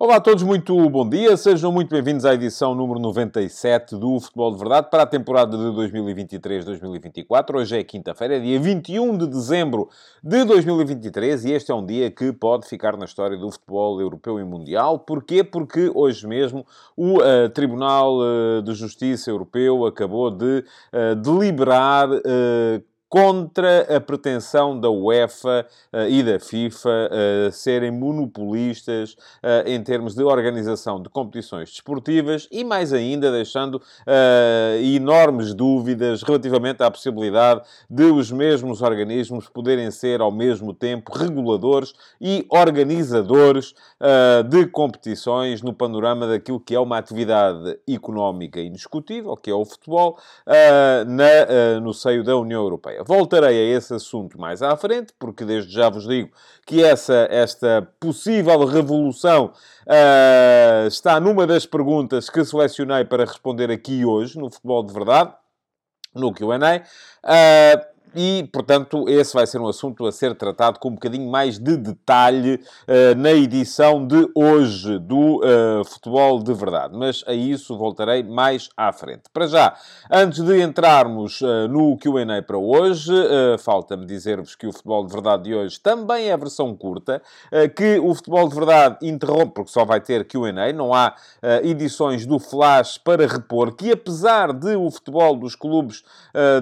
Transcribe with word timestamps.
Olá 0.00 0.14
a 0.14 0.20
todos, 0.20 0.44
muito 0.44 0.88
bom 0.88 1.08
dia. 1.08 1.36
Sejam 1.36 1.72
muito 1.72 1.90
bem-vindos 1.90 2.24
à 2.24 2.32
edição 2.32 2.72
número 2.72 3.00
97 3.00 3.96
do 3.96 4.20
Futebol 4.20 4.52
de 4.52 4.58
Verdade 4.58 4.88
para 4.88 5.02
a 5.02 5.06
temporada 5.06 5.58
de 5.58 5.64
2023-2024. 5.64 7.56
Hoje 7.56 7.80
é 7.80 7.82
quinta-feira, 7.82 8.40
dia 8.40 8.60
21 8.60 9.18
de 9.18 9.26
dezembro 9.26 9.88
de 10.22 10.44
2023 10.44 11.46
e 11.46 11.50
este 11.52 11.72
é 11.72 11.74
um 11.74 11.84
dia 11.84 12.12
que 12.12 12.32
pode 12.32 12.68
ficar 12.68 12.96
na 12.96 13.06
história 13.06 13.36
do 13.36 13.50
futebol 13.50 14.00
europeu 14.00 14.38
e 14.38 14.44
mundial. 14.44 15.00
Porquê? 15.00 15.42
Porque 15.42 15.90
hoje 15.92 16.28
mesmo 16.28 16.64
o 16.96 17.18
uh, 17.18 17.48
Tribunal 17.48 18.18
uh, 18.20 18.62
de 18.62 18.74
Justiça 18.74 19.32
Europeu 19.32 19.84
acabou 19.84 20.30
de 20.30 20.64
uh, 20.92 21.16
deliberar 21.16 22.08
contra 23.08 23.96
a 23.96 24.00
pretensão 24.00 24.78
da 24.78 24.90
UEFA 24.90 25.66
uh, 25.92 26.08
e 26.08 26.22
da 26.22 26.38
FIFA 26.38 26.90
uh, 26.90 27.52
serem 27.52 27.90
monopolistas 27.90 29.12
uh, 29.12 29.66
em 29.66 29.82
termos 29.82 30.14
de 30.14 30.22
organização 30.22 31.02
de 31.02 31.08
competições 31.08 31.70
desportivas 31.70 32.46
e, 32.50 32.62
mais 32.64 32.92
ainda, 32.92 33.32
deixando 33.32 33.80
enormes 34.82 35.54
dúvidas 35.54 36.22
relativamente 36.22 36.82
à 36.82 36.90
possibilidade 36.90 37.62
de 37.88 38.04
os 38.04 38.30
mesmos 38.30 38.82
organismos 38.82 39.48
poderem 39.48 39.90
ser, 39.90 40.20
ao 40.20 40.30
mesmo 40.30 40.74
tempo, 40.74 41.12
reguladores 41.12 41.92
e 42.20 42.46
organizadores 42.50 43.74
de 44.48 44.66
competições 44.66 45.62
no 45.62 45.72
panorama 45.72 46.26
daquilo 46.26 46.60
que 46.60 46.74
é 46.74 46.80
uma 46.80 46.98
atividade 46.98 47.78
económica 47.88 48.60
indiscutível, 48.60 49.36
que 49.36 49.50
é 49.50 49.54
o 49.54 49.64
futebol, 49.64 50.18
na, 51.06 51.80
no 51.80 51.94
seio 51.94 52.24
da 52.24 52.36
União 52.36 52.62
Europeia. 52.62 52.97
Voltarei 53.04 53.72
a 53.72 53.76
esse 53.76 53.94
assunto 53.94 54.40
mais 54.40 54.62
à 54.62 54.76
frente, 54.76 55.12
porque 55.18 55.44
desde 55.44 55.72
já 55.72 55.88
vos 55.88 56.06
digo 56.06 56.30
que 56.66 56.82
essa, 56.82 57.26
esta 57.30 57.88
possível 57.98 58.64
revolução 58.64 59.52
uh, 59.86 60.86
está 60.86 61.18
numa 61.20 61.46
das 61.46 61.66
perguntas 61.66 62.28
que 62.28 62.44
selecionei 62.44 63.04
para 63.04 63.24
responder 63.24 63.70
aqui 63.70 64.04
hoje, 64.04 64.38
no 64.38 64.50
Futebol 64.50 64.82
de 64.82 64.92
Verdade, 64.92 65.32
no 66.14 66.32
Q&A. 66.32 66.82
Uh, 67.24 67.97
e, 68.14 68.48
portanto, 68.52 69.08
esse 69.08 69.34
vai 69.34 69.46
ser 69.46 69.60
um 69.60 69.68
assunto 69.68 70.06
a 70.06 70.12
ser 70.12 70.34
tratado 70.34 70.78
com 70.78 70.88
um 70.88 70.94
bocadinho 70.94 71.30
mais 71.30 71.58
de 71.58 71.76
detalhe 71.76 72.54
uh, 72.54 73.14
na 73.16 73.32
edição 73.32 74.06
de 74.06 74.28
hoje 74.34 74.98
do 74.98 75.38
uh, 75.38 75.84
Futebol 75.84 76.42
de 76.42 76.52
Verdade. 76.54 76.96
Mas 76.96 77.22
a 77.26 77.34
isso 77.34 77.76
voltarei 77.76 78.22
mais 78.22 78.68
à 78.76 78.92
frente. 78.92 79.24
Para 79.32 79.46
já, 79.46 79.76
antes 80.10 80.42
de 80.42 80.62
entrarmos 80.62 81.40
uh, 81.40 81.68
no 81.68 81.96
QA 81.98 82.42
para 82.46 82.58
hoje, 82.58 83.12
falta-me 83.58 84.06
dizer-vos 84.06 84.54
que 84.54 84.66
o 84.66 84.72
Futebol 84.72 85.06
de 85.06 85.12
Verdade 85.12 85.42
de 85.44 85.54
hoje 85.54 85.80
também 85.80 86.28
é 86.28 86.32
a 86.32 86.36
versão 86.36 86.74
curta, 86.74 87.22
que 87.76 87.98
o 87.98 88.14
Futebol 88.14 88.48
de 88.48 88.54
Verdade 88.54 88.96
interrompe, 89.02 89.54
porque 89.54 89.70
só 89.70 89.84
vai 89.84 90.00
ter 90.00 90.26
QA, 90.26 90.72
não 90.74 90.92
há 90.92 91.14
edições 91.62 92.26
do 92.26 92.38
Flash 92.38 92.98
para 92.98 93.26
repor, 93.26 93.74
que 93.74 93.92
apesar 93.92 94.52
de 94.52 94.76
o 94.76 94.90
futebol 94.90 95.36
dos 95.36 95.54
clubes 95.54 96.02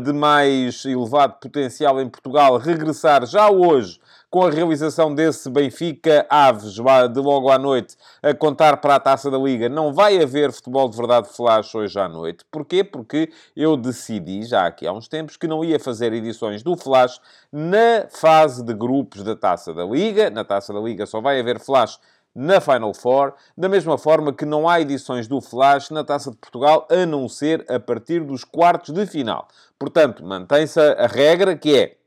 de 0.04 0.12
mais 0.12 0.84
elevado 0.84 1.35
potencial 1.40 2.00
em 2.00 2.08
Portugal 2.08 2.56
regressar 2.58 3.26
já 3.26 3.50
hoje 3.50 4.00
com 4.30 4.44
a 4.44 4.50
realização 4.50 5.14
desse 5.14 5.48
Benfica 5.48 6.26
Aves, 6.28 6.74
de 6.74 7.20
logo 7.20 7.50
à 7.50 7.58
noite, 7.58 7.96
a 8.22 8.34
contar 8.34 8.76
para 8.78 8.96
a 8.96 9.00
Taça 9.00 9.30
da 9.30 9.38
Liga. 9.38 9.68
Não 9.68 9.92
vai 9.92 10.20
haver 10.20 10.52
futebol 10.52 10.88
de 10.88 10.96
verdade 10.96 11.28
flash 11.28 11.74
hoje 11.74 11.98
à 11.98 12.08
noite. 12.08 12.44
Porquê? 12.50 12.84
Porque 12.84 13.30
eu 13.56 13.76
decidi, 13.76 14.42
já 14.42 14.66
aqui 14.66 14.86
há 14.86 14.92
uns 14.92 15.08
tempos, 15.08 15.36
que 15.36 15.46
não 15.46 15.64
ia 15.64 15.78
fazer 15.78 16.12
edições 16.12 16.62
do 16.62 16.76
flash 16.76 17.20
na 17.52 18.06
fase 18.10 18.62
de 18.62 18.74
grupos 18.74 19.22
da 19.22 19.34
Taça 19.34 19.72
da 19.72 19.84
Liga. 19.84 20.28
Na 20.28 20.44
Taça 20.44 20.72
da 20.72 20.80
Liga 20.80 21.06
só 21.06 21.20
vai 21.20 21.40
haver 21.40 21.58
flash 21.58 21.98
na 22.36 22.60
Final 22.60 22.92
Four, 22.92 23.32
da 23.56 23.66
mesma 23.66 23.96
forma 23.96 24.30
que 24.30 24.44
não 24.44 24.68
há 24.68 24.78
edições 24.78 25.26
do 25.26 25.40
Flash 25.40 25.88
na 25.88 26.04
Taça 26.04 26.30
de 26.30 26.36
Portugal, 26.36 26.86
a 26.90 27.06
não 27.06 27.30
ser 27.30 27.64
a 27.66 27.80
partir 27.80 28.20
dos 28.22 28.44
quartos 28.44 28.92
de 28.92 29.06
final. 29.06 29.48
Portanto, 29.78 30.24
mantém-se 30.24 30.80
a 30.80 31.06
regra 31.06 31.56
que 31.56 31.76
é, 31.76 31.98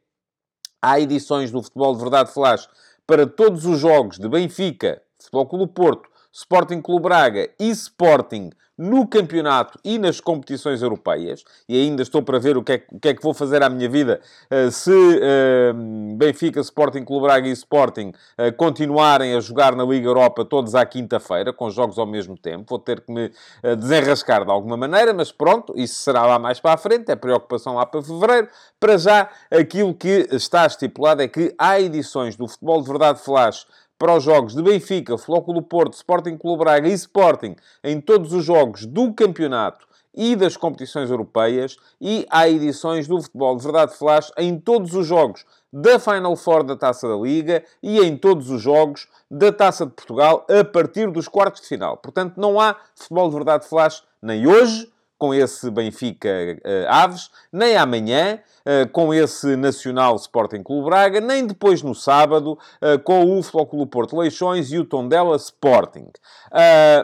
há 0.82 1.00
edições 1.00 1.52
do 1.52 1.62
Futebol 1.62 1.94
de 1.94 2.02
Verdade 2.02 2.34
Flash 2.34 2.68
para 3.06 3.28
todos 3.28 3.66
os 3.66 3.80
jogos 3.80 4.18
de 4.18 4.28
Benfica, 4.28 5.02
Futebol 5.20 5.48
Clube 5.48 5.74
Porto, 5.74 6.09
Sporting 6.32 6.82
Clube 6.82 7.04
Braga 7.04 7.50
e 7.60 7.70
Sporting 7.70 8.52
no 8.80 9.06
campeonato 9.06 9.78
e 9.84 10.00
nas 10.00 10.22
competições 10.22 10.82
europeias, 10.82 11.44
e 11.68 11.76
ainda 11.76 12.02
estou 12.02 12.24
para 12.24 12.40
ver 12.40 12.56
o 12.56 12.64
que 12.64 12.72
é, 12.72 12.84
o 12.90 12.98
que, 12.98 13.10
é 13.10 13.14
que 13.14 13.22
vou 13.22 13.34
fazer 13.34 13.62
à 13.62 13.70
minha 13.70 13.90
vida 13.90 14.22
uh, 14.50 14.72
se 14.72 14.90
uh, 14.90 16.16
Benfica, 16.16 16.62
Sporting 16.62 17.04
Clube 17.04 17.24
Braga 17.24 17.46
e 17.46 17.52
Sporting 17.52 18.14
uh, 18.40 18.56
continuarem 18.56 19.36
a 19.36 19.42
jogar 19.42 19.76
na 19.76 19.84
Liga 19.84 20.08
Europa 20.08 20.46
todos 20.46 20.76
à 20.76 20.86
quinta-feira, 20.86 21.52
com 21.52 21.70
jogos 21.70 22.00
ao 22.00 22.06
mesmo 22.06 22.38
tempo. 22.38 22.68
Vou 22.70 22.80
ter 22.80 23.02
que 23.02 23.12
me 23.12 23.32
desenrascar 23.78 24.46
de 24.46 24.52
alguma 24.52 24.78
maneira, 24.78 25.14
mas 25.14 25.30
pronto, 25.30 25.74
isso 25.76 25.96
será 25.96 26.26
lá 26.26 26.40
mais 26.40 26.62
para 26.62 26.74
a 26.74 26.78
frente, 26.78 27.12
é 27.12 27.16
preocupação 27.18 27.76
lá 27.76 27.86
para 27.86 28.02
fevereiro. 28.02 28.48
Para 28.80 28.98
já, 28.98 29.30
aquilo 29.52 29.94
que 29.94 30.28
está 30.32 30.66
estipulado 30.66 31.22
é 31.22 31.28
que 31.28 31.54
há 31.58 31.80
edições 31.82 32.38
do 32.38 32.48
Futebol 32.48 32.82
de 32.82 32.88
Verdade 32.88 33.20
Flash 33.20 33.66
para 34.00 34.16
os 34.16 34.24
jogos 34.24 34.56
de 34.56 34.64
Benfica, 34.64 35.18
Flóculo 35.18 35.62
Porto, 35.62 35.94
Sporting 35.94 36.38
Clube 36.38 36.64
Braga 36.64 36.88
e 36.88 36.94
Sporting 36.94 37.58
em 37.84 38.00
todos 38.00 38.32
os 38.32 38.46
jogos 38.46 38.86
do 38.86 39.14
campeonato 39.14 39.86
e 40.16 40.38
das 40.38 40.56
competições 40.56 41.12
europeias 41.12 41.76
e 42.00 42.26
há 42.32 42.48
edições 42.48 43.10
do 43.10 43.22
Futebol 43.22 43.58
de 43.58 43.64
Verdade 43.64 43.94
Flash 43.94 44.32
em 44.38 44.58
todos 44.58 44.96
os 44.96 45.06
jogos 45.06 45.46
da 45.72 46.00
Final 46.00 46.36
Four 46.38 46.64
da 46.64 46.78
Taça 46.78 47.10
da 47.10 47.16
Liga 47.16 47.64
e 47.84 48.00
em 48.00 48.18
todos 48.18 48.50
os 48.50 48.62
jogos 48.62 49.08
da 49.30 49.52
Taça 49.52 49.86
de 49.86 49.92
Portugal 49.92 50.48
a 50.50 50.64
partir 50.64 51.12
dos 51.12 51.28
quartos 51.28 51.62
de 51.62 51.68
final. 51.68 51.98
Portanto, 51.98 52.36
não 52.38 52.60
há 52.60 52.78
Futebol 52.96 53.28
de 53.28 53.36
Verdade 53.36 53.68
Flash 53.68 54.02
nem 54.22 54.48
hoje, 54.48 54.90
com 55.20 55.34
esse 55.34 55.70
Benfica 55.70 56.30
uh, 56.30 56.88
Aves, 56.88 57.30
nem 57.52 57.76
amanhã 57.76 58.40
uh, 58.66 58.90
com 58.90 59.14
esse 59.14 59.58
Nacional 59.58 60.16
Sporting 60.16 60.64
Clube 60.64 60.86
Braga, 60.86 61.20
nem 61.20 61.46
depois 61.46 61.84
no 61.84 61.94
sábado 61.94 62.58
uh, 62.82 62.98
com 63.04 63.38
o 63.38 63.44
Futebol 63.44 63.68
Clube 63.68 63.92
Porto 63.92 64.18
Leixões 64.18 64.72
e 64.72 64.80
o 64.80 64.86
Tondela 64.86 65.36
Sporting. 65.36 66.08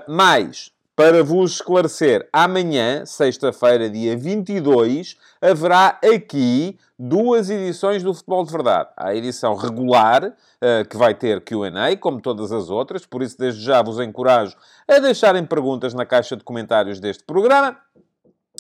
mais, 0.08 0.72
para 0.96 1.22
vos 1.26 1.56
esclarecer, 1.56 2.26
amanhã, 2.32 3.06
sexta-feira, 3.06 3.90
dia 3.90 4.16
22, 4.16 5.18
haverá 5.42 6.00
aqui 6.02 6.80
duas 6.98 7.50
edições 7.50 8.02
do 8.02 8.14
Futebol 8.14 8.46
de 8.46 8.52
Verdade. 8.54 8.90
Há 8.96 9.10
a 9.10 9.16
edição 9.16 9.56
regular, 9.56 10.34
que 10.90 10.96
vai 10.96 11.14
ter 11.14 11.42
Q&A, 11.42 11.98
como 11.98 12.22
todas 12.22 12.54
as 12.54 12.70
outras, 12.70 13.06
por 13.06 13.22
isso 13.22 13.38
desde 13.38 13.62
já 13.62 13.82
vos 13.82 14.00
encorajo 14.00 14.56
a 14.88 15.00
deixarem 15.00 15.46
perguntas 15.46 15.94
na 15.94 16.06
caixa 16.06 16.38
de 16.38 16.46
comentários 16.46 17.02
deste 17.02 17.26
programa. 17.26 17.78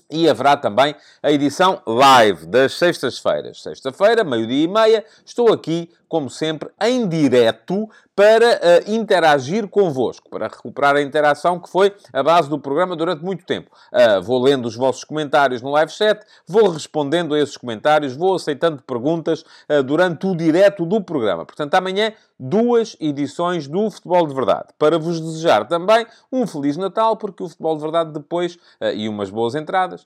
E 0.10 0.30
haverá 0.30 0.56
também 0.56 0.96
a 1.22 1.32
edição 1.32 1.82
live 1.86 2.46
das 2.46 2.74
sextas-feiras. 2.74 3.62
Sexta-feira, 3.62 4.24
meio-dia 4.24 4.64
e 4.64 4.68
meia, 4.68 5.06
estou 5.26 5.52
aqui, 5.52 5.90
como 6.08 6.30
sempre, 6.30 6.70
em 6.82 7.08
direto 7.08 7.90
para 8.16 8.46
uh, 8.46 8.92
interagir 8.92 9.68
convosco, 9.68 10.30
para 10.30 10.48
recuperar 10.48 10.96
a 10.96 11.02
interação 11.02 11.60
que 11.60 11.70
foi 11.70 11.94
a 12.14 12.24
base 12.24 12.50
do 12.50 12.58
programa 12.58 12.96
durante 12.96 13.22
muito 13.22 13.46
tempo. 13.46 13.70
Uh, 13.92 14.22
vou 14.22 14.42
lendo 14.42 14.66
os 14.68 14.76
vossos 14.76 15.04
comentários 15.04 15.62
no 15.62 15.70
live 15.72 15.92
chat, 15.92 16.26
vou 16.48 16.70
respondendo 16.70 17.34
a 17.34 17.40
esses 17.40 17.58
comentários, 17.58 18.16
vou 18.16 18.36
aceitando 18.36 18.82
perguntas 18.84 19.44
uh, 19.70 19.84
durante 19.84 20.26
o 20.26 20.36
direto 20.36 20.86
do 20.86 21.02
programa. 21.02 21.46
Portanto, 21.46 21.74
amanhã, 21.76 22.14
duas 22.40 22.96
edições 23.02 23.68
do 23.68 23.90
Futebol 23.92 24.28
de 24.28 24.34
Verdade. 24.34 24.68
Para 24.80 24.98
vos 24.98 25.20
desejar 25.20 25.68
também 25.68 26.06
um 26.32 26.48
Feliz 26.48 26.78
Natal, 26.78 27.18
porque 27.18 27.44
o 27.44 27.50
Futebol 27.50 27.76
de 27.76 27.82
Verdade 27.82 28.12
depois, 28.12 28.58
e 28.94 29.08
umas 29.08 29.30
boas 29.30 29.56
entradas, 29.56 30.04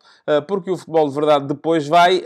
porque 0.48 0.70
o 0.70 0.78
Futebol 0.78 1.10
de 1.10 1.16
Verdade 1.16 1.48
depois 1.48 1.88
vai 1.88 2.24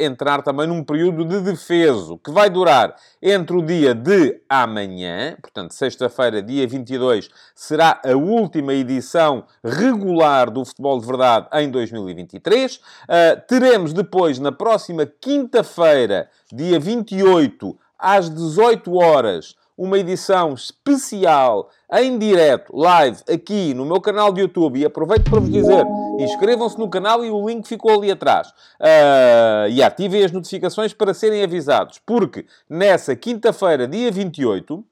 entrar 0.00 0.42
também 0.42 0.66
num 0.66 0.82
período 0.82 1.24
de 1.24 1.40
defeso, 1.40 2.18
que 2.18 2.32
vai 2.32 2.50
durar 2.50 2.96
entre 3.26 3.56
o 3.56 3.62
dia 3.62 3.94
de 3.94 4.38
amanhã, 4.46 5.34
portanto, 5.40 5.72
sexta-feira, 5.72 6.42
dia 6.42 6.68
22, 6.68 7.30
será 7.54 7.98
a 8.04 8.14
última 8.14 8.74
edição 8.74 9.46
regular 9.64 10.50
do 10.50 10.62
Futebol 10.62 11.00
de 11.00 11.06
Verdade 11.06 11.48
em 11.54 11.70
2023. 11.70 12.76
Uh, 12.76 12.80
ah, 13.08 13.36
teremos 13.48 13.94
depois, 13.94 14.38
na 14.38 14.52
próxima 14.52 15.06
quinta-feira, 15.06 16.28
dia 16.52 16.78
28, 16.78 17.74
às 17.98 18.28
18 18.28 18.94
horas, 18.94 19.54
uma 19.74 19.98
edição 19.98 20.52
especial 20.52 21.70
em 22.02 22.18
direto, 22.18 22.76
live, 22.76 23.18
aqui 23.28 23.74
no 23.74 23.84
meu 23.84 24.00
canal 24.00 24.32
de 24.32 24.40
YouTube. 24.40 24.80
E 24.80 24.84
aproveito 24.84 25.30
para 25.30 25.40
vos 25.40 25.50
dizer, 25.50 25.84
inscrevam-se 26.18 26.78
no 26.78 26.88
canal 26.88 27.24
e 27.24 27.30
o 27.30 27.48
link 27.48 27.66
ficou 27.66 27.92
ali 27.92 28.10
atrás. 28.10 28.48
Uh, 28.80 29.68
e 29.70 29.82
ativem 29.82 30.24
as 30.24 30.32
notificações 30.32 30.92
para 30.92 31.14
serem 31.14 31.42
avisados, 31.42 32.00
porque 32.04 32.46
nessa 32.68 33.14
quinta-feira, 33.14 33.86
dia 33.86 34.10
28, 34.10 34.84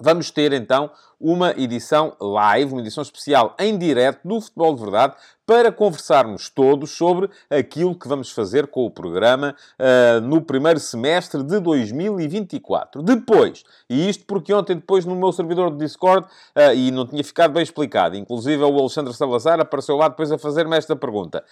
vamos 0.00 0.30
ter 0.30 0.52
então 0.52 0.90
uma 1.20 1.50
edição 1.50 2.16
live, 2.18 2.72
uma 2.72 2.80
edição 2.80 3.02
especial 3.02 3.54
em 3.58 3.76
direto 3.76 4.26
do 4.26 4.40
Futebol 4.40 4.74
de 4.74 4.80
Verdade, 4.80 5.14
para 5.46 5.70
conversarmos 5.70 6.48
todos 6.48 6.92
sobre 6.92 7.28
aquilo 7.50 7.94
que 7.94 8.08
vamos 8.08 8.30
fazer 8.30 8.68
com 8.68 8.86
o 8.86 8.90
programa 8.90 9.54
uh, 9.78 10.20
no 10.22 10.40
primeiro 10.40 10.80
semestre 10.80 11.42
de 11.42 11.60
2024. 11.60 13.02
Depois, 13.02 13.64
e 13.88 14.08
isto 14.08 14.24
porque 14.24 14.54
ontem 14.54 14.76
depois 14.76 15.04
no 15.04 15.14
meu 15.14 15.30
servidor 15.32 15.70
de 15.72 15.78
Discord, 15.78 16.26
uh, 16.26 16.74
e 16.74 16.90
não 16.90 17.06
tinha 17.06 17.22
ficado 17.22 17.52
bem 17.52 17.62
explicado, 17.62 18.16
inclusive 18.16 18.62
o 18.62 18.78
Alexandre 18.78 19.12
Salazar 19.12 19.60
apareceu 19.60 19.96
lá 19.96 20.08
depois 20.08 20.32
a 20.32 20.38
fazer-me 20.38 20.76
esta 20.76 20.96
pergunta. 20.96 21.44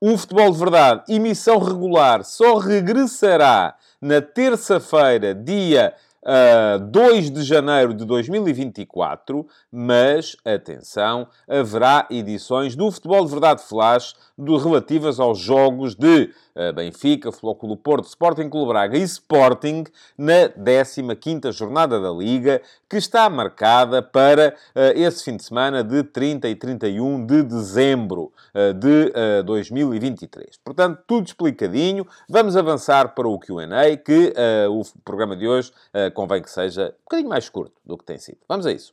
O 0.00 0.16
Futebol 0.16 0.52
de 0.52 0.58
Verdade, 0.58 1.02
emissão 1.08 1.58
regular, 1.58 2.22
só 2.24 2.58
regressará 2.58 3.74
na 4.00 4.20
terça-feira, 4.20 5.34
dia 5.34 5.94
uh, 6.26 6.78
2 6.78 7.30
de 7.30 7.42
janeiro 7.44 7.94
de 7.94 8.04
2024, 8.04 9.46
mas, 9.70 10.36
atenção, 10.44 11.28
haverá 11.48 12.06
edições 12.10 12.74
do 12.74 12.90
Futebol 12.90 13.24
de 13.24 13.30
Verdade 13.30 13.62
Flash 13.62 14.14
relativas 14.38 15.18
aos 15.18 15.38
jogos 15.38 15.94
de 15.94 16.30
uh, 16.54 16.72
Benfica, 16.74 17.32
Flóculo 17.32 17.76
Porto, 17.76 18.06
Sporting 18.06 18.50
Clube 18.50 18.68
Braga 18.68 18.98
e 18.98 19.02
Sporting 19.02 19.84
na 20.16 20.48
15ª 20.50 21.52
jornada 21.52 22.00
da 22.00 22.10
Liga, 22.10 22.60
que 22.88 22.98
está 22.98 23.30
marcada 23.30 24.02
para 24.02 24.54
uh, 24.74 24.80
esse 24.94 25.24
fim 25.24 25.36
de 25.36 25.44
semana 25.44 25.82
de 25.82 26.02
30 26.02 26.48
e 26.48 26.54
31 26.54 27.24
de 27.24 27.42
dezembro 27.42 28.32
uh, 28.54 28.74
de 28.74 29.12
2023. 29.44 30.58
Portanto, 30.62 31.02
tudo 31.06 31.26
explicadinho. 31.26 32.06
Vamos 32.28 32.56
avançar 32.56 33.14
para 33.14 33.26
o 33.26 33.38
Q&A, 33.38 33.96
que 33.96 34.32
o 34.70 34.82
programa 35.04 35.36
de 35.36 35.46
hoje 35.46 35.72
convém 36.14 36.42
que 36.42 36.50
seja 36.50 36.88
um 36.88 37.04
bocadinho 37.04 37.28
mais 37.28 37.48
curto 37.48 37.74
do 37.84 37.96
que 37.96 38.04
tem 38.04 38.18
sido. 38.18 38.38
Vamos 38.48 38.66
a 38.66 38.72
isso. 38.72 38.92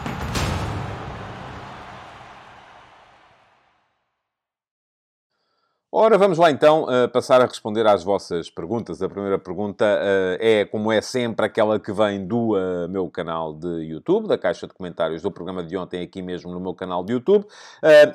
Ora, 5.93 6.17
vamos 6.17 6.37
lá 6.37 6.49
então 6.49 6.85
uh, 6.85 7.09
passar 7.09 7.41
a 7.41 7.45
responder 7.45 7.85
às 7.85 8.01
vossas 8.01 8.49
perguntas. 8.49 9.01
A 9.01 9.09
primeira 9.09 9.37
pergunta 9.37 9.83
uh, 9.83 10.37
é, 10.39 10.63
como 10.63 10.89
é 10.89 11.01
sempre, 11.01 11.45
aquela 11.45 11.77
que 11.81 11.91
vem 11.91 12.25
do 12.25 12.53
uh, 12.53 12.87
meu 12.87 13.09
canal 13.09 13.53
de 13.53 13.67
YouTube, 13.67 14.25
da 14.25 14.37
caixa 14.37 14.65
de 14.65 14.73
comentários 14.73 15.21
do 15.21 15.29
programa 15.29 15.61
de 15.61 15.75
ontem, 15.75 16.01
aqui 16.01 16.21
mesmo 16.21 16.49
no 16.49 16.61
meu 16.61 16.73
canal 16.73 17.03
de 17.03 17.11
YouTube. 17.11 17.45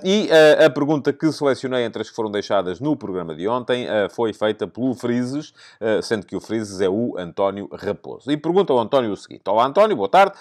e 0.02 0.31
a 0.64 0.70
pergunta 0.70 1.12
que 1.12 1.31
selecionei 1.31 1.84
entre 1.84 2.00
as 2.00 2.08
que 2.08 2.17
foram 2.17 2.31
deixadas 2.31 2.81
no 2.81 2.96
programa 2.96 3.34
de 3.34 3.46
ontem 3.46 3.87
foi 4.11 4.32
feita 4.32 4.67
pelo 4.67 4.94
Frises, 4.94 5.52
sendo 6.02 6.25
que 6.25 6.34
o 6.34 6.40
Frises 6.40 6.81
é 6.81 6.88
o 6.88 7.14
António 7.19 7.69
Raposo. 7.72 8.31
E 8.31 8.37
pergunta 8.38 8.72
ao 8.72 8.79
António 8.79 9.12
o 9.12 9.17
seguinte: 9.17 9.43
Olá, 9.46 9.67
António, 9.67 9.96
boa 9.96 10.08
tarde. 10.08 10.34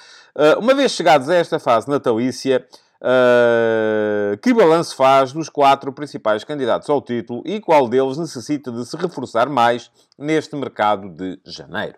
uma 0.58 0.74
vez 0.74 0.92
chegados 0.92 1.30
a 1.30 1.36
esta 1.36 1.60
fase 1.60 1.90
natalícia. 1.90 2.66
Uh, 3.02 4.38
que 4.38 4.54
balanço 4.54 4.96
faz 4.96 5.34
dos 5.34 5.50
quatro 5.50 5.92
principais 5.92 6.44
candidatos 6.44 6.90
ao 6.90 7.02
título 7.02 7.44
e 7.46 7.60
qual 7.60 7.88
deles 7.88 8.18
necessita 8.18 8.72
de 8.72 8.86
se 8.86 8.96
reforçar 8.96 9.50
mais 9.50 9.92
neste 10.18 10.56
mercado 10.56 11.10
de 11.10 11.40
janeiro? 11.46 11.98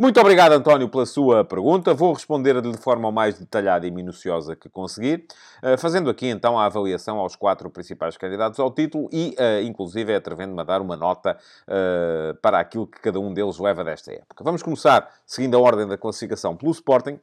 Muito 0.00 0.20
obrigado, 0.20 0.52
António, 0.52 0.88
pela 0.88 1.04
sua 1.04 1.44
pergunta. 1.44 1.92
Vou 1.92 2.12
responder-lhe 2.12 2.60
de 2.60 2.78
forma 2.78 3.10
mais 3.10 3.36
detalhada 3.36 3.84
e 3.84 3.90
minuciosa 3.90 4.54
que 4.54 4.68
conseguir, 4.68 5.26
uh, 5.60 5.76
fazendo 5.76 6.08
aqui 6.08 6.28
então 6.28 6.56
a 6.56 6.66
avaliação 6.66 7.18
aos 7.18 7.34
quatro 7.34 7.68
principais 7.68 8.16
candidatos 8.16 8.60
ao 8.60 8.70
título 8.70 9.08
e, 9.12 9.34
uh, 9.40 9.62
inclusive, 9.64 10.14
atrevendo-me 10.14 10.60
a 10.60 10.64
dar 10.64 10.80
uma 10.80 10.96
nota 10.96 11.36
para 12.40 12.60
aquilo 12.60 12.86
que 12.86 13.00
cada 13.00 13.18
um 13.18 13.34
deles 13.34 13.58
leva 13.58 13.82
desta 13.82 14.12
época. 14.12 14.44
Vamos 14.44 14.62
começar, 14.62 15.08
seguindo 15.26 15.56
a 15.56 15.60
ordem 15.60 15.88
da 15.88 15.98
classificação, 15.98 16.56
pelo 16.56 16.70
Sporting. 16.70 17.18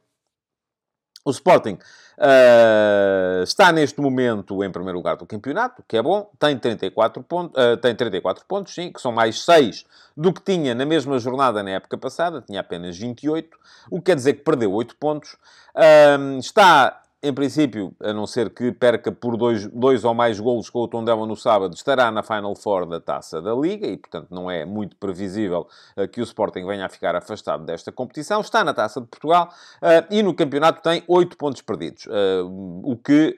O 1.26 1.30
Sporting 1.32 1.76
uh, 2.18 3.42
está 3.42 3.72
neste 3.72 4.00
momento 4.00 4.62
em 4.62 4.70
primeiro 4.70 4.96
lugar 4.96 5.16
do 5.16 5.26
campeonato, 5.26 5.82
que 5.88 5.96
é 5.96 6.02
bom, 6.02 6.30
tem 6.38 6.56
34 6.56 7.20
pontos, 7.24 7.60
uh, 7.60 7.76
tem 7.78 7.96
34 7.96 8.44
pontos, 8.46 8.72
sim, 8.72 8.92
que 8.92 9.00
são 9.00 9.10
mais 9.10 9.44
6 9.44 9.84
do 10.16 10.32
que 10.32 10.40
tinha 10.40 10.72
na 10.72 10.86
mesma 10.86 11.18
jornada 11.18 11.64
na 11.64 11.70
época 11.70 11.98
passada, 11.98 12.40
tinha 12.40 12.60
apenas 12.60 12.96
28, 12.96 13.58
o 13.90 13.96
que 13.96 14.04
quer 14.04 14.14
dizer 14.14 14.34
que 14.34 14.44
perdeu 14.44 14.72
8 14.72 14.94
pontos. 14.94 15.36
Uh, 15.74 16.38
está 16.38 17.02
em 17.26 17.32
princípio, 17.32 17.92
a 18.00 18.12
não 18.12 18.24
ser 18.24 18.50
que 18.50 18.70
perca 18.70 19.10
por 19.10 19.36
dois, 19.36 19.66
dois 19.66 20.04
ou 20.04 20.14
mais 20.14 20.38
golos 20.38 20.70
com 20.70 20.78
o 20.78 20.88
Tondela 20.88 21.26
no 21.26 21.36
sábado, 21.36 21.74
estará 21.74 22.08
na 22.10 22.22
Final 22.22 22.54
Four 22.54 22.86
da 22.86 23.00
Taça 23.00 23.42
da 23.42 23.52
Liga 23.52 23.86
e, 23.86 23.96
portanto, 23.96 24.28
não 24.30 24.48
é 24.48 24.64
muito 24.64 24.94
previsível 24.96 25.66
uh, 25.96 26.06
que 26.06 26.20
o 26.20 26.24
Sporting 26.24 26.64
venha 26.64 26.86
a 26.86 26.88
ficar 26.88 27.16
afastado 27.16 27.64
desta 27.64 27.90
competição. 27.90 28.40
Está 28.40 28.62
na 28.62 28.72
Taça 28.72 29.00
de 29.00 29.08
Portugal 29.08 29.50
uh, 29.82 30.06
e 30.08 30.22
no 30.22 30.34
campeonato 30.34 30.80
tem 30.82 31.02
oito 31.08 31.36
pontos 31.36 31.62
perdidos, 31.62 32.06
uh, 32.06 32.80
o 32.84 32.96
que 32.96 33.36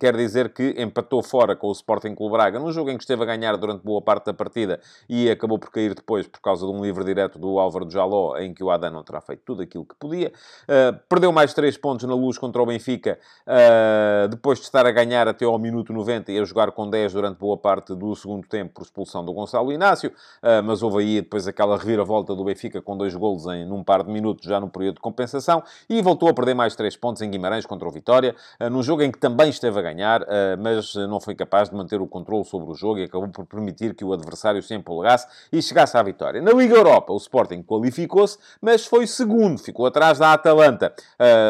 quer 0.00 0.16
dizer 0.16 0.52
que 0.52 0.74
empatou 0.76 1.22
fora 1.22 1.54
com 1.54 1.68
o 1.68 1.72
Sporting 1.72 2.14
Clube 2.14 2.32
Braga 2.32 2.58
num 2.58 2.72
jogo 2.72 2.90
em 2.90 2.96
que 2.96 3.04
esteve 3.04 3.22
a 3.22 3.26
ganhar 3.26 3.56
durante 3.56 3.82
boa 3.82 4.02
parte 4.02 4.26
da 4.26 4.34
partida 4.34 4.80
e 5.08 5.30
acabou 5.30 5.58
por 5.58 5.70
cair 5.70 5.94
depois 5.94 6.26
por 6.26 6.40
causa 6.40 6.66
de 6.66 6.72
um 6.72 6.82
livre 6.82 7.04
direto 7.04 7.38
do 7.38 7.58
Álvaro 7.58 7.88
Jaló, 7.88 8.36
em 8.38 8.52
que 8.52 8.64
o 8.64 8.70
Adam 8.70 8.90
não 8.90 9.04
terá 9.04 9.20
feito 9.20 9.42
tudo 9.44 9.62
aquilo 9.62 9.84
que 9.84 9.94
podia. 9.94 10.32
perdeu 11.08 11.32
mais 11.32 11.54
três 11.54 11.76
pontos 11.76 12.06
na 12.06 12.14
luz 12.14 12.38
contra 12.38 12.62
o 12.62 12.66
Benfica 12.66 13.03
Benfica, 13.04 13.18
uh, 13.46 14.28
depois 14.28 14.58
de 14.58 14.64
estar 14.64 14.86
a 14.86 14.90
ganhar 14.90 15.28
até 15.28 15.44
ao 15.44 15.58
minuto 15.58 15.92
90 15.92 16.32
e 16.32 16.38
a 16.38 16.44
jogar 16.44 16.72
com 16.72 16.88
10 16.88 17.12
durante 17.12 17.38
boa 17.38 17.56
parte 17.56 17.94
do 17.94 18.14
segundo 18.16 18.46
tempo 18.46 18.74
por 18.74 18.82
expulsão 18.82 19.24
do 19.24 19.32
Gonçalo 19.32 19.72
Inácio, 19.72 20.10
uh, 20.10 20.62
mas 20.64 20.82
houve 20.82 21.02
aí 21.02 21.20
depois 21.20 21.46
aquela 21.46 21.76
reviravolta 21.76 22.34
do 22.34 22.44
Benfica 22.44 22.80
com 22.80 22.96
dois 22.96 23.14
golos 23.14 23.46
em 23.46 23.64
num 23.66 23.84
par 23.84 24.02
de 24.02 24.10
minutos 24.10 24.46
já 24.46 24.58
no 24.58 24.68
período 24.68 24.96
de 24.96 25.00
compensação 25.00 25.62
e 25.88 26.00
voltou 26.00 26.28
a 26.28 26.34
perder 26.34 26.54
mais 26.54 26.74
3 26.74 26.96
pontos 26.96 27.20
em 27.20 27.30
Guimarães 27.30 27.66
contra 27.66 27.86
o 27.86 27.90
Vitória, 27.90 28.34
uh, 28.60 28.70
num 28.70 28.82
jogo 28.82 29.02
em 29.02 29.12
que 29.12 29.18
também 29.18 29.50
esteve 29.50 29.78
a 29.78 29.82
ganhar, 29.82 30.24
mas 30.58 30.94
não 30.94 31.20
foi 31.20 31.34
capaz 31.34 31.68
de 31.68 31.76
manter 31.76 32.00
o 32.00 32.06
controle 32.06 32.44
sobre 32.44 32.70
o 32.70 32.74
jogo 32.74 32.98
e 32.98 33.04
acabou 33.04 33.28
por 33.28 33.44
permitir 33.44 33.94
que 33.94 34.04
o 34.04 34.12
adversário 34.12 34.62
se 34.62 34.74
empolgasse 34.74 35.26
e 35.52 35.60
chegasse 35.60 35.96
à 35.96 36.02
vitória. 36.02 36.40
Na 36.40 36.52
Liga 36.52 36.74
Europa, 36.74 37.12
o 37.12 37.16
Sporting 37.16 37.62
qualificou-se, 37.62 38.38
mas 38.60 38.86
foi 38.86 39.06
segundo, 39.06 39.58
ficou 39.58 39.86
atrás 39.86 40.18
da 40.18 40.32
Atalanta. 40.32 40.92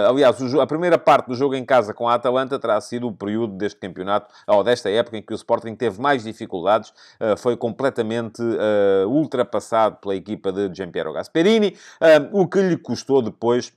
aliás, 0.09 0.41
a 0.55 0.67
primeira 0.67 0.99
parte 0.99 1.27
do 1.27 1.35
jogo 1.35 1.44
em 1.53 1.65
casa 1.65 1.93
com 1.93 2.09
a 2.09 2.15
Atalanta 2.15 2.59
terá 2.59 2.81
sido 2.81 3.09
o 3.09 3.13
período 3.13 3.55
deste 3.55 3.81
campeonato, 3.81 4.33
ou 4.47 4.63
desta 4.63 4.89
época, 4.89 5.19
em 5.19 5.23
que 5.23 5.33
o 5.33 5.37
Sporting 5.37 5.75
teve 5.75 6.01
mais 6.01 6.23
dificuldades, 6.23 6.91
uh, 7.21 7.37
foi 7.37 7.57
completamente 7.57 8.41
uh, 8.41 9.09
ultrapassado 9.09 9.97
pela 9.97 10.15
equipa 10.15 10.53
de 10.53 10.73
Giampiero 10.73 11.13
Gasperini, 11.13 11.77
uh, 12.01 12.41
o 12.41 12.47
que 12.47 12.61
lhe 12.61 12.77
custou 12.77 13.21
depois 13.21 13.73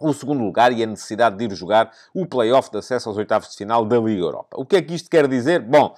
o 0.00 0.12
segundo 0.12 0.42
lugar 0.42 0.72
e 0.72 0.82
a 0.82 0.86
necessidade 0.86 1.36
de 1.36 1.44
ir 1.44 1.54
jogar 1.54 1.92
o 2.12 2.26
play-off 2.26 2.70
de 2.70 2.78
acesso 2.78 3.08
aos 3.08 3.18
oitavos 3.18 3.50
de 3.50 3.56
final 3.56 3.84
da 3.84 3.98
Liga 4.00 4.22
Europa. 4.22 4.56
O 4.56 4.66
que 4.66 4.76
é 4.76 4.82
que 4.82 4.94
isto 4.94 5.08
quer 5.08 5.28
dizer? 5.28 5.60
Bom, 5.60 5.94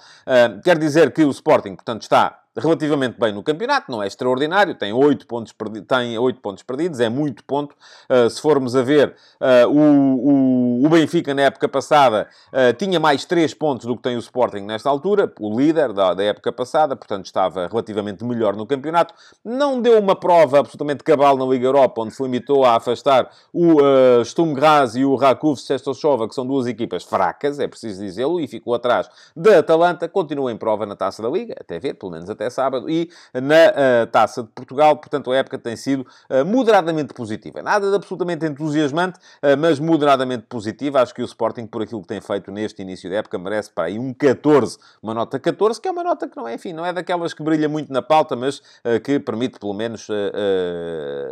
quer 0.63 0.77
dizer 0.77 1.11
que 1.11 1.23
o 1.23 1.31
Sporting, 1.31 1.73
portanto, 1.73 2.03
está 2.03 2.44
relativamente 2.57 3.19
bem 3.19 3.33
no 3.33 3.43
campeonato, 3.43 3.91
não 3.91 4.01
é 4.01 4.07
extraordinário, 4.07 4.73
tem 4.75 4.93
8 4.93 5.27
pontos, 5.27 5.51
perdi 5.51 5.81
tem 5.81 6.17
8 6.17 6.39
pontos 6.39 6.63
perdidos, 6.63 6.99
é 6.99 7.09
muito 7.09 7.43
ponto. 7.43 7.75
Uh, 8.09 8.29
se 8.29 8.41
formos 8.41 8.75
a 8.75 8.81
ver, 8.81 9.15
uh, 9.41 9.69
o, 9.69 10.81
o, 10.81 10.85
o, 10.85 10.89
Benfica 10.89 11.33
na 11.33 11.43
época 11.43 11.67
passada 11.67 12.27
uh, 12.47 12.73
tinha 12.77 12.99
mais 12.99 13.25
3 13.25 13.53
pontos 13.53 13.85
do 13.85 13.95
que 13.97 14.03
tem 14.03 14.15
o 14.15 14.19
Sporting 14.19 14.61
nesta 14.61 14.89
altura, 14.89 15.31
o 15.39 15.59
líder 15.59 15.91
da, 15.91 16.13
da, 16.13 16.23
época 16.23 16.51
passada, 16.51 16.95
portanto 16.95 17.25
estava 17.25 17.67
relativamente 17.67 18.23
melhor 18.23 18.55
no 18.55 18.65
campeonato. 18.65 19.13
Não 19.43 19.81
deu 19.81 19.99
uma 19.99 20.15
prova 20.15 20.59
absolutamente 20.59 21.03
cabal 21.03 21.37
na 21.37 21.45
Liga 21.45 21.65
Europa, 21.65 22.01
onde 22.01 22.13
se 22.13 22.23
limitou 22.23 22.63
a 22.63 22.75
afastar 22.75 23.29
o 23.51 23.81
uh, 23.81 24.23
Sturm 24.23 24.53
Graz 24.53 24.95
e 24.95 25.03
o 25.03 25.15
Rakov 25.15 25.57
Sestoshova, 25.57 26.27
que 26.27 26.35
são 26.35 26.45
duas 26.45 26.67
equipas 26.67 27.03
fracas, 27.03 27.59
é 27.59 27.67
preciso 27.67 28.01
dizê-lo, 28.01 28.39
e 28.39 28.47
ficou 28.47 28.73
atrás 28.73 29.09
da 29.35 29.59
Atalanta, 29.59 30.07
continua 30.07 30.51
em 30.51 30.57
prova 30.57 30.85
na 30.85 30.95
Taça 30.95 31.21
da 31.21 31.29
Liga, 31.29 31.55
até 31.59 31.79
ver, 31.79 31.95
pelo 31.95 32.11
menos 32.11 32.29
até 32.29 32.44
até 32.45 32.49
sábado, 32.49 32.89
e 32.89 33.09
na 33.33 34.03
uh, 34.03 34.07
Taça 34.11 34.43
de 34.43 34.49
Portugal. 34.49 34.95
Portanto, 34.97 35.31
a 35.31 35.35
época 35.35 35.57
tem 35.57 35.75
sido 35.75 36.01
uh, 36.01 36.45
moderadamente 36.45 37.13
positiva. 37.13 37.61
Nada 37.61 37.89
de 37.89 37.95
absolutamente 37.95 38.45
entusiasmante, 38.45 39.19
uh, 39.19 39.57
mas 39.57 39.79
moderadamente 39.79 40.45
positiva. 40.47 41.01
Acho 41.01 41.13
que 41.13 41.21
o 41.21 41.25
Sporting, 41.25 41.65
por 41.65 41.81
aquilo 41.81 42.01
que 42.01 42.07
tem 42.07 42.21
feito 42.21 42.51
neste 42.51 42.81
início 42.81 43.09
da 43.09 43.17
época, 43.17 43.37
merece 43.37 43.71
para 43.71 43.85
aí 43.85 43.97
um 43.97 44.13
14, 44.13 44.77
uma 45.01 45.13
nota 45.13 45.39
14, 45.39 45.81
que 45.81 45.87
é 45.87 45.91
uma 45.91 46.03
nota 46.03 46.27
que 46.27 46.37
não 46.37 46.47
é, 46.47 46.53
enfim, 46.53 46.73
não 46.73 46.85
é 46.85 46.93
daquelas 46.93 47.33
que 47.33 47.43
brilha 47.43 47.67
muito 47.67 47.91
na 47.91 48.01
pauta, 48.01 48.35
mas 48.35 48.61
que 49.03 49.19
permite, 49.19 49.59
pelo 49.59 49.73
menos, 49.73 50.07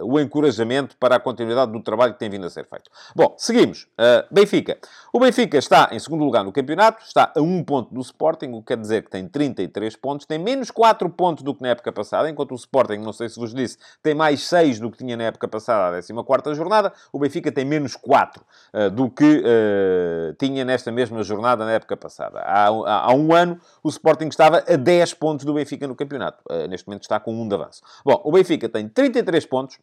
o 0.04 0.20
encorajamento 0.20 0.96
para 0.98 1.16
a 1.16 1.20
continuidade 1.20 1.72
do 1.72 1.82
trabalho 1.82 2.14
que 2.14 2.20
tem 2.20 2.30
vindo 2.30 2.46
a 2.46 2.50
ser 2.50 2.66
feito. 2.66 2.90
Bom, 3.16 3.36
seguimos. 3.38 3.88
Benfica. 4.32 4.78
O 5.12 5.20
Benfica 5.20 5.58
está 5.58 5.90
em 5.92 6.00
segundo 6.00 6.24
lugar 6.24 6.44
no 6.44 6.52
campeonato, 6.52 7.04
está 7.04 7.32
a 7.36 7.42
um 7.42 7.64
ponto 7.64 7.94
do 7.94 8.02
Sporting, 8.02 8.52
o 8.54 8.62
que 8.62 8.68
quer 8.68 8.78
dizer 8.78 9.04
que 9.04 9.10
tem 9.10 9.28
33 9.28 9.96
pontos, 9.96 10.26
tem 10.26 10.40
menos 10.40 10.72
4 10.72 11.03
4 11.04 11.10
pontos 11.10 11.44
do 11.44 11.54
que 11.54 11.62
na 11.62 11.70
época 11.70 11.92
passada, 11.92 12.30
enquanto 12.30 12.52
o 12.52 12.56
Sporting, 12.56 12.98
não 12.98 13.14
sei 13.14 13.30
se 13.30 13.40
vos 13.40 13.54
disse, 13.54 13.78
tem 14.02 14.14
mais 14.14 14.48
6 14.48 14.80
do 14.80 14.90
que 14.90 14.98
tinha 14.98 15.18
na 15.18 15.26
época 15.26 15.48
passada, 15.48 15.98
a 15.98 16.24
14 16.24 16.56
jornada, 16.56 16.94
o 17.12 17.20
Benfica 17.20 17.52
tem 17.52 17.66
menos 17.66 17.96
4 17.96 18.44
uh, 18.74 18.90
do 18.90 19.10
que 19.10 19.24
uh, 19.24 20.34
tinha 20.38 20.64
nesta 20.64 20.92
mesma 20.92 21.24
jornada 21.24 21.66
na 21.66 21.72
época 21.72 21.98
passada. 21.98 22.40
Há, 22.40 22.68
há, 22.68 23.12
há, 23.12 23.14
um 23.14 23.34
ano, 23.34 23.60
o 23.84 23.90
Sporting 23.90 24.28
estava 24.28 24.64
a 24.68 24.76
10 24.76 25.14
pontos 25.16 25.46
do 25.46 25.54
Benfica 25.54 25.88
no 25.88 25.96
campeonato. 25.96 26.44
Uh, 26.50 26.68
neste 26.68 26.88
momento 26.88 27.04
está 27.04 27.20
com 27.20 27.34
um 27.34 27.48
de 27.48 27.56
avanço. 27.56 27.82
Bom, 28.06 28.22
o 28.24 28.32
Benfica 28.32 28.70
tem 28.70 28.88
33 28.88 29.46
pontos, 29.46 29.80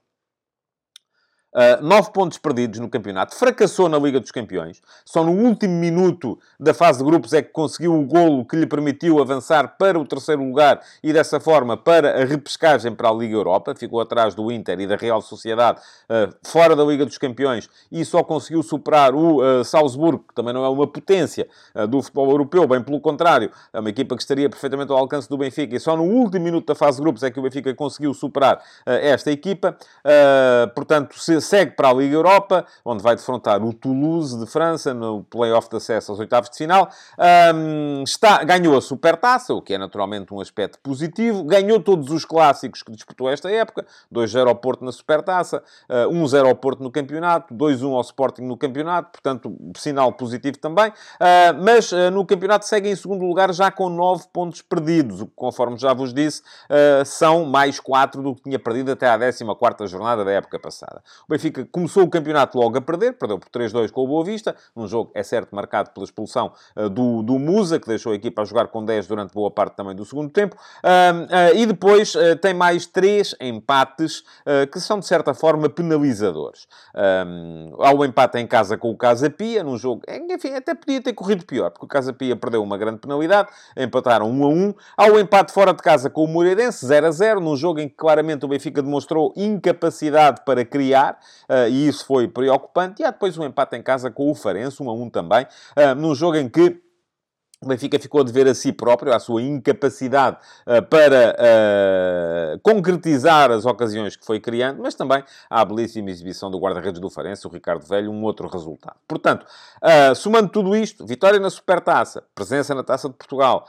Uh, 1.52 1.84
nove 1.84 2.12
pontos 2.12 2.38
perdidos 2.38 2.78
no 2.78 2.88
campeonato, 2.88 3.34
fracassou 3.34 3.88
na 3.88 3.98
Liga 3.98 4.20
dos 4.20 4.30
Campeões. 4.30 4.80
Só 5.04 5.24
no 5.24 5.32
último 5.32 5.74
minuto 5.74 6.38
da 6.60 6.72
fase 6.72 6.98
de 7.00 7.04
grupos 7.04 7.32
é 7.32 7.42
que 7.42 7.50
conseguiu 7.50 7.98
o 7.98 8.06
golo 8.06 8.44
que 8.44 8.54
lhe 8.54 8.68
permitiu 8.68 9.20
avançar 9.20 9.76
para 9.76 9.98
o 9.98 10.06
terceiro 10.06 10.44
lugar 10.44 10.80
e 11.02 11.12
dessa 11.12 11.40
forma 11.40 11.76
para 11.76 12.22
a 12.22 12.24
repescagem 12.24 12.94
para 12.94 13.08
a 13.08 13.12
Liga 13.12 13.34
Europa. 13.34 13.74
Ficou 13.74 14.00
atrás 14.00 14.32
do 14.32 14.52
Inter 14.52 14.78
e 14.78 14.86
da 14.86 14.94
Real 14.94 15.20
Sociedade 15.20 15.80
uh, 15.80 16.32
fora 16.46 16.76
da 16.76 16.84
Liga 16.84 17.04
dos 17.04 17.18
Campeões 17.18 17.68
e 17.90 18.04
só 18.04 18.22
conseguiu 18.22 18.62
superar 18.62 19.12
o 19.12 19.42
uh, 19.42 19.64
Salzburgo, 19.64 20.26
que 20.28 20.34
também 20.34 20.54
não 20.54 20.64
é 20.64 20.68
uma 20.68 20.86
potência 20.86 21.48
do 21.88 22.00
futebol 22.00 22.30
europeu, 22.30 22.66
bem 22.66 22.82
pelo 22.82 23.00
contrário, 23.00 23.50
é 23.72 23.80
uma 23.80 23.90
equipa 23.90 24.14
que 24.14 24.22
estaria 24.22 24.48
perfeitamente 24.48 24.92
ao 24.92 24.98
alcance 24.98 25.28
do 25.28 25.36
Benfica 25.36 25.74
e 25.74 25.80
só 25.80 25.96
no 25.96 26.04
último 26.04 26.44
minuto 26.44 26.66
da 26.66 26.74
fase 26.74 26.98
de 26.98 27.02
grupos 27.02 27.22
é 27.22 27.30
que 27.30 27.38
o 27.38 27.42
Benfica 27.42 27.74
conseguiu 27.74 28.12
superar 28.14 28.62
esta 28.86 29.30
equipa. 29.30 29.76
portanto, 30.74 31.18
se 31.18 31.39
segue 31.40 31.72
para 31.72 31.88
a 31.88 31.92
Liga 31.92 32.14
Europa, 32.14 32.64
onde 32.84 33.02
vai 33.02 33.16
defrontar 33.16 33.62
o 33.64 33.72
Toulouse 33.72 34.38
de 34.38 34.46
França 34.46 34.92
no 34.94 35.24
play-off 35.24 35.68
de 35.68 35.76
acesso 35.76 36.12
aos 36.12 36.20
oitavos 36.20 36.50
de 36.50 36.56
final. 36.56 36.88
Um, 37.54 38.02
está, 38.02 38.42
ganhou 38.44 38.76
a 38.76 38.80
Supertaça, 38.80 39.54
o 39.54 39.62
que 39.62 39.74
é 39.74 39.78
naturalmente 39.78 40.32
um 40.34 40.40
aspecto 40.40 40.78
positivo. 40.82 41.44
Ganhou 41.44 41.80
todos 41.80 42.10
os 42.10 42.24
clássicos 42.24 42.82
que 42.82 42.92
disputou 42.92 43.30
esta 43.30 43.50
época. 43.50 43.86
2-0 44.12 44.48
ao 44.48 44.54
Porto 44.54 44.84
na 44.84 44.92
Supertaça, 44.92 45.62
uh, 45.88 46.12
1-0 46.12 46.48
ao 46.48 46.54
Porto 46.54 46.82
no 46.82 46.90
campeonato, 46.90 47.54
2-1 47.54 47.94
ao 47.94 48.00
Sporting 48.00 48.42
no 48.42 48.56
campeonato, 48.56 49.10
portanto, 49.12 49.56
sinal 49.76 50.12
positivo 50.12 50.58
também. 50.58 50.90
Uh, 50.90 51.62
mas 51.62 51.92
uh, 51.92 52.10
no 52.10 52.24
campeonato 52.24 52.66
segue 52.66 52.88
em 52.88 52.96
segundo 52.96 53.24
lugar 53.24 53.52
já 53.52 53.70
com 53.70 53.88
9 53.88 54.24
pontos 54.32 54.62
perdidos, 54.62 55.20
o 55.20 55.26
que, 55.26 55.32
conforme 55.34 55.76
já 55.76 55.92
vos 55.92 56.12
disse, 56.12 56.42
são 57.04 57.44
mais 57.44 57.78
4 57.80 58.22
do 58.22 58.34
que 58.34 58.42
tinha 58.42 58.58
perdido 58.58 58.92
até 58.92 59.08
à 59.08 59.18
14ª 59.18 59.86
jornada 59.86 60.24
da 60.24 60.30
época 60.30 60.58
passada. 60.58 61.02
O 61.30 61.32
Benfica 61.32 61.64
começou 61.70 62.02
o 62.02 62.10
campeonato 62.10 62.58
logo 62.58 62.76
a 62.76 62.80
perder, 62.80 63.12
perdeu 63.12 63.38
por 63.38 63.48
3-2 63.50 63.92
com 63.92 64.02
o 64.02 64.06
Boa 64.08 64.24
Vista, 64.24 64.56
num 64.74 64.88
jogo, 64.88 65.12
é 65.14 65.22
certo, 65.22 65.54
marcado 65.54 65.90
pela 65.92 66.02
expulsão 66.02 66.52
uh, 66.76 66.90
do, 66.90 67.22
do 67.22 67.38
Musa, 67.38 67.78
que 67.78 67.86
deixou 67.86 68.10
a 68.10 68.16
equipa 68.16 68.42
a 68.42 68.44
jogar 68.44 68.66
com 68.66 68.84
10 68.84 69.06
durante 69.06 69.32
boa 69.32 69.48
parte 69.48 69.76
também 69.76 69.94
do 69.94 70.04
segundo 70.04 70.28
tempo, 70.28 70.56
uh, 70.56 71.54
e 71.54 71.64
depois 71.66 72.14
tem 72.42 72.52
mais 72.52 72.84
três 72.84 73.36
empates 73.40 74.24
que 74.72 74.80
são, 74.80 74.98
de 74.98 75.06
certa 75.06 75.32
forma, 75.32 75.68
penalizadores. 75.68 76.66
há 76.94 77.94
o 77.94 78.04
empate 78.04 78.38
em 78.38 78.46
casa 78.46 78.76
com 78.76 78.90
o 78.90 78.96
Casa 78.96 79.30
Pia, 79.30 79.62
num 79.62 79.76
jogo, 79.78 80.02
enfim, 80.08 80.54
até 80.54 80.74
podia 80.74 81.00
ter 81.00 81.12
corrido 81.12 81.44
pior, 81.44 81.70
porque 81.70 81.84
o 81.84 81.88
Casa 81.88 82.12
Pia 82.12 82.34
perdeu 82.34 82.62
uma 82.62 82.76
grande 82.76 82.98
penalidade, 82.98 83.50
empataram 83.76 84.28
1 84.28 84.44
a 84.44 84.48
1. 84.48 84.74
Há 84.96 85.06
o 85.06 85.18
empate 85.20 85.52
fora 85.52 85.72
de 85.72 85.82
casa 85.82 86.10
com 86.10 86.24
o 86.24 86.28
Moreirense, 86.28 86.84
0 86.84 87.06
a 87.06 87.10
0, 87.10 87.40
num 87.40 87.56
jogo 87.56 87.78
em 87.78 87.88
que 87.88 87.94
claramente 87.94 88.44
o 88.44 88.48
Benfica 88.48 88.82
demonstrou 88.82 89.32
incapacidade 89.36 90.42
para 90.44 90.64
criar, 90.64 91.19
e 91.68 91.88
isso 91.88 92.04
foi 92.04 92.28
preocupante. 92.28 93.02
E 93.02 93.04
há 93.04 93.10
depois 93.10 93.36
um 93.38 93.44
empate 93.44 93.76
em 93.76 93.82
casa 93.82 94.10
com 94.10 94.30
o 94.30 94.34
Farense, 94.34 94.82
1 94.82 94.90
a 94.90 94.94
1 94.94 95.10
também, 95.10 95.44
uh, 95.44 95.94
num 95.94 96.14
jogo 96.14 96.36
em 96.36 96.48
que 96.48 96.80
o 97.62 97.68
Benfica 97.68 97.98
ficou 97.98 98.24
de 98.24 98.32
ver 98.32 98.48
a 98.48 98.54
si 98.54 98.72
próprio, 98.72 99.12
a 99.12 99.18
sua 99.18 99.42
incapacidade 99.42 100.38
uh, 100.66 100.82
para 100.82 101.36
uh, 101.36 102.58
concretizar 102.62 103.50
as 103.50 103.66
ocasiões 103.66 104.16
que 104.16 104.24
foi 104.24 104.40
criando, 104.40 104.82
mas 104.82 104.94
também 104.94 105.22
a 105.50 105.62
belíssima 105.62 106.08
exibição 106.08 106.50
do 106.50 106.58
guarda-redes 106.58 106.98
do 106.98 107.10
Farense, 107.10 107.46
o 107.46 107.50
Ricardo 107.50 107.84
Velho, 107.84 108.10
um 108.10 108.22
outro 108.22 108.48
resultado. 108.48 108.96
Portanto, 109.06 109.44
uh, 109.76 110.14
somando 110.14 110.48
tudo 110.48 110.74
isto, 110.74 111.06
vitória 111.06 111.38
na 111.38 111.50
Supertaça, 111.50 112.24
presença 112.34 112.74
na 112.74 112.82
Taça 112.82 113.08
de 113.10 113.14
Portugal, 113.14 113.66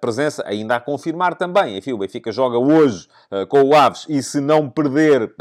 presença 0.00 0.42
ainda 0.46 0.76
a 0.76 0.80
confirmar 0.80 1.34
também. 1.34 1.78
Enfim, 1.78 1.92
o 1.92 1.98
Benfica 1.98 2.30
joga 2.30 2.58
hoje 2.58 3.08
com 3.48 3.62
o 3.62 3.74
Aves 3.74 4.04
e 4.08 4.22
se 4.22 4.40
não 4.40 4.68
perder 4.68 5.34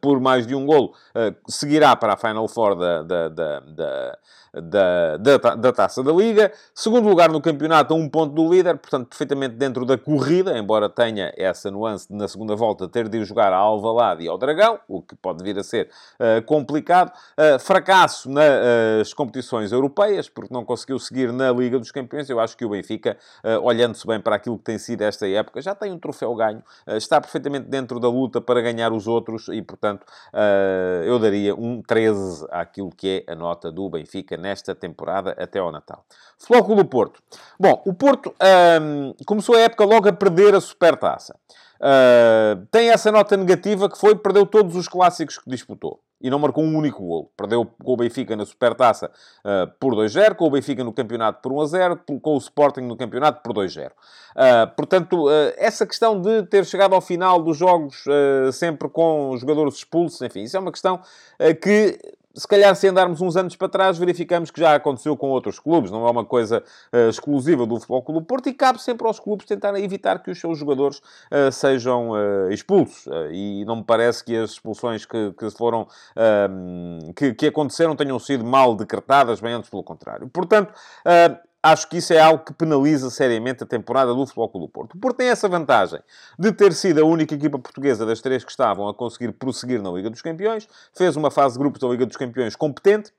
por 0.00 0.20
mais 0.20 0.46
de 0.46 0.54
um 0.54 0.64
golo, 0.64 0.94
seguirá 1.46 1.94
para 1.96 2.14
a 2.14 2.16
Final 2.16 2.48
Four 2.48 2.76
da, 2.76 3.02
da, 3.02 3.28
da, 3.28 3.60
da 3.60 4.18
da, 4.60 5.16
da, 5.16 5.54
da 5.56 5.72
Taça 5.72 6.02
da 6.02 6.12
Liga. 6.12 6.52
Segundo 6.74 7.08
lugar 7.08 7.30
no 7.30 7.40
campeonato, 7.40 7.94
a 7.94 7.96
um 7.96 8.08
ponto 8.08 8.34
do 8.34 8.52
líder, 8.52 8.78
portanto, 8.78 9.08
perfeitamente 9.08 9.54
dentro 9.54 9.84
da 9.84 9.96
corrida, 9.96 10.56
embora 10.58 10.88
tenha 10.88 11.32
essa 11.36 11.70
nuance 11.70 12.08
de, 12.08 12.14
na 12.14 12.28
segunda 12.28 12.54
volta, 12.54 12.88
ter 12.88 13.08
de 13.08 13.18
ir 13.18 13.24
jogar 13.24 13.52
a 13.52 13.56
Alvalade 13.56 14.24
e 14.24 14.28
ao 14.28 14.38
Dragão, 14.38 14.78
o 14.88 15.02
que 15.02 15.14
pode 15.16 15.42
vir 15.42 15.58
a 15.58 15.62
ser 15.62 15.88
uh, 16.18 16.42
complicado. 16.44 17.12
Uh, 17.38 17.58
fracasso 17.58 18.30
nas 18.30 19.10
uh, 19.10 19.16
competições 19.16 19.72
europeias, 19.72 20.28
porque 20.28 20.52
não 20.52 20.64
conseguiu 20.64 20.98
seguir 20.98 21.32
na 21.32 21.50
Liga 21.52 21.78
dos 21.78 21.90
Campeões. 21.90 22.28
Eu 22.28 22.40
acho 22.40 22.56
que 22.56 22.64
o 22.64 22.70
Benfica, 22.70 23.16
olhando-se 23.62 24.06
bem 24.06 24.20
para 24.20 24.36
aquilo 24.36 24.58
que 24.58 24.64
tem 24.64 24.78
sido 24.78 25.02
esta 25.02 25.26
época, 25.28 25.60
já 25.60 25.74
tem 25.74 25.90
um 25.92 25.98
troféu 25.98 26.34
ganho, 26.34 26.62
está 26.86 27.20
perfeitamente 27.20 27.66
dentro 27.68 27.98
da 27.98 28.08
luta 28.08 28.40
para 28.40 28.60
ganhar 28.60 28.92
os 28.92 29.06
outros 29.06 29.48
e, 29.48 29.60
portanto, 29.62 30.06
eu 31.04 31.18
daria 31.18 31.54
um 31.54 31.82
13 31.82 32.46
àquilo 32.50 32.90
que 32.90 33.24
é 33.26 33.32
a 33.32 33.34
nota 33.34 33.70
do 33.70 33.88
Benfica 33.88 34.36
nesta 34.48 34.74
temporada 34.74 35.36
até 35.38 35.58
ao 35.58 35.70
Natal. 35.70 36.04
Flóculo 36.38 36.84
Porto. 36.84 37.22
Bom, 37.60 37.82
o 37.84 37.92
Porto 37.92 38.34
hum, 38.80 39.14
começou 39.26 39.54
a 39.54 39.60
época 39.60 39.84
logo 39.84 40.08
a 40.08 40.12
perder 40.12 40.54
a 40.54 40.60
Supertaça. 40.60 41.36
Uh, 41.78 42.66
tem 42.72 42.90
essa 42.90 43.12
nota 43.12 43.36
negativa 43.36 43.88
que 43.88 43.96
foi 43.96 44.16
perdeu 44.16 44.44
todos 44.44 44.74
os 44.74 44.88
clássicos 44.88 45.38
que 45.38 45.48
disputou 45.48 46.00
e 46.20 46.28
não 46.28 46.38
marcou 46.38 46.64
um 46.64 46.76
único 46.76 47.00
gol. 47.06 47.30
Perdeu 47.36 47.64
com 47.64 47.92
o 47.92 47.96
Benfica 47.96 48.34
na 48.34 48.44
Supertaça 48.44 49.10
uh, 49.44 49.70
por 49.78 49.94
2-0, 49.94 50.34
com 50.34 50.46
o 50.46 50.50
Benfica 50.50 50.82
no 50.82 50.92
campeonato 50.92 51.40
por 51.40 51.52
1-0, 51.52 52.20
com 52.20 52.34
o 52.34 52.38
Sporting 52.38 52.80
no 52.80 52.96
campeonato 52.96 53.42
por 53.42 53.52
2-0. 53.52 53.90
Uh, 53.90 54.74
portanto, 54.74 55.28
uh, 55.28 55.52
essa 55.56 55.86
questão 55.86 56.20
de 56.20 56.42
ter 56.44 56.64
chegado 56.64 56.94
ao 56.94 57.00
final 57.00 57.40
dos 57.40 57.56
jogos 57.56 58.04
sempre 58.52 58.88
com 58.88 59.36
jogadores 59.36 59.76
expulsos, 59.76 60.20
enfim, 60.22 60.42
isso 60.42 60.56
é 60.56 60.60
uma 60.60 60.72
questão 60.72 61.00
que 61.62 61.98
se 62.38 62.46
calhar, 62.46 62.74
se 62.76 62.86
andarmos 62.86 63.20
uns 63.20 63.36
anos 63.36 63.56
para 63.56 63.68
trás, 63.68 63.98
verificamos 63.98 64.50
que 64.50 64.60
já 64.60 64.74
aconteceu 64.74 65.16
com 65.16 65.28
outros 65.30 65.58
clubes, 65.58 65.90
não 65.90 66.06
é 66.06 66.10
uma 66.10 66.24
coisa 66.24 66.62
uh, 66.92 67.08
exclusiva 67.08 67.66
do 67.66 67.74
Futebol 67.76 68.02
Clube 68.02 68.26
Porto 68.26 68.48
e 68.48 68.54
cabe 68.54 68.80
sempre 68.80 69.06
aos 69.06 69.18
clubes 69.18 69.46
tentarem 69.46 69.84
evitar 69.84 70.22
que 70.22 70.30
os 70.30 70.40
seus 70.40 70.56
jogadores 70.56 70.98
uh, 70.98 71.50
sejam 71.50 72.10
uh, 72.10 72.50
expulsos. 72.50 73.06
e 73.32 73.64
não 73.64 73.76
me 73.76 73.84
parece 73.84 74.24
que 74.24 74.36
as 74.36 74.50
expulsões 74.52 75.04
que, 75.04 75.32
que 75.32 75.50
foram, 75.50 75.86
que, 77.16 77.34
que, 77.34 77.46
aconteceram 77.46 77.96
tenham 77.96 78.18
sido 78.18 78.44
mal 78.44 78.74
decretadas, 78.74 79.40
bem 79.40 79.52
antes 79.52 79.68
pelo 79.68 79.82
contrário. 79.82 80.28
Portanto, 80.28 80.72
acho 81.62 81.88
que 81.88 81.98
isso 81.98 82.12
é 82.12 82.20
algo 82.20 82.44
que 82.44 82.52
penaliza 82.52 83.10
seriamente 83.10 83.62
a 83.62 83.66
temporada 83.66 84.14
do 84.14 84.26
Futebol 84.26 84.48
Clube 84.48 84.66
do 84.66 84.72
Porto. 84.72 84.94
O 84.94 84.98
Porto 84.98 85.16
tem 85.16 85.28
essa 85.28 85.48
vantagem 85.48 86.00
de 86.38 86.52
ter 86.52 86.72
sido 86.72 87.00
a 87.00 87.04
única 87.04 87.34
equipa 87.34 87.58
portuguesa 87.58 88.06
das 88.06 88.20
três 88.20 88.44
que 88.44 88.50
estavam 88.50 88.88
a 88.88 88.94
conseguir 88.94 89.32
prosseguir 89.32 89.82
na 89.82 89.90
Liga 89.90 90.10
dos 90.10 90.22
Campeões, 90.22 90.68
fez 90.96 91.16
uma 91.16 91.30
fase 91.30 91.54
de 91.54 91.58
grupos 91.58 91.80
da 91.80 91.88
Liga 91.88 92.06
dos 92.06 92.16
Campeões 92.16 92.54
competente, 92.54 93.12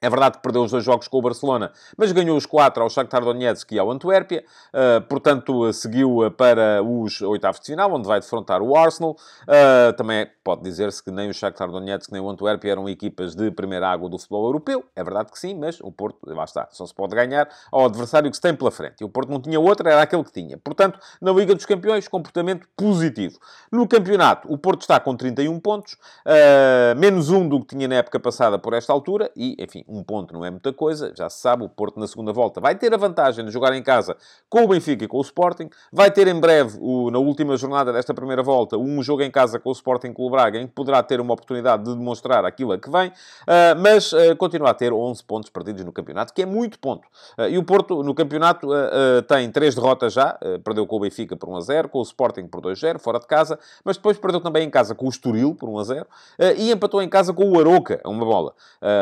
é 0.00 0.08
verdade 0.08 0.36
que 0.36 0.42
perdeu 0.42 0.62
os 0.62 0.70
dois 0.70 0.84
jogos 0.84 1.08
com 1.08 1.18
o 1.18 1.22
Barcelona, 1.22 1.72
mas 1.96 2.12
ganhou 2.12 2.36
os 2.36 2.46
quatro 2.46 2.82
ao 2.82 2.90
Shakhtar 2.90 3.24
Donetsk 3.24 3.72
e 3.72 3.78
ao 3.78 3.90
Antuérpia. 3.90 4.44
Uh, 4.68 5.00
portanto, 5.02 5.72
seguiu 5.72 6.30
para 6.36 6.82
os 6.82 7.20
oitavos 7.20 7.60
de 7.60 7.66
final, 7.66 7.92
onde 7.92 8.06
vai 8.06 8.20
defrontar 8.20 8.62
o 8.62 8.76
Arsenal. 8.76 9.16
Uh, 9.42 9.92
também 9.96 10.28
pode 10.44 10.62
dizer-se 10.62 11.02
que 11.02 11.10
nem 11.10 11.28
o 11.28 11.34
Shakhtar 11.34 11.68
Donetsk 11.68 12.12
nem 12.12 12.20
o 12.20 12.30
Antuérpia 12.30 12.72
eram 12.72 12.88
equipas 12.88 13.34
de 13.34 13.50
primeira 13.50 13.88
água 13.88 14.08
do 14.08 14.18
futebol 14.18 14.46
europeu. 14.46 14.84
É 14.94 15.02
verdade 15.02 15.32
que 15.32 15.38
sim, 15.38 15.54
mas 15.54 15.80
o 15.80 15.90
Porto, 15.90 16.18
lá 16.26 16.44
está, 16.44 16.68
só 16.70 16.86
se 16.86 16.94
pode 16.94 17.14
ganhar 17.14 17.48
ao 17.72 17.86
adversário 17.86 18.30
que 18.30 18.36
se 18.36 18.40
tem 18.40 18.54
pela 18.54 18.70
frente. 18.70 19.00
E 19.00 19.04
o 19.04 19.08
Porto 19.08 19.30
não 19.30 19.40
tinha 19.40 19.58
outra, 19.58 19.90
era 19.90 20.02
aquele 20.02 20.22
que 20.22 20.32
tinha. 20.32 20.56
Portanto, 20.58 20.98
na 21.20 21.32
Liga 21.32 21.54
dos 21.54 21.66
Campeões, 21.66 22.06
comportamento 22.06 22.68
positivo. 22.76 23.38
No 23.70 23.86
campeonato, 23.88 24.50
o 24.52 24.56
Porto 24.56 24.82
está 24.82 25.00
com 25.00 25.16
31 25.16 25.58
pontos, 25.60 25.94
uh, 26.24 26.98
menos 26.98 27.30
um 27.30 27.48
do 27.48 27.60
que 27.60 27.74
tinha 27.74 27.88
na 27.88 27.96
época 27.96 28.20
passada 28.20 28.58
por 28.58 28.72
esta 28.74 28.92
altura, 28.92 29.30
e, 29.36 29.56
enfim, 29.58 29.84
um 29.88 30.02
ponto 30.02 30.34
não 30.34 30.44
é 30.44 30.50
muita 30.50 30.72
coisa, 30.72 31.12
já 31.16 31.28
se 31.30 31.40
sabe, 31.40 31.64
o 31.64 31.68
Porto 31.68 31.98
na 31.98 32.06
segunda 32.06 32.32
volta 32.32 32.60
vai 32.60 32.74
ter 32.74 32.92
a 32.92 32.96
vantagem 32.96 33.44
de 33.44 33.50
jogar 33.50 33.74
em 33.74 33.82
casa 33.82 34.16
com 34.48 34.64
o 34.64 34.68
Benfica 34.68 35.04
e 35.04 35.08
com 35.08 35.18
o 35.18 35.22
Sporting, 35.22 35.70
vai 35.92 36.10
ter 36.10 36.28
em 36.28 36.38
breve, 36.38 36.78
o, 36.80 37.10
na 37.10 37.18
última 37.18 37.56
jornada 37.56 37.92
desta 37.92 38.12
primeira 38.12 38.42
volta, 38.42 38.76
um 38.76 39.02
jogo 39.02 39.22
em 39.22 39.30
casa 39.30 39.58
com 39.58 39.70
o 39.70 39.72
Sporting 39.72 40.12
Clube 40.12 40.32
Braga, 40.32 40.58
em 40.58 40.66
que 40.66 40.72
poderá 40.72 41.02
ter 41.02 41.20
uma 41.20 41.32
oportunidade 41.32 41.84
de 41.84 41.94
demonstrar 41.94 42.44
aquilo 42.44 42.72
a 42.72 42.78
que 42.78 42.90
vem, 42.90 43.08
uh, 43.08 43.12
mas 43.80 44.12
uh, 44.12 44.36
continua 44.36 44.70
a 44.70 44.74
ter 44.74 44.92
11 44.92 45.24
pontos 45.24 45.50
perdidos 45.50 45.84
no 45.84 45.92
campeonato, 45.92 46.32
que 46.32 46.42
é 46.42 46.46
muito 46.46 46.78
ponto. 46.78 47.06
Uh, 47.38 47.48
e 47.48 47.58
o 47.58 47.64
Porto, 47.64 48.02
no 48.02 48.14
campeonato, 48.14 48.68
tem 49.26 49.50
3 49.50 49.74
derrotas 49.74 50.12
já, 50.12 50.38
perdeu 50.64 50.86
com 50.86 50.96
o 50.96 51.00
Benfica 51.00 51.36
por 51.36 51.48
1 51.48 51.56
a 51.56 51.60
0, 51.60 51.88
com 51.88 51.98
o 51.98 52.02
Sporting 52.02 52.46
por 52.46 52.60
2 52.60 52.78
a 52.78 52.80
0, 52.80 52.98
fora 52.98 53.18
de 53.18 53.26
casa, 53.26 53.58
mas 53.84 53.96
depois 53.96 54.18
perdeu 54.18 54.40
também 54.40 54.66
em 54.66 54.70
casa 54.70 54.94
com 54.94 55.06
o 55.06 55.08
Estoril 55.08 55.54
por 55.54 55.68
1 55.68 55.78
a 55.78 55.84
0, 55.84 56.06
e 56.56 56.70
empatou 56.70 57.02
em 57.02 57.08
casa 57.08 57.32
com 57.32 57.50
o 57.50 57.60
Aroca, 57.60 58.00
uma 58.04 58.24
bola, 58.24 58.54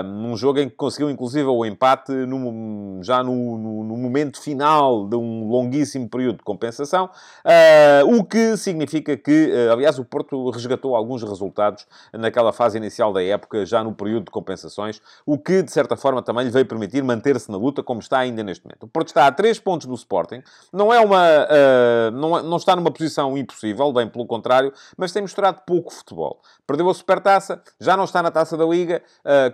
num 0.04 0.36
jogo 0.36 0.58
em 0.58 0.68
conseguiu 0.76 1.10
inclusive 1.10 1.48
o 1.48 1.64
empate 1.64 2.12
no, 2.12 3.02
já 3.02 3.22
no, 3.22 3.58
no, 3.58 3.84
no, 3.84 3.96
momento 3.96 4.40
final 4.40 5.06
de 5.08 5.16
um 5.16 5.48
longuíssimo 5.48 6.08
período 6.08 6.38
de 6.38 6.44
compensação, 6.44 7.06
uh, 7.06 8.16
o 8.16 8.24
que 8.24 8.56
significa 8.56 9.16
que, 9.16 9.52
uh, 9.52 9.72
aliás, 9.72 9.98
o 9.98 10.04
Porto 10.04 10.50
resgatou 10.50 10.94
alguns 10.94 11.22
resultados 11.22 11.86
naquela 12.12 12.52
fase 12.52 12.76
inicial 12.76 13.12
da 13.12 13.22
época, 13.22 13.64
já 13.64 13.82
no 13.82 13.94
período 13.94 14.26
de 14.26 14.30
compensações, 14.30 15.00
o 15.24 15.38
que, 15.38 15.62
de 15.62 15.72
certa 15.72 15.96
forma, 15.96 16.22
também 16.22 16.44
lhe 16.44 16.50
veio 16.50 16.66
permitir 16.66 17.02
manter-se 17.02 17.50
na 17.50 17.56
luta, 17.56 17.82
como 17.82 18.00
está 18.00 18.18
ainda 18.18 18.42
neste 18.42 18.64
momento. 18.64 18.84
O 18.84 18.88
Porto 18.88 19.08
está 19.08 19.26
a 19.26 19.32
3 19.32 19.58
pontos 19.60 19.86
do 19.86 19.94
Sporting, 19.94 20.42
não 20.72 20.92
é 20.92 21.00
uma... 21.00 21.24
Uh, 21.26 22.10
não, 22.12 22.38
é, 22.38 22.42
não 22.42 22.56
está 22.56 22.76
numa 22.76 22.90
posição 22.90 23.36
impossível, 23.36 23.92
bem 23.92 24.08
pelo 24.08 24.26
contrário, 24.26 24.72
mas 24.96 25.12
tem 25.12 25.22
mostrado 25.22 25.62
pouco 25.66 25.92
futebol. 25.92 26.40
Perdeu 26.66 26.88
a 26.90 26.94
Supertaça, 26.94 27.62
já 27.80 27.96
não 27.96 28.04
está 28.04 28.22
na 28.22 28.30
Taça 28.30 28.56
da 28.56 28.64
Liga, 28.64 29.02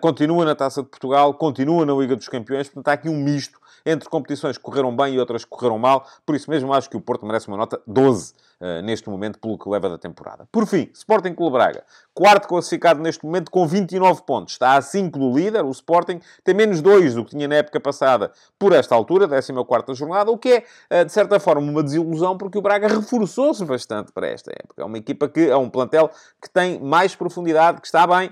continua 0.00 0.45
na 0.45 0.55
Taça 0.55 0.83
de 0.83 0.88
Portugal, 0.88 1.12
continua 1.35 1.87
na 1.87 1.92
Liga 1.95 2.16
dos 2.16 2.28
Campeões, 2.28 2.69
portanto 2.69 2.88
há 2.88 2.92
aqui 2.92 3.09
um 3.09 3.16
misto 3.16 3.61
entre 3.85 4.09
competições 4.09 4.57
que 4.57 4.62
correram 4.62 4.95
bem 4.95 5.14
e 5.14 5.19
outras 5.19 5.45
que 5.45 5.50
correram 5.50 5.78
mal, 5.78 6.07
por 6.25 6.35
isso 6.35 6.50
mesmo 6.50 6.73
acho 6.73 6.88
que 6.88 6.97
o 6.97 7.00
Porto 7.00 7.26
merece 7.26 7.49
uma 7.49 7.57
nota 7.57 7.81
12 7.87 8.33
uh, 8.61 8.83
neste 8.83 9.09
momento 9.09 9.38
pelo 9.38 9.59
que 9.59 9.69
leva 9.69 9.88
da 9.88 9.99
temporada. 9.99 10.47
Por 10.50 10.66
fim, 10.66 10.88
Sporting 10.95 11.35
Clube 11.35 11.54
Braga, 11.54 11.85
quarto 12.14 12.47
classificado 12.47 13.00
neste 13.00 13.25
momento 13.25 13.50
com 13.50 13.66
29 13.66 14.23
pontos, 14.23 14.54
está 14.54 14.76
a 14.76 14.83
5 14.83 15.19
do 15.19 15.37
líder, 15.37 15.64
o 15.64 15.71
Sporting 15.71 16.21
tem 16.45 16.54
menos 16.54 16.81
2 16.81 17.14
do 17.14 17.25
que 17.25 17.31
tinha 17.33 17.49
na 17.49 17.57
época 17.57 17.81
passada 17.81 18.33
por 18.59 18.73
esta 18.73 18.95
altura, 18.95 19.28
14ª 19.28 19.95
jornada, 19.95 20.31
o 20.31 20.38
que 20.38 20.64
é, 20.90 21.00
uh, 21.00 21.04
de 21.04 21.12
certa 21.12 21.40
forma, 21.40 21.69
uma 21.69 21.83
desilusão 21.83 22.37
porque 22.37 22.59
o 22.59 22.62
Braga 22.62 22.88
reforçou-se 22.88 23.64
bastante 23.64 24.12
para 24.12 24.28
esta 24.28 24.50
época. 24.52 24.83
É 24.83 24.85
uma 24.85 24.99
equipa 24.99 25.28
que 25.28 25.49
é 25.49 25.57
um 25.57 25.69
plantel 25.69 26.11
que 26.40 26.49
tem 26.49 26.78
mais 26.78 27.14
profundidade, 27.14 27.81
que 27.81 27.87
está 27.87 28.07
bem, 28.07 28.31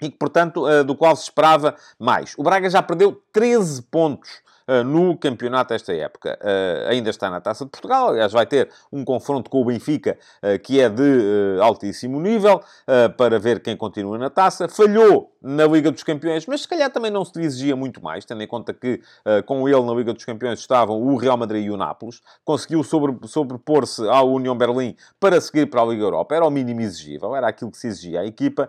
e 0.00 0.10
que, 0.10 0.16
portanto, 0.16 0.68
eh, 0.68 0.82
do 0.82 0.94
qual 0.94 1.14
se 1.16 1.24
esperava 1.24 1.74
mais. 1.98 2.34
O 2.38 2.42
Braga 2.42 2.68
já 2.70 2.82
perdeu 2.82 3.20
13 3.32 3.82
pontos 3.82 4.40
no 4.84 5.16
campeonato 5.16 5.74
esta 5.74 5.92
época. 5.92 6.38
Eh, 6.40 6.86
ainda 6.88 7.10
está 7.10 7.28
na 7.28 7.40
Taça 7.40 7.64
de 7.64 7.70
Portugal, 7.70 8.10
aliás, 8.10 8.32
vai 8.32 8.46
ter 8.46 8.68
um 8.92 9.04
confronto 9.04 9.50
com 9.50 9.60
o 9.60 9.64
Benfica 9.64 10.18
que 10.62 10.80
é 10.80 10.88
de 10.88 11.58
altíssimo 11.60 12.20
nível 12.20 12.60
para 13.16 13.38
ver 13.38 13.60
quem 13.60 13.76
continua 13.76 14.18
na 14.18 14.30
taça. 14.30 14.68
Falhou 14.68 15.32
na 15.42 15.66
Liga 15.66 15.90
dos 15.90 16.02
Campeões, 16.02 16.46
mas 16.46 16.62
se 16.62 16.68
calhar 16.68 16.90
também 16.90 17.10
não 17.10 17.24
se 17.24 17.38
lhe 17.38 17.46
exigia 17.46 17.74
muito 17.74 18.02
mais, 18.02 18.24
tendo 18.24 18.42
em 18.42 18.46
conta 18.46 18.72
que 18.72 19.00
com 19.46 19.68
ele 19.68 19.82
na 19.82 19.92
Liga 19.94 20.12
dos 20.12 20.24
Campeões 20.24 20.58
estavam 20.58 21.00
o 21.00 21.16
Real 21.16 21.36
Madrid 21.36 21.64
e 21.64 21.70
o 21.70 21.76
Nápoles. 21.76 22.20
Conseguiu 22.44 22.82
sobre, 22.82 23.16
sobrepor-se 23.26 24.06
ao 24.08 24.30
União 24.30 24.56
Berlim 24.56 24.94
para 25.18 25.40
seguir 25.40 25.66
para 25.66 25.82
a 25.82 25.84
Liga 25.84 26.02
Europa. 26.02 26.34
Era 26.34 26.46
o 26.46 26.50
mínimo 26.50 26.80
exigível, 26.80 27.34
era 27.34 27.48
aquilo 27.48 27.70
que 27.70 27.78
se 27.78 27.86
exigia 27.86 28.20
à 28.20 28.26
equipa. 28.26 28.68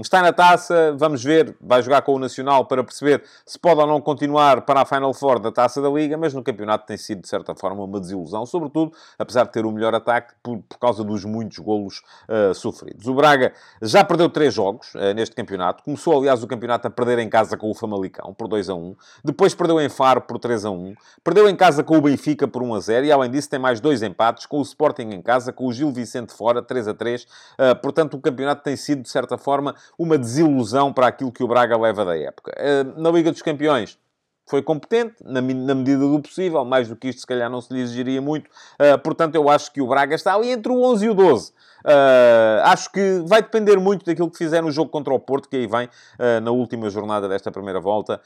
Está 0.00 0.22
na 0.22 0.32
taça, 0.32 0.94
vamos 0.96 1.22
ver, 1.22 1.56
vai 1.60 1.82
jogar 1.82 2.02
com 2.02 2.14
o 2.14 2.18
Nacional 2.18 2.64
para 2.66 2.82
perceber 2.82 3.22
se 3.46 3.58
pode 3.58 3.80
ou 3.80 3.86
não 3.86 4.00
continuar 4.00 4.62
para 4.62 4.80
a 4.80 4.81
Final 4.84 5.12
Four 5.14 5.38
da 5.38 5.50
taça 5.50 5.80
da 5.80 5.88
Liga, 5.88 6.16
mas 6.16 6.34
no 6.34 6.42
campeonato 6.42 6.86
tem 6.86 6.96
sido, 6.96 7.22
de 7.22 7.28
certa 7.28 7.54
forma, 7.54 7.84
uma 7.84 8.00
desilusão, 8.00 8.44
sobretudo, 8.46 8.92
apesar 9.18 9.44
de 9.44 9.52
ter 9.52 9.64
o 9.64 9.72
melhor 9.72 9.94
ataque, 9.94 10.34
por, 10.42 10.58
por 10.68 10.78
causa 10.78 11.04
dos 11.04 11.24
muitos 11.24 11.58
golos 11.58 12.02
uh, 12.28 12.54
sofridos. 12.54 13.06
O 13.06 13.14
Braga 13.14 13.52
já 13.80 14.04
perdeu 14.04 14.28
três 14.28 14.52
jogos 14.54 14.94
uh, 14.94 15.14
neste 15.14 15.34
campeonato, 15.34 15.82
começou, 15.82 16.18
aliás, 16.18 16.42
o 16.42 16.46
campeonato 16.46 16.86
a 16.88 16.90
perder 16.90 17.18
em 17.18 17.28
casa 17.28 17.56
com 17.56 17.70
o 17.70 17.74
Famalicão, 17.74 18.34
por 18.34 18.48
2 18.48 18.70
a 18.70 18.74
1, 18.74 18.96
depois 19.24 19.54
perdeu 19.54 19.80
em 19.80 19.88
Faro 19.88 20.20
por 20.22 20.38
3 20.38 20.64
a 20.64 20.70
1, 20.70 20.94
perdeu 21.22 21.48
em 21.48 21.56
casa 21.56 21.82
com 21.82 21.96
o 21.96 22.00
Benfica 22.00 22.46
por 22.48 22.62
1 22.62 22.74
a 22.74 22.80
0, 22.80 23.06
e 23.06 23.12
além 23.12 23.30
disso 23.30 23.48
tem 23.48 23.58
mais 23.58 23.80
dois 23.80 24.02
empates, 24.02 24.46
com 24.46 24.58
o 24.58 24.62
Sporting 24.62 25.10
em 25.10 25.22
casa, 25.22 25.52
com 25.52 25.66
o 25.66 25.72
Gil 25.72 25.92
Vicente 25.92 26.32
fora, 26.32 26.62
3 26.62 26.88
a 26.88 26.94
3, 26.94 27.22
uh, 27.22 27.26
eh, 27.58 27.74
portanto 27.74 28.14
o 28.14 28.20
campeonato 28.20 28.62
tem 28.62 28.76
sido, 28.76 29.02
de 29.02 29.08
certa 29.08 29.36
forma, 29.38 29.74
uma 29.98 30.18
desilusão 30.18 30.92
para 30.92 31.06
aquilo 31.06 31.32
que 31.32 31.42
o 31.42 31.48
Braga 31.48 31.76
leva 31.76 32.04
da 32.04 32.16
época. 32.16 32.52
Na 32.96 33.10
Liga 33.10 33.30
dos 33.30 33.42
Campeões, 33.42 33.98
foi 34.46 34.62
competente, 34.62 35.14
na, 35.24 35.40
na, 35.40 35.74
medida 35.74 35.98
do 35.98 36.20
possível, 36.20 36.64
mais 36.64 36.88
do 36.88 36.96
que 36.96 37.08
isto 37.08 37.20
se 37.20 37.26
calhar 37.26 37.48
não 37.48 37.60
se 37.60 37.72
lhe 37.72 37.80
exigiria 37.80 38.20
muito, 38.20 38.48
uh, 38.48 38.98
portanto 39.02 39.34
eu 39.34 39.48
acho 39.48 39.72
que 39.72 39.80
o 39.80 39.86
Braga 39.86 40.14
está 40.14 40.34
ali 40.34 40.50
entre 40.50 40.72
o 40.72 40.82
11 40.82 41.06
e 41.06 41.08
o 41.08 41.14
12. 41.14 41.52
Uh, 41.84 42.62
acho 42.64 42.92
que 42.92 43.22
vai 43.26 43.42
depender 43.42 43.76
muito 43.78 44.04
daquilo 44.04 44.30
que 44.30 44.38
fizer 44.38 44.62
no 44.62 44.70
jogo 44.70 44.90
contra 44.90 45.12
o 45.12 45.18
Porto, 45.18 45.48
que 45.48 45.56
aí 45.56 45.66
vem 45.66 45.86
uh, 45.86 46.40
na 46.42 46.50
última 46.50 46.90
jornada 46.90 47.28
desta 47.28 47.50
primeira 47.50 47.80
volta, 47.80 48.20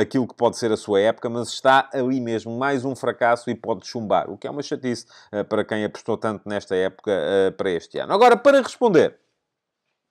aquilo 0.00 0.26
que 0.26 0.34
pode 0.34 0.56
ser 0.56 0.72
a 0.72 0.76
sua 0.76 1.00
época, 1.00 1.28
mas 1.28 1.48
está 1.48 1.88
ali 1.92 2.20
mesmo, 2.20 2.56
mais 2.56 2.84
um 2.84 2.94
fracasso 2.94 3.50
e 3.50 3.54
pode 3.54 3.86
chumbar, 3.86 4.30
o 4.30 4.36
que 4.36 4.46
é 4.46 4.50
uma 4.50 4.62
chatice 4.62 5.06
para 5.48 5.64
quem 5.64 5.84
apostou 5.84 6.16
tanto 6.16 6.48
nesta 6.48 6.74
época 6.74 7.12
para 7.56 7.70
este 7.70 7.98
ano. 7.98 8.12
Agora, 8.12 8.36
para 8.36 8.60
responder 8.60 9.16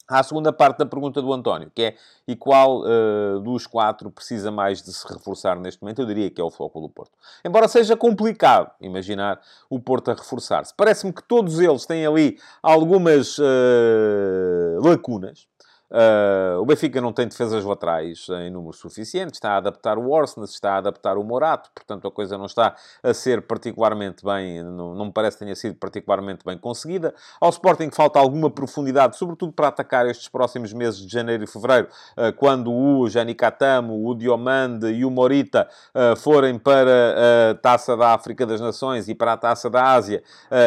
à 0.10 0.24
segunda 0.24 0.52
parte 0.52 0.80
da 0.80 0.86
pergunta 0.86 1.22
do 1.22 1.32
António, 1.32 1.72
que 1.74 1.84
é 1.84 1.96
e 2.28 2.36
qual 2.36 2.82
uh, 2.82 3.40
dos 3.42 3.68
quatro 3.68 4.10
precisa 4.10 4.52
mais 4.52 4.82
de 4.82 4.92
se 4.92 5.08
reforçar 5.08 5.56
neste 5.60 5.82
momento? 5.82 6.02
Eu 6.02 6.06
diria 6.06 6.30
que 6.30 6.42
é 6.42 6.44
o 6.44 6.50
Flóculo 6.50 6.88
do 6.88 6.94
Porto. 6.94 7.12
Embora 7.46 7.68
seja 7.68 7.96
complicado 7.96 8.72
imaginar 8.82 9.40
o 9.70 9.80
Porto 9.80 10.10
a 10.12 10.14
reforçar-se. 10.14 10.74
Parece-me 10.76 11.14
que 11.14 11.24
todos 11.24 11.60
eles 11.60 11.86
têm 11.86 12.06
ali 12.06 12.40
algumas 12.62 13.38
uh, 13.38 14.82
lacunas. 14.84 15.48
Uh, 15.92 16.62
o 16.62 16.66
Benfica 16.66 17.02
não 17.02 17.12
tem 17.12 17.28
defesas 17.28 17.64
laterais 17.64 18.28
em 18.44 18.52
número 18.52 18.74
suficiente, 18.74 19.34
está 19.34 19.54
a 19.54 19.58
adaptar 19.58 19.98
o 19.98 20.12
Orsnes, 20.12 20.52
está 20.52 20.74
a 20.74 20.78
adaptar 20.78 21.18
o 21.18 21.24
Morato, 21.24 21.72
portanto 21.74 22.08
a 22.08 22.12
coisa 22.12 22.38
não 22.38 22.46
está 22.46 22.76
a 23.02 23.14
ser 23.14 23.42
particularmente 23.42 24.24
bem, 24.24 24.64
não, 24.64 24.94
não 24.94 25.06
me 25.06 25.12
parece 25.12 25.38
que 25.38 25.44
tenha 25.44 25.56
sido 25.56 25.76
particularmente 25.76 26.46
bem 26.46 26.58
conseguida. 26.60 27.14
Ao 27.42 27.50
Sporting 27.50 27.90
falta 27.90 28.20
alguma 28.20 28.52
profundidade, 28.52 29.18
sobretudo 29.18 29.52
para 29.52 29.70
atacar 29.70 30.06
estes 30.06 30.28
próximos 30.28 30.74
meses 30.74 31.00
de 31.00 31.12
janeiro 31.12 31.44
e 31.44 31.48
fevereiro, 31.48 31.88
uh, 32.16 32.32
quando 32.34 32.72
o 32.72 33.10
Janicatamo, 33.10 34.08
o 34.08 34.14
Diomande 34.14 34.88
e 34.92 35.04
o 35.04 35.10
Morita 35.10 35.68
uh, 35.96 36.16
forem 36.16 36.60
para 36.60 37.52
a 37.52 37.56
Taça 37.56 37.98
da 37.98 38.14
África 38.14 38.46
das 38.46 38.62
Nações 38.62 39.10
e 39.10 39.16
para 39.16 39.34
a 39.34 39.38
Taça 39.38 39.70
da 39.70 39.94
Ásia. 39.94 40.22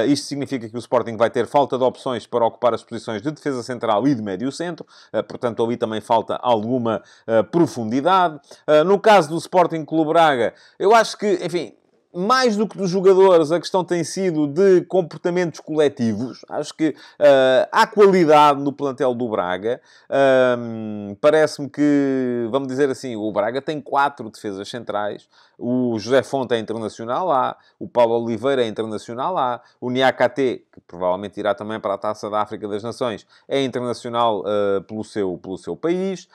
isto 0.08 0.26
significa 0.26 0.68
que 0.68 0.74
o 0.74 0.78
Sporting 0.78 1.16
vai 1.16 1.30
ter 1.30 1.46
falta 1.46 1.78
de 1.78 1.84
opções 1.84 2.26
para 2.26 2.44
ocupar 2.44 2.74
as 2.74 2.82
posições 2.82 3.22
de 3.22 3.30
defesa 3.30 3.62
central 3.62 4.06
e 4.06 4.14
de 4.14 4.22
médio 4.22 4.50
centro. 4.50 4.84
Eh, 5.12 5.22
portanto, 5.22 5.62
ali 5.64 5.76
também 5.76 6.00
falta 6.00 6.36
alguma 6.36 7.02
eh, 7.26 7.42
profundidade. 7.42 8.40
Eh, 8.66 8.82
no 8.84 8.98
caso 8.98 9.28
do 9.28 9.36
Sporting 9.36 9.84
Clube 9.84 10.10
Braga, 10.10 10.54
eu 10.78 10.94
acho 10.94 11.18
que, 11.18 11.38
enfim, 11.44 11.74
mais 12.14 12.56
do 12.56 12.68
que 12.68 12.76
dos 12.76 12.90
jogadores, 12.90 13.50
a 13.50 13.58
questão 13.58 13.82
tem 13.82 14.04
sido 14.04 14.46
de 14.46 14.82
comportamentos 14.82 15.60
coletivos. 15.60 16.44
Acho 16.48 16.74
que 16.74 16.90
uh, 16.90 17.68
há 17.72 17.86
qualidade 17.86 18.60
no 18.60 18.72
plantel 18.72 19.14
do 19.14 19.28
Braga. 19.28 19.80
Uh, 20.10 21.16
Parece-me 21.20 21.70
que, 21.70 22.46
vamos 22.50 22.68
dizer 22.68 22.90
assim, 22.90 23.16
o 23.16 23.32
Braga 23.32 23.62
tem 23.62 23.80
quatro 23.80 24.28
defesas 24.28 24.68
centrais. 24.68 25.26
O 25.58 25.98
José 25.98 26.22
Fonte 26.22 26.54
é 26.54 26.58
internacional 26.58 27.26
lá, 27.26 27.56
o 27.78 27.86
Paulo 27.88 28.20
Oliveira 28.22 28.64
é 28.64 28.66
internacional 28.66 29.32
lá, 29.32 29.60
o 29.80 29.90
Niakate, 29.90 30.64
que 30.72 30.80
provavelmente 30.88 31.38
irá 31.38 31.54
também 31.54 31.78
para 31.78 31.94
a 31.94 31.98
Taça 31.98 32.28
da 32.28 32.40
África 32.40 32.66
das 32.66 32.82
Nações, 32.82 33.24
é 33.46 33.62
internacional 33.62 34.40
uh, 34.40 34.82
pelo, 34.82 35.04
seu, 35.04 35.38
pelo 35.38 35.56
seu 35.56 35.76
país. 35.76 36.28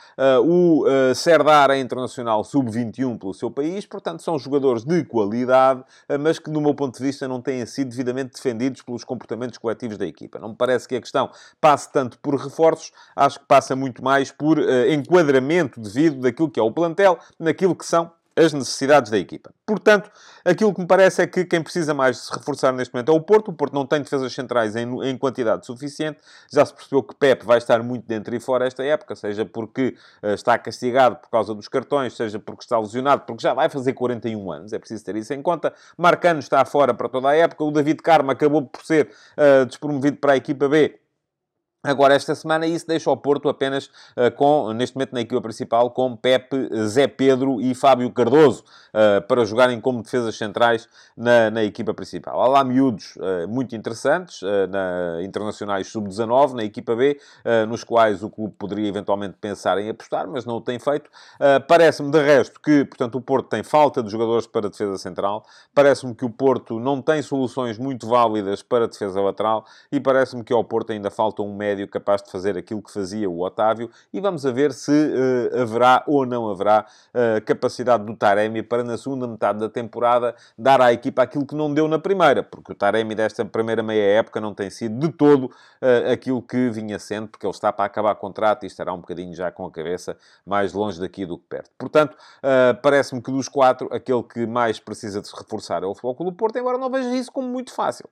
o 0.43 0.85
Serdar 1.13 1.71
é 1.71 1.79
internacional 1.79 2.43
sub-21 2.43 3.19
pelo 3.19 3.33
seu 3.33 3.51
país. 3.51 3.85
Portanto, 3.85 4.23
são 4.23 4.39
jogadores 4.39 4.85
de 4.85 5.03
qualidade 5.03 5.66
eh, 6.09 6.17
mas 6.17 6.39
que, 6.39 6.49
no 6.49 6.61
meu 6.61 6.73
ponto 6.73 6.97
de 6.97 7.03
vista, 7.03 7.27
não 7.27 7.41
têm 7.41 7.65
sido 7.65 7.89
devidamente 7.89 8.33
defendidos 8.33 8.81
pelos 8.81 9.03
comportamentos 9.03 9.57
coletivos 9.57 9.97
da 9.97 10.05
equipa. 10.05 10.39
Não 10.39 10.49
me 10.49 10.55
parece 10.55 10.87
que 10.87 10.95
a 10.95 11.01
questão 11.01 11.29
passe 11.59 11.91
tanto 11.91 12.19
por 12.19 12.35
reforços, 12.35 12.91
acho 13.15 13.39
que 13.39 13.45
passa 13.45 13.75
muito 13.75 14.03
mais 14.03 14.31
por 14.31 14.59
uh, 14.59 14.89
enquadramento 14.89 15.79
devido 15.79 16.21
daquilo 16.21 16.49
que 16.49 16.59
é 16.59 16.63
o 16.63 16.71
plantel, 16.71 17.17
naquilo 17.39 17.75
que 17.75 17.85
são 17.85 18.11
as 18.37 18.53
necessidades 18.53 19.09
da 19.09 19.17
equipa. 19.17 19.51
Portanto, 19.65 20.11
aquilo 20.45 20.71
que 20.73 20.79
me 20.79 20.85
parece 20.85 21.23
é 21.23 21.27
que 21.27 21.43
quem 21.43 21.61
precisa 21.61 21.93
mais 21.93 22.17
de 22.17 22.21
se 22.23 22.33
reforçar 22.33 22.71
neste 22.71 22.93
momento 22.93 23.11
é 23.11 23.15
o 23.15 23.19
Porto. 23.19 23.49
O 23.49 23.53
Porto 23.53 23.73
não 23.73 23.85
tem 23.85 24.01
defesas 24.01 24.31
centrais 24.31 24.75
em, 24.75 24.87
em 25.03 25.17
quantidade 25.17 25.65
suficiente. 25.65 26.19
Já 26.53 26.63
se 26.63 26.73
percebeu 26.73 27.01
que 27.01 27.15
Pep 27.15 27.43
vai 27.43 27.57
estar 27.57 27.81
muito 27.81 28.05
dentro 28.05 28.35
e 28.35 28.39
fora 28.39 28.67
esta 28.67 28.83
época, 28.83 29.15
seja 29.15 29.43
porque 29.43 29.95
uh, 30.21 30.27
está 30.27 30.57
castigado 30.57 31.15
por 31.15 31.29
causa 31.29 31.55
dos 31.55 31.67
cartões, 31.67 32.15
seja 32.15 32.37
porque 32.37 32.63
está 32.63 32.77
lesionado, 32.79 33.23
porque 33.25 33.41
já 33.41 33.53
vai 33.53 33.69
fazer 33.69 33.93
41 33.93 34.51
anos. 34.51 34.71
É 34.71 34.77
preciso 34.77 35.03
ter 35.03 35.15
isso 35.15 35.33
em 35.33 35.41
conta. 35.41 35.73
Marcano 35.97 36.39
está 36.39 36.63
fora 36.63 36.93
para 36.93 37.09
toda 37.09 37.29
a 37.29 37.35
época. 37.35 37.63
O 37.63 37.71
David 37.71 38.01
Carmo 38.03 38.29
acabou 38.29 38.61
por 38.61 38.85
ser 38.85 39.09
uh, 39.35 39.65
despromovido 39.65 40.17
para 40.17 40.33
a 40.33 40.37
equipa 40.37 40.69
B 40.69 40.99
Agora, 41.87 42.13
esta 42.13 42.35
semana, 42.35 42.67
isso 42.67 42.85
deixa 42.85 43.09
o 43.09 43.15
Porto 43.15 43.47
apenas 43.47 43.85
uh, 43.85 44.29
com, 44.35 44.73
neste 44.73 44.93
momento 44.97 45.13
na 45.13 45.21
equipa 45.21 45.41
principal, 45.41 45.89
com 45.89 46.17
Pepe, 46.17 46.67
Zé 46.85 47.07
Pedro 47.07 47.61
e 47.61 47.73
Fábio 47.73 48.11
Cardoso, 48.11 48.65
uh, 48.89 49.25
para 49.25 49.45
jogarem 49.45 49.79
como 49.79 50.03
defesas 50.03 50.35
centrais 50.35 50.89
na, 51.15 51.49
na 51.49 51.63
equipa 51.63 51.93
principal. 51.93 52.41
Há 52.41 52.47
lá 52.49 52.61
miúdos 52.65 53.15
uh, 53.15 53.47
muito 53.47 53.73
interessantes, 53.73 54.41
na 54.69 55.23
Internacionais 55.23 55.87
Sub-19, 55.87 56.55
na 56.55 56.63
equipa 56.63 56.95
B, 56.95 57.19
nos 57.67 57.83
quais 57.83 58.21
o 58.21 58.29
clube 58.29 58.53
poderia 58.57 58.87
eventualmente 58.87 59.35
pensar 59.39 59.77
em 59.77 59.89
apostar, 59.89 60.27
mas 60.27 60.45
não 60.45 60.57
o 60.57 60.61
tem 60.61 60.79
feito. 60.79 61.09
Parece-me, 61.67 62.11
de 62.11 62.21
resto, 62.21 62.59
que, 62.59 62.83
portanto, 62.85 63.17
o 63.17 63.21
Porto 63.21 63.49
tem 63.49 63.63
falta 63.63 64.03
de 64.03 64.09
jogadores 64.09 64.47
para 64.47 64.69
defesa 64.69 64.97
central. 64.97 65.43
Parece-me 65.73 66.13
que 66.13 66.25
o 66.25 66.29
Porto 66.29 66.79
não 66.79 67.01
tem 67.01 67.21
soluções 67.21 67.77
muito 67.77 68.07
válidas 68.07 68.61
para 68.61 68.87
defesa 68.87 69.21
lateral 69.21 69.65
e 69.91 69.99
parece-me 69.99 70.43
que 70.43 70.53
ao 70.53 70.63
Porto 70.63 70.91
ainda 70.91 71.09
falta 71.09 71.41
um 71.41 71.55
médio 71.55 71.76
médio 71.77 71.87
capaz 71.87 72.23
de 72.23 72.31
fazer 72.31 72.57
aquilo 72.57 72.81
que 72.81 72.91
fazia 72.91 73.29
o 73.29 73.41
Otávio 73.41 73.89
e 74.11 74.19
vamos 74.19 74.45
a 74.45 74.51
ver 74.51 74.73
se 74.73 74.91
uh, 74.91 75.61
haverá 75.61 76.03
ou 76.07 76.25
não 76.25 76.49
haverá 76.49 76.85
uh, 77.13 77.41
capacidade 77.45 78.03
do 78.03 78.15
Taremi 78.15 78.63
para, 78.63 78.83
na 78.83 78.97
segunda 78.97 79.27
metade 79.27 79.59
da 79.59 79.69
temporada, 79.69 80.35
dar 80.57 80.81
à 80.81 80.91
equipa 80.91 81.21
aquilo 81.21 81.45
que 81.45 81.55
não 81.55 81.73
deu 81.73 81.87
na 81.87 81.99
primeira, 81.99 82.41
porque 82.41 82.71
o 82.71 82.75
Taremi 82.75 83.13
desta 83.13 83.45
primeira 83.45 83.83
meia 83.83 84.19
época 84.19 84.41
não 84.41 84.53
tem 84.53 84.69
sido 84.69 84.99
de 84.99 85.13
todo 85.13 85.45
uh, 85.45 86.11
aquilo 86.11 86.41
que 86.41 86.69
vinha 86.69 86.97
sendo, 86.97 87.27
porque 87.27 87.45
ele 87.45 87.53
está 87.53 87.71
para 87.71 87.85
acabar 87.85 88.15
contrato 88.15 88.63
e 88.63 88.67
estará 88.67 88.93
um 88.93 88.99
bocadinho 88.99 89.33
já 89.33 89.51
com 89.51 89.65
a 89.65 89.71
cabeça 89.71 90.17
mais 90.45 90.73
longe 90.73 90.99
daqui 90.99 91.25
do 91.25 91.37
que 91.37 91.45
perto. 91.47 91.69
Portanto, 91.77 92.17
parece-me 92.81 93.21
que 93.21 93.31
dos 93.31 93.47
quatro, 93.47 93.89
aquele 93.91 94.23
que 94.23 94.45
mais 94.45 94.79
precisa 94.79 95.21
de 95.21 95.27
se 95.27 95.35
reforçar 95.35 95.83
é 95.83 95.85
o 95.85 95.93
Futebol 95.93 96.31
do 96.31 96.33
Porto, 96.33 96.57
embora 96.57 96.77
não 96.77 96.89
veja 96.89 97.13
isso 97.15 97.31
como 97.31 97.47
muito 97.47 97.73
fácil. 97.73 98.09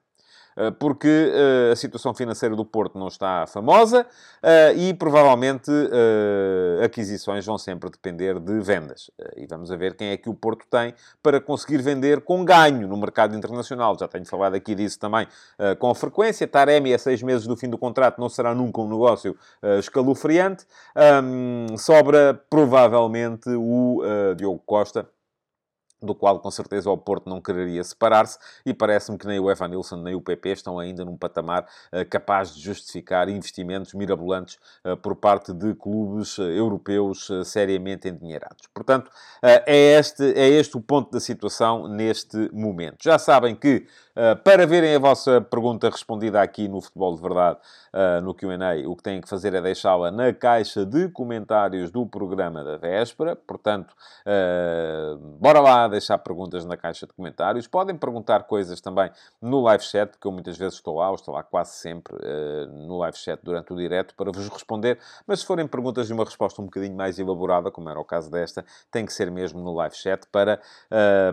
Eh, 0.56 0.70
porque 0.70 1.08
eh, 1.08 1.72
a 1.72 1.76
situação 1.76 2.14
financeira 2.14 2.56
do 2.56 2.64
Porto 2.64 2.98
não 2.98 3.08
está 3.08 3.46
famosa 3.46 4.06
eh, 4.42 4.72
e 4.74 4.94
provavelmente 4.94 5.70
aquisições 6.82 7.44
vão 7.44 7.58
sempre 7.58 7.90
depender 7.90 8.38
de 8.40 8.60
vendas. 8.60 9.10
E 9.36 9.46
vamos 9.46 9.68
ver 9.70 9.94
quem 9.94 10.08
é 10.08 10.16
que 10.16 10.28
o 10.28 10.34
Porto 10.34 10.66
tem 10.70 10.94
para 11.22 11.40
conseguir 11.40 11.78
vender 11.78 12.20
com 12.22 12.44
ganho 12.44 12.88
no 12.88 12.96
mercado 12.96 13.36
internacional. 13.36 13.96
Já 13.98 14.08
tenho 14.08 14.24
falado 14.24 14.54
aqui 14.54 14.74
disso 14.74 14.98
também 14.98 15.26
com 15.78 15.94
frequência. 15.94 16.46
Taremi, 16.46 16.94
a 16.94 16.98
seis 16.98 17.22
meses 17.22 17.46
do 17.46 17.56
fim 17.56 17.68
do 17.68 17.78
contrato, 17.78 18.20
não 18.20 18.28
será 18.28 18.54
nunca 18.54 18.80
um 18.80 18.88
negócio 18.88 19.36
escalofriante. 19.78 20.64
sobra 21.78 22.40
provavelmente 22.48 23.48
o 23.50 24.02
Diogo 24.36 24.62
Costa 24.64 25.08
do 26.02 26.14
qual 26.14 26.38
com 26.38 26.50
certeza 26.50 26.90
o 26.90 26.96
Porto 26.96 27.28
não 27.28 27.40
quereria 27.40 27.82
separar-se, 27.82 28.38
e 28.64 28.74
parece-me 28.74 29.18
que 29.18 29.26
nem 29.26 29.40
o 29.40 29.50
Evan 29.50 29.68
Nilsson 29.68 29.96
nem 29.96 30.14
o 30.14 30.20
PP 30.20 30.50
estão 30.50 30.78
ainda 30.78 31.04
num 31.04 31.16
patamar 31.16 31.66
uh, 31.92 32.08
capaz 32.08 32.54
de 32.54 32.60
justificar 32.60 33.28
investimentos 33.28 33.94
mirabolantes 33.94 34.58
uh, 34.84 34.96
por 34.96 35.16
parte 35.16 35.52
de 35.52 35.74
clubes 35.74 36.38
uh, 36.38 36.42
europeus 36.42 37.28
seriamente 37.44 38.08
endinheirados. 38.08 38.66
Portanto, 38.72 39.10
é, 39.42 39.98
este, 39.98 40.24
é 40.32 40.48
este 40.48 40.76
o 40.76 40.80
ponto 40.80 41.10
da 41.10 41.20
situação 41.20 41.88
neste 41.88 42.50
momento. 42.52 42.98
Já 43.02 43.18
sabem 43.18 43.54
que 43.54 43.86
para 44.44 44.66
verem 44.66 44.94
a 44.94 44.98
vossa 44.98 45.40
pergunta 45.42 45.90
respondida 45.90 46.40
aqui 46.40 46.68
no 46.68 46.80
Futebol 46.80 47.14
de 47.14 47.20
Verdade, 47.20 47.58
no 48.22 48.32
Q&A, 48.34 48.88
o 48.88 48.96
que 48.96 49.02
têm 49.02 49.20
que 49.20 49.28
fazer 49.28 49.52
é 49.54 49.60
deixá-la 49.60 50.10
na 50.10 50.32
caixa 50.32 50.86
de 50.86 51.08
comentários 51.10 51.90
do 51.90 52.06
programa 52.06 52.64
da 52.64 52.78
véspera. 52.78 53.36
Portanto, 53.36 53.94
bora 55.38 55.60
lá 55.60 55.85
deixar 55.88 56.18
perguntas 56.18 56.64
na 56.64 56.76
caixa 56.76 57.06
de 57.06 57.12
comentários. 57.12 57.66
Podem 57.66 57.96
perguntar 57.96 58.44
coisas 58.44 58.80
também 58.80 59.10
no 59.40 59.60
live 59.62 59.84
chat, 59.84 60.18
que 60.18 60.26
eu 60.26 60.32
muitas 60.32 60.56
vezes 60.56 60.74
estou 60.74 60.96
lá, 60.96 61.08
ou 61.08 61.14
estou 61.14 61.34
lá 61.34 61.42
quase 61.42 61.72
sempre 61.72 62.16
no 62.86 62.98
live 62.98 63.16
chat 63.16 63.40
durante 63.42 63.72
o 63.72 63.76
direto 63.76 64.14
para 64.14 64.30
vos 64.30 64.48
responder. 64.48 64.98
Mas 65.26 65.40
se 65.40 65.46
forem 65.46 65.66
perguntas 65.66 66.06
de 66.06 66.12
uma 66.12 66.24
resposta 66.24 66.60
um 66.60 66.64
bocadinho 66.66 66.96
mais 66.96 67.18
elaborada, 67.18 67.70
como 67.70 67.88
era 67.88 67.98
o 67.98 68.04
caso 68.04 68.30
desta, 68.30 68.64
tem 68.90 69.04
que 69.04 69.12
ser 69.12 69.30
mesmo 69.30 69.60
no 69.60 69.72
live 69.74 69.94
chat 69.94 70.26
para, 70.32 70.60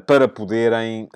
para 0.06 0.28
poderem 0.28 1.10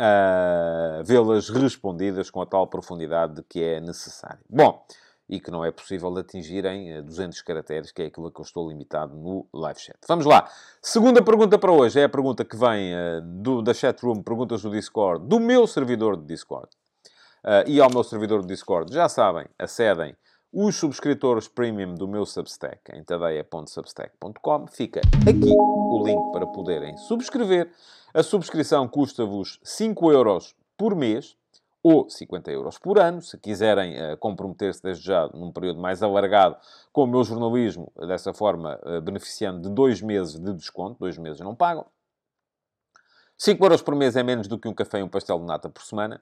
vê-las 1.06 1.50
respondidas 1.50 2.30
com 2.30 2.42
a 2.42 2.46
tal 2.46 2.68
profundidade 2.68 3.44
que 3.50 3.64
é 3.64 3.80
necessário. 3.80 4.40
Bom, 4.50 4.84
e 5.30 5.40
que 5.40 5.52
não 5.52 5.64
é 5.64 5.72
possível 5.72 6.16
atingir 6.18 6.66
em 6.66 7.04
200 7.04 7.42
caracteres, 7.42 7.92
que 7.92 8.02
é 8.02 8.06
aquilo 8.06 8.32
que 8.32 8.40
eu 8.40 8.46
estou 8.46 8.70
limitado 8.70 9.16
no 9.16 9.46
live 9.54 9.80
chat. 9.80 9.98
Vamos 10.08 10.26
lá. 10.26 10.50
Segunda 10.82 11.22
pergunta 11.22 11.58
para 11.58 11.72
hoje 11.72 12.00
é 12.00 12.06
a 12.06 12.10
pergunta 12.10 12.46
que 12.46 12.56
vem 12.56 12.94
uh, 12.94 13.22
do, 13.22 13.62
da 13.62 13.74
chatroom, 13.74 14.24
perguntas 14.24 14.62
do 14.62 14.70
Discord, 14.70 15.28
do 15.28 15.40
meu 15.40 15.68
servidor 15.68 16.16
de 16.16 16.26
Discord. 16.26 16.70
Uh, 17.44 17.68
e 17.68 17.82
ao 17.82 17.90
meu 17.90 18.04
servidor 18.04 18.42
de 18.42 18.48
Discord, 18.48 18.94
já 18.94 19.10
sabem, 19.10 19.46
acedem 19.60 20.16
os 20.52 20.76
subscritores 20.76 21.48
premium 21.48 21.94
do 21.94 22.08
meu 22.08 22.26
Substack 22.26 22.80
em 22.94 23.04
tadeia.substack.com. 23.04 24.68
Fica 24.68 25.02
aqui 25.02 25.54
o 25.54 26.04
link 26.06 26.32
para 26.32 26.48
poderem 26.48 26.96
subscrever. 26.98 27.70
A 28.14 28.24
subscrição 28.24 28.88
custa-vos 28.88 29.60
5 29.64 30.12
euros 30.12 30.56
por 30.78 30.96
mês 30.96 31.36
ou 31.84 32.10
50 32.10 32.52
euros 32.52 32.78
por 32.78 33.00
ano. 33.00 33.22
Se 33.22 33.38
quiserem 33.38 33.96
uh, 33.96 34.18
comprometer-se 34.18 34.82
desde 34.82 35.06
já 35.06 35.28
num 35.34 35.52
período 35.52 35.80
mais 35.80 36.04
alargado 36.04 36.58
com 36.92 37.04
o 37.04 37.08
meu 37.08 37.24
jornalismo, 37.24 37.92
dessa 38.08 38.34
forma, 38.34 38.80
uh, 38.84 39.02
beneficiando 39.02 39.62
de 39.62 39.70
dois 39.70 40.02
meses 40.02 40.40
de 40.40 40.54
desconto, 40.54 41.00
dois 41.00 41.18
meses 41.18 41.40
não 41.40 41.56
pagam. 41.56 41.86
5 43.38 43.64
euros 43.64 43.82
por 43.84 43.96
mês 43.96 44.16
é 44.16 44.24
menos 44.24 44.48
do 44.48 44.58
que 44.58 44.68
um 44.68 44.74
café 44.74 45.00
e 45.00 45.04
um 45.04 45.08
pastel 45.08 45.40
de 45.40 45.46
nata 45.46 45.70
por 45.70 45.84
semana. 45.84 46.20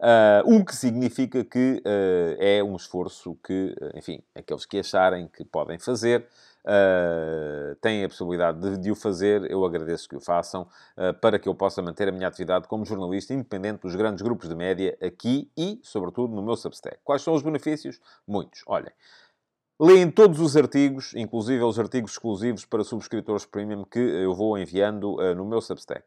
Uh, 0.00 0.56
o 0.56 0.64
que 0.64 0.74
significa 0.74 1.44
que 1.44 1.82
uh, 1.84 2.36
é 2.38 2.62
um 2.64 2.74
esforço 2.74 3.38
que, 3.44 3.74
enfim, 3.94 4.20
aqueles 4.34 4.66
que 4.66 4.78
acharem 4.78 5.28
que 5.28 5.44
podem 5.44 5.78
fazer, 5.78 6.26
uh, 6.64 7.74
têm 7.76 8.02
a 8.02 8.08
possibilidade 8.08 8.60
de, 8.60 8.78
de, 8.78 8.90
o 8.90 8.96
fazer, 8.96 9.48
eu 9.50 9.64
agradeço 9.64 10.08
que 10.08 10.16
o 10.16 10.20
façam, 10.20 10.66
para 11.20 11.38
que 11.38 11.48
eu 11.48 11.54
possa 11.54 11.80
manter 11.82 12.08
a 12.08 12.12
minha 12.12 12.26
atividade 12.26 12.66
como 12.66 12.84
jornalista 12.84 13.34
independente 13.34 13.82
dos 13.82 13.94
grandes 13.94 14.22
grupos 14.22 14.48
de 14.48 14.54
média 14.54 14.96
aqui 15.02 15.50
e, 15.56 15.78
sobretudo, 15.82 16.34
no 16.34 16.42
meu 16.42 16.56
Substack. 16.56 16.98
Quais 17.04 17.22
são 17.22 17.34
os 17.34 17.42
benefícios? 17.42 18.00
Muitos. 18.26 18.62
Olhem. 18.66 18.92
Leem 19.78 20.10
todos 20.10 20.40
os 20.40 20.56
artigos, 20.56 21.12
inclusive 21.14 21.62
os 21.62 21.78
artigos 21.78 22.12
exclusivos 22.12 22.64
para 22.64 22.84
subscritores 22.84 23.44
premium 23.44 23.84
que 23.84 23.98
eu 23.98 24.32
vou 24.34 24.56
enviando 24.56 25.16
no 25.34 25.44
meu 25.44 25.60
Substack. 25.60 26.04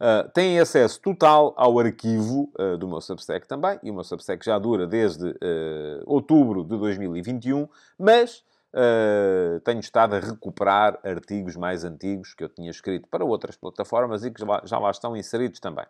Uh, 0.00 0.28
têm 0.30 0.58
acesso 0.58 1.00
total 1.00 1.54
ao 1.56 1.78
arquivo 1.78 2.50
uh, 2.58 2.76
do 2.76 2.88
meu 2.88 3.00
Substack 3.00 3.46
também, 3.46 3.78
e 3.82 3.90
o 3.90 3.94
meu 3.94 4.04
Substack 4.04 4.44
já 4.44 4.58
dura 4.58 4.86
desde 4.86 5.28
uh, 5.28 6.02
outubro 6.06 6.64
de 6.64 6.76
2021, 6.76 7.68
mas 7.98 8.44
Uh, 8.74 9.60
tenho 9.60 9.80
estado 9.80 10.14
a 10.14 10.18
recuperar 10.18 10.98
artigos 11.04 11.56
mais 11.56 11.84
antigos 11.84 12.32
que 12.32 12.42
eu 12.42 12.48
tinha 12.48 12.70
escrito 12.70 13.06
para 13.06 13.22
outras 13.22 13.54
plataformas 13.54 14.24
e 14.24 14.30
que 14.30 14.40
já 14.40 14.46
lá, 14.46 14.62
já 14.64 14.78
lá 14.78 14.90
estão 14.90 15.14
inseridos 15.14 15.60
também. 15.60 15.84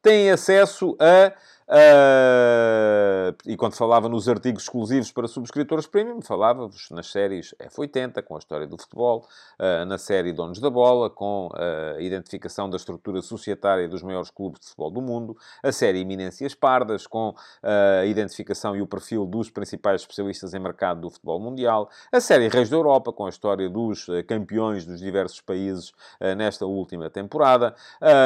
Têm 0.00 0.30
acesso 0.30 0.96
a 0.98 1.34
Uh, 1.72 3.34
e 3.46 3.56
quando 3.56 3.74
falava 3.74 4.06
nos 4.06 4.28
artigos 4.28 4.64
exclusivos 4.64 5.10
para 5.10 5.26
subscritores 5.26 5.86
premium, 5.86 6.20
falava-vos 6.20 6.90
nas 6.90 7.10
séries 7.10 7.54
F80, 7.58 8.22
com 8.22 8.36
a 8.36 8.38
história 8.38 8.66
do 8.66 8.76
futebol, 8.76 9.26
uh, 9.58 9.86
na 9.86 9.96
série 9.96 10.34
Donos 10.34 10.60
da 10.60 10.68
Bola, 10.68 11.08
com 11.08 11.48
a 11.54 11.98
identificação 11.98 12.68
da 12.68 12.76
estrutura 12.76 13.22
societária 13.22 13.88
dos 13.88 14.02
maiores 14.02 14.28
clubes 14.30 14.60
de 14.60 14.66
futebol 14.66 14.90
do 14.90 15.00
mundo, 15.00 15.34
a 15.62 15.72
série 15.72 16.00
Iminências 16.00 16.54
Pardas, 16.54 17.06
com 17.06 17.34
a 17.62 18.04
identificação 18.04 18.76
e 18.76 18.82
o 18.82 18.86
perfil 18.86 19.24
dos 19.24 19.48
principais 19.48 20.02
especialistas 20.02 20.52
em 20.52 20.58
mercado 20.58 21.00
do 21.00 21.10
futebol 21.10 21.40
mundial, 21.40 21.88
a 22.10 22.20
série 22.20 22.48
Reis 22.48 22.68
da 22.68 22.76
Europa, 22.76 23.12
com 23.12 23.24
a 23.24 23.28
história 23.30 23.68
dos 23.70 24.08
uh, 24.08 24.22
campeões 24.26 24.84
dos 24.84 25.00
diversos 25.00 25.40
países 25.40 25.92
nesta 26.36 26.66
última 26.66 27.08
temporada, 27.08 27.74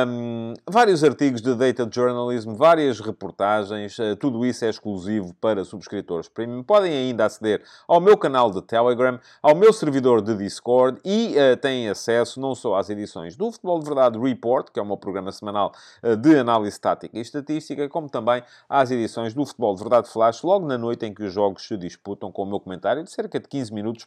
um, 0.06 0.54
vários 0.66 1.04
artigos 1.04 1.40
de 1.40 1.54
data 1.54 1.88
journalism, 1.90 2.54
várias 2.54 3.00
reportagens 3.00 3.36
reportagens, 3.37 3.99
eh, 3.99 4.14
tudo 4.16 4.44
isso 4.46 4.64
é 4.64 4.70
exclusivo 4.70 5.35
para 5.35 5.64
subscritores 5.64 6.29
premium. 6.29 6.62
Podem 6.62 6.92
ainda 6.92 7.27
aceder 7.27 7.62
ao 7.87 8.01
meu 8.01 8.16
canal 8.16 8.51
de 8.51 8.62
Telegram, 8.62 9.20
ao 9.42 9.55
meu 9.55 9.72
servidor 9.72 10.22
de 10.22 10.35
Discord 10.35 10.99
e 11.05 11.35
uh, 11.37 11.57
têm 11.59 11.88
acesso 11.88 12.40
não 12.40 12.55
só 12.55 12.77
às 12.77 12.88
edições 12.88 13.37
do 13.37 13.53
Futebol 13.53 13.79
de 13.79 13.85
Verdade 13.85 14.18
Report, 14.18 14.70
que 14.70 14.81
é 14.81 14.83
o 14.83 14.87
meu 14.87 14.96
programa 14.96 15.31
semanal 15.31 15.72
uh, 16.03 16.16
de 16.16 16.38
análise 16.38 16.81
tática 16.81 17.16
e 17.16 17.20
estatística, 17.20 17.88
como 17.88 18.09
também 18.09 18.42
às 18.68 18.90
edições 18.90 19.35
do 19.35 19.44
Futebol 19.44 19.75
de 19.75 19.83
Verdade 19.83 20.09
Flash, 20.09 20.42
logo 20.42 20.66
na 20.66 20.79
noite 20.79 21.05
em 21.05 21.12
que 21.12 21.22
os 21.22 21.33
jogos 21.33 21.66
se 21.66 21.77
disputam, 21.77 22.33
com 22.33 22.42
o 22.42 22.46
meu 22.46 22.59
comentário 22.59 23.05
de 23.05 23.11
cerca 23.11 23.38
de 23.38 23.49
15 23.49 23.72
minutos 23.72 24.07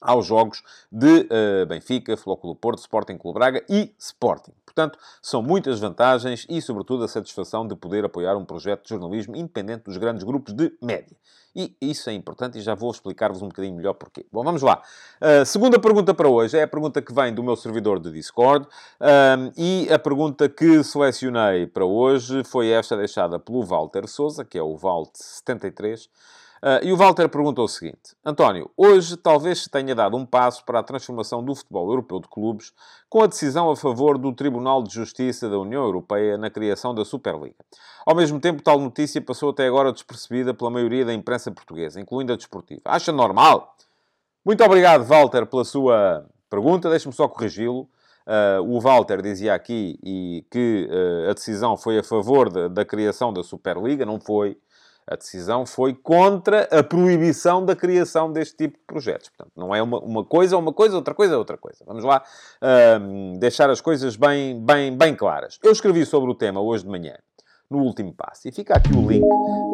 aos 0.00 0.26
jogos 0.26 0.62
de 0.90 1.28
uh, 1.28 1.66
Benfica, 1.66 2.16
Flóculo 2.16 2.54
Porto, 2.54 2.78
Sporting 2.78 3.18
Clube 3.18 3.38
Braga 3.38 3.64
e 3.68 3.94
Sporting. 3.98 4.52
Portanto, 4.64 4.98
são 5.20 5.42
muitas 5.42 5.80
vantagens 5.80 6.46
e, 6.48 6.62
sobretudo, 6.62 7.04
a 7.04 7.08
satisfação 7.08 7.66
de 7.66 7.74
poder 7.74 8.04
apoiar 8.04 8.36
um 8.36 8.44
projeto 8.44 8.84
de 8.84 8.90
jornalismo 8.90 9.36
independente 9.36 9.84
dos 9.84 9.96
grandes 9.96 10.22
grupos 10.22 10.54
de 10.54 10.72
média. 10.80 11.16
E 11.54 11.76
isso 11.80 12.08
é 12.08 12.12
importante 12.12 12.58
e 12.58 12.60
já 12.60 12.76
vou 12.76 12.90
explicar-vos 12.90 13.42
um 13.42 13.48
bocadinho 13.48 13.74
melhor 13.74 13.94
porquê. 13.94 14.24
Bom, 14.30 14.44
vamos 14.44 14.62
lá. 14.62 14.80
Uh, 15.20 15.44
segunda 15.44 15.80
pergunta 15.80 16.14
para 16.14 16.28
hoje 16.28 16.56
é 16.56 16.62
a 16.62 16.68
pergunta 16.68 17.02
que 17.02 17.12
vem 17.12 17.34
do 17.34 17.42
meu 17.42 17.56
servidor 17.56 17.98
de 17.98 18.12
Discord 18.12 18.66
uh, 18.66 19.52
e 19.56 19.92
a 19.92 19.98
pergunta 19.98 20.48
que 20.48 20.84
selecionei 20.84 21.66
para 21.66 21.84
hoje 21.84 22.44
foi 22.44 22.68
esta 22.68 22.96
deixada 22.96 23.40
pelo 23.40 23.64
Walter 23.64 24.06
Souza, 24.06 24.44
que 24.44 24.56
é 24.56 24.62
o 24.62 24.76
Valt73. 24.76 26.08
Uh, 26.62 26.84
e 26.84 26.92
o 26.92 26.96
Walter 26.96 27.26
perguntou 27.28 27.64
o 27.64 27.68
seguinte: 27.68 28.14
António, 28.24 28.70
hoje 28.76 29.16
talvez 29.16 29.62
se 29.62 29.70
tenha 29.70 29.94
dado 29.94 30.16
um 30.16 30.26
passo 30.26 30.62
para 30.64 30.80
a 30.80 30.82
transformação 30.82 31.42
do 31.42 31.54
futebol 31.54 31.88
europeu 31.88 32.20
de 32.20 32.28
clubes 32.28 32.72
com 33.08 33.22
a 33.22 33.26
decisão 33.26 33.70
a 33.70 33.76
favor 33.76 34.18
do 34.18 34.30
Tribunal 34.32 34.82
de 34.82 34.92
Justiça 34.92 35.48
da 35.48 35.58
União 35.58 35.82
Europeia 35.82 36.36
na 36.36 36.50
criação 36.50 36.94
da 36.94 37.02
Superliga. 37.04 37.56
Ao 38.04 38.14
mesmo 38.14 38.38
tempo, 38.38 38.62
tal 38.62 38.78
notícia 38.78 39.20
passou 39.22 39.50
até 39.50 39.66
agora 39.66 39.90
despercebida 39.90 40.52
pela 40.52 40.70
maioria 40.70 41.04
da 41.04 41.14
imprensa 41.14 41.50
portuguesa, 41.50 41.98
incluindo 41.98 42.32
a 42.32 42.36
desportiva. 42.36 42.82
Acha 42.84 43.10
normal? 43.10 43.74
Muito 44.44 44.62
obrigado, 44.62 45.04
Walter, 45.04 45.46
pela 45.46 45.64
sua 45.64 46.26
pergunta. 46.50 46.90
Deixe-me 46.90 47.14
só 47.14 47.26
corrigi-lo. 47.26 47.88
Uh, 48.26 48.62
o 48.62 48.80
Walter 48.80 49.22
dizia 49.22 49.54
aqui 49.54 49.98
e 50.04 50.44
que 50.50 50.88
uh, 50.90 51.30
a 51.30 51.32
decisão 51.32 51.76
foi 51.76 51.98
a 51.98 52.02
favor 52.04 52.50
de, 52.50 52.68
da 52.68 52.84
criação 52.84 53.32
da 53.32 53.42
Superliga, 53.42 54.04
não 54.04 54.20
foi. 54.20 54.58
A 55.06 55.16
decisão 55.16 55.66
foi 55.66 55.94
contra 55.94 56.68
a 56.70 56.82
proibição 56.82 57.64
da 57.64 57.74
criação 57.74 58.32
deste 58.32 58.56
tipo 58.56 58.78
de 58.78 58.84
projetos. 58.86 59.28
Portanto, 59.28 59.52
não 59.56 59.74
é 59.74 59.82
uma, 59.82 59.98
uma 59.98 60.24
coisa 60.24 60.56
uma 60.56 60.72
coisa, 60.72 60.96
outra 60.96 61.14
coisa 61.14 61.38
outra 61.38 61.56
coisa. 61.56 61.84
Vamos 61.86 62.04
lá 62.04 62.22
uh, 62.62 63.38
deixar 63.38 63.70
as 63.70 63.80
coisas 63.80 64.16
bem, 64.16 64.64
bem, 64.64 64.96
bem 64.96 65.14
claras. 65.14 65.58
Eu 65.62 65.72
escrevi 65.72 66.06
sobre 66.06 66.30
o 66.30 66.34
tema 66.34 66.60
hoje 66.60 66.84
de 66.84 66.90
manhã 66.90 67.16
no 67.70 67.78
último 67.78 68.12
passo. 68.12 68.48
E 68.48 68.52
fica 68.52 68.74
aqui 68.74 68.92
o 68.92 69.08
link 69.08 69.24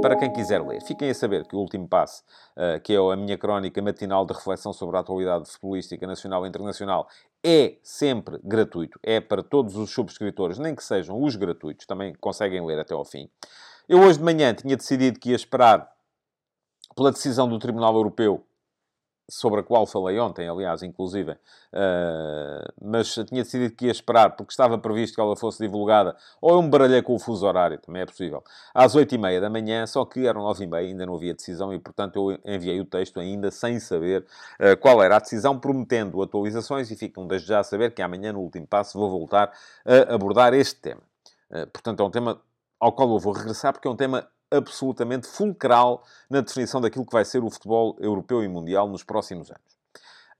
para 0.02 0.16
quem 0.16 0.30
quiser 0.30 0.62
ler. 0.62 0.82
Fiquem 0.82 1.08
a 1.08 1.14
saber 1.14 1.46
que 1.46 1.56
o 1.56 1.58
último 1.58 1.88
passo, 1.88 2.22
uh, 2.56 2.78
que 2.80 2.94
é 2.94 2.98
a 2.98 3.16
minha 3.16 3.38
crónica 3.38 3.80
matinal 3.80 4.26
de 4.26 4.34
reflexão 4.34 4.72
sobre 4.72 4.96
a 4.98 5.00
atualidade 5.00 5.50
futebolística 5.50 6.06
nacional 6.06 6.44
e 6.44 6.48
internacional, 6.48 7.08
é 7.42 7.78
sempre 7.82 8.38
gratuito. 8.44 9.00
É 9.02 9.20
para 9.20 9.42
todos 9.42 9.76
os 9.76 9.90
subscritores, 9.90 10.58
nem 10.58 10.74
que 10.74 10.84
sejam 10.84 11.20
os 11.22 11.34
gratuitos, 11.36 11.86
também 11.86 12.14
conseguem 12.20 12.64
ler 12.64 12.78
até 12.78 12.92
ao 12.92 13.04
fim. 13.04 13.30
Eu 13.88 14.00
hoje 14.00 14.18
de 14.18 14.24
manhã 14.24 14.52
tinha 14.52 14.76
decidido 14.76 15.20
que 15.20 15.30
ia 15.30 15.36
esperar 15.36 15.88
pela 16.96 17.12
decisão 17.12 17.48
do 17.48 17.56
Tribunal 17.56 17.94
Europeu 17.94 18.44
sobre 19.28 19.60
a 19.60 19.62
qual 19.62 19.86
falei 19.86 20.18
ontem, 20.18 20.48
aliás, 20.48 20.82
inclusive, 20.82 21.32
uh, 21.32 22.72
mas 22.80 23.14
tinha 23.14 23.42
decidido 23.44 23.74
que 23.74 23.86
ia 23.86 23.92
esperar, 23.92 24.36
porque 24.36 24.52
estava 24.52 24.76
previsto 24.76 25.14
que 25.14 25.20
ela 25.20 25.36
fosse 25.36 25.62
divulgada, 25.62 26.16
ou 26.40 26.54
eu 26.54 26.62
me 26.62 26.68
baralhei 26.68 27.00
com 27.02 27.14
o 27.14 27.18
fuso 27.18 27.46
horário, 27.46 27.78
também 27.78 28.02
é 28.02 28.06
possível, 28.06 28.42
às 28.74 28.96
8h30 28.96 29.40
da 29.40 29.50
manhã, 29.50 29.86
só 29.86 30.04
que 30.04 30.26
eram 30.26 30.42
9h30, 30.42 30.74
ainda 30.74 31.06
não 31.06 31.14
havia 31.14 31.34
decisão, 31.34 31.72
e 31.72 31.78
portanto 31.78 32.32
eu 32.32 32.54
enviei 32.54 32.80
o 32.80 32.84
texto 32.84 33.20
ainda 33.20 33.50
sem 33.52 33.78
saber 33.78 34.24
uh, 34.60 34.76
qual 34.78 35.02
era 35.02 35.16
a 35.16 35.20
decisão, 35.20 35.58
prometendo 35.58 36.22
atualizações, 36.22 36.90
e 36.90 36.96
ficam 36.96 37.26
desde 37.26 37.48
já 37.48 37.60
a 37.60 37.64
saber 37.64 37.94
que 37.94 38.02
amanhã, 38.02 38.32
no 38.32 38.40
último 38.40 38.66
passo, 38.66 38.98
vou 38.98 39.10
voltar 39.10 39.52
a 39.84 40.14
abordar 40.14 40.54
este 40.54 40.80
tema. 40.80 41.02
Uh, 41.50 41.66
portanto, 41.68 42.00
é 42.00 42.06
um 42.06 42.10
tema 42.10 42.40
ao 42.80 42.92
qual 42.92 43.10
eu 43.10 43.18
vou 43.18 43.32
regressar, 43.32 43.72
porque 43.72 43.88
é 43.88 43.90
um 43.90 43.96
tema 43.96 44.28
absolutamente 44.50 45.26
fulcral 45.26 46.02
na 46.30 46.40
definição 46.40 46.80
daquilo 46.80 47.04
que 47.04 47.12
vai 47.12 47.24
ser 47.24 47.42
o 47.42 47.50
futebol 47.50 47.96
europeu 48.00 48.42
e 48.42 48.48
mundial 48.48 48.88
nos 48.88 49.02
próximos 49.02 49.50
anos. 49.50 49.76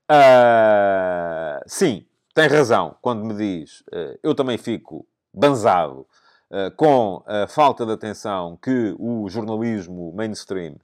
Uh, 0.09 1.61
sim, 1.67 2.05
tem 2.33 2.47
razão 2.47 2.95
quando 3.01 3.25
me 3.25 3.33
diz, 3.35 3.81
uh, 3.81 4.17
eu 4.23 4.33
também 4.33 4.57
fico 4.57 5.05
banzado 5.33 6.07
uh, 6.49 6.71
com 6.77 7.21
a 7.25 7.45
falta 7.47 7.85
de 7.85 7.91
atenção 7.91 8.57
que 8.61 8.95
o 8.97 9.27
jornalismo 9.29 10.13
mainstream 10.13 10.75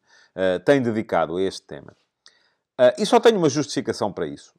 tem 0.65 0.81
dedicado 0.81 1.37
a 1.37 1.41
este 1.43 1.61
tema. 1.61 1.95
e 2.97 3.05
só 3.05 3.19
tenho 3.19 3.37
uma 3.37 3.49
justificação 3.49 4.11
para 4.11 4.25
isso. 4.25 4.51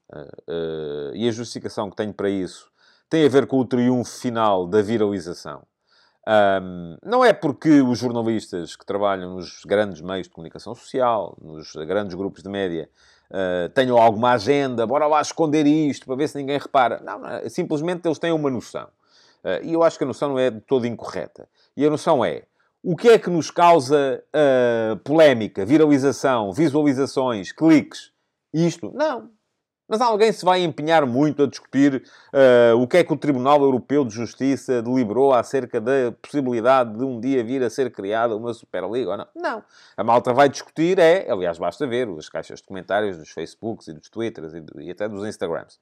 e 1.13 1.29
a 1.29 1.33
justificação 1.33 1.91
que 1.91 1.97
tenho 1.97 2.15
para 2.15 2.31
isso 2.31 2.71
tem 3.11 3.27
a 3.27 3.29
ver 3.29 3.49
com 3.49 3.59
o 3.59 3.65
triunfo 3.65 4.21
final 4.21 4.69
da 4.69 4.81
viralização. 4.81 5.67
Um, 6.27 6.97
não 7.05 7.25
é 7.25 7.33
porque 7.33 7.83
os 7.83 7.99
jornalistas 7.99 8.75
que 8.77 8.87
trabalham 8.87 9.35
nos 9.35 9.63
grandes 9.65 10.01
meios 10.01 10.27
de 10.27 10.33
comunicação 10.33 10.75
social, 10.75 11.37
nos 11.41 11.73
grandes 11.75 12.15
grupos 12.15 12.43
de 12.43 12.49
média, 12.49 12.89
uh, 13.31 13.69
tenham 13.71 13.99
alguma 13.99 14.33
agenda, 14.33 14.87
bora 14.87 15.07
lá 15.07 15.21
esconder 15.21 15.67
isto 15.67 16.07
para 16.07 16.17
ver 16.17 16.29
se 16.29 16.39
ninguém 16.39 16.59
repara. 16.59 17.01
Não, 17.05 17.19
não 17.19 17.29
é. 17.29 17.49
simplesmente 17.49 18.07
eles 18.07 18.19
têm 18.19 18.33
uma 18.33 18.51
noção. 18.51 18.89
Uh, 19.45 19.63
e 19.63 19.73
eu 19.75 19.83
acho 19.83 19.99
que 19.99 20.05
a 20.05 20.07
noção 20.07 20.31
não 20.31 20.39
é 20.39 20.51
de 20.51 20.61
todo 20.61 20.87
incorreta. 20.87 21.47
E 21.77 21.85
a 21.85 21.91
noção 21.91 22.25
é, 22.25 22.45
o 22.83 22.97
que 22.97 23.09
é 23.09 23.19
que 23.19 23.29
nos 23.29 23.51
causa 23.51 24.23
uh, 24.35 24.97
polémica, 24.99 25.65
viralização, 25.65 26.53
visualizações, 26.53 27.53
cliques? 27.53 28.13
Isto? 28.53 28.93
Não. 28.95 29.31
Mas 29.87 30.01
alguém 30.01 30.33
se 30.33 30.45
vai 30.45 30.63
empenhar 30.63 31.05
muito 31.05 31.43
a 31.43 31.47
discutir 31.47 32.03
uh, 32.33 32.77
o 32.81 32.89
que 32.89 32.97
é 32.97 33.05
que 33.05 33.13
o 33.13 33.17
Tribunal 33.17 33.61
Europeu 33.61 34.03
de 34.05 34.15
Justiça 34.15 34.81
deliberou 34.81 35.35
acerca 35.35 35.79
da 35.79 36.13
possibilidade 36.23 36.97
de 36.97 37.05
um 37.05 37.21
dia 37.21 37.45
vir 37.45 37.63
a 37.63 37.69
ser 37.69 37.93
criada 37.93 38.35
uma 38.35 38.55
Superliga 38.55 39.11
ou 39.11 39.17
não? 39.19 39.27
Não. 39.35 39.65
A 39.95 40.03
malta 40.03 40.33
vai 40.33 40.49
discutir 40.49 40.99
é, 40.99 41.31
aliás, 41.31 41.59
basta 41.59 41.87
ver 41.87 42.09
as 42.09 42.31
caixas 42.31 42.61
de 42.61 42.67
comentários 42.67 43.19
dos 43.19 43.29
Facebooks 43.29 43.89
e 43.89 43.93
dos 43.93 44.09
Twitters 44.09 44.55
e, 44.55 44.65
e 44.79 44.91
até 44.91 45.07
dos 45.07 45.27
Instagrams. 45.27 45.79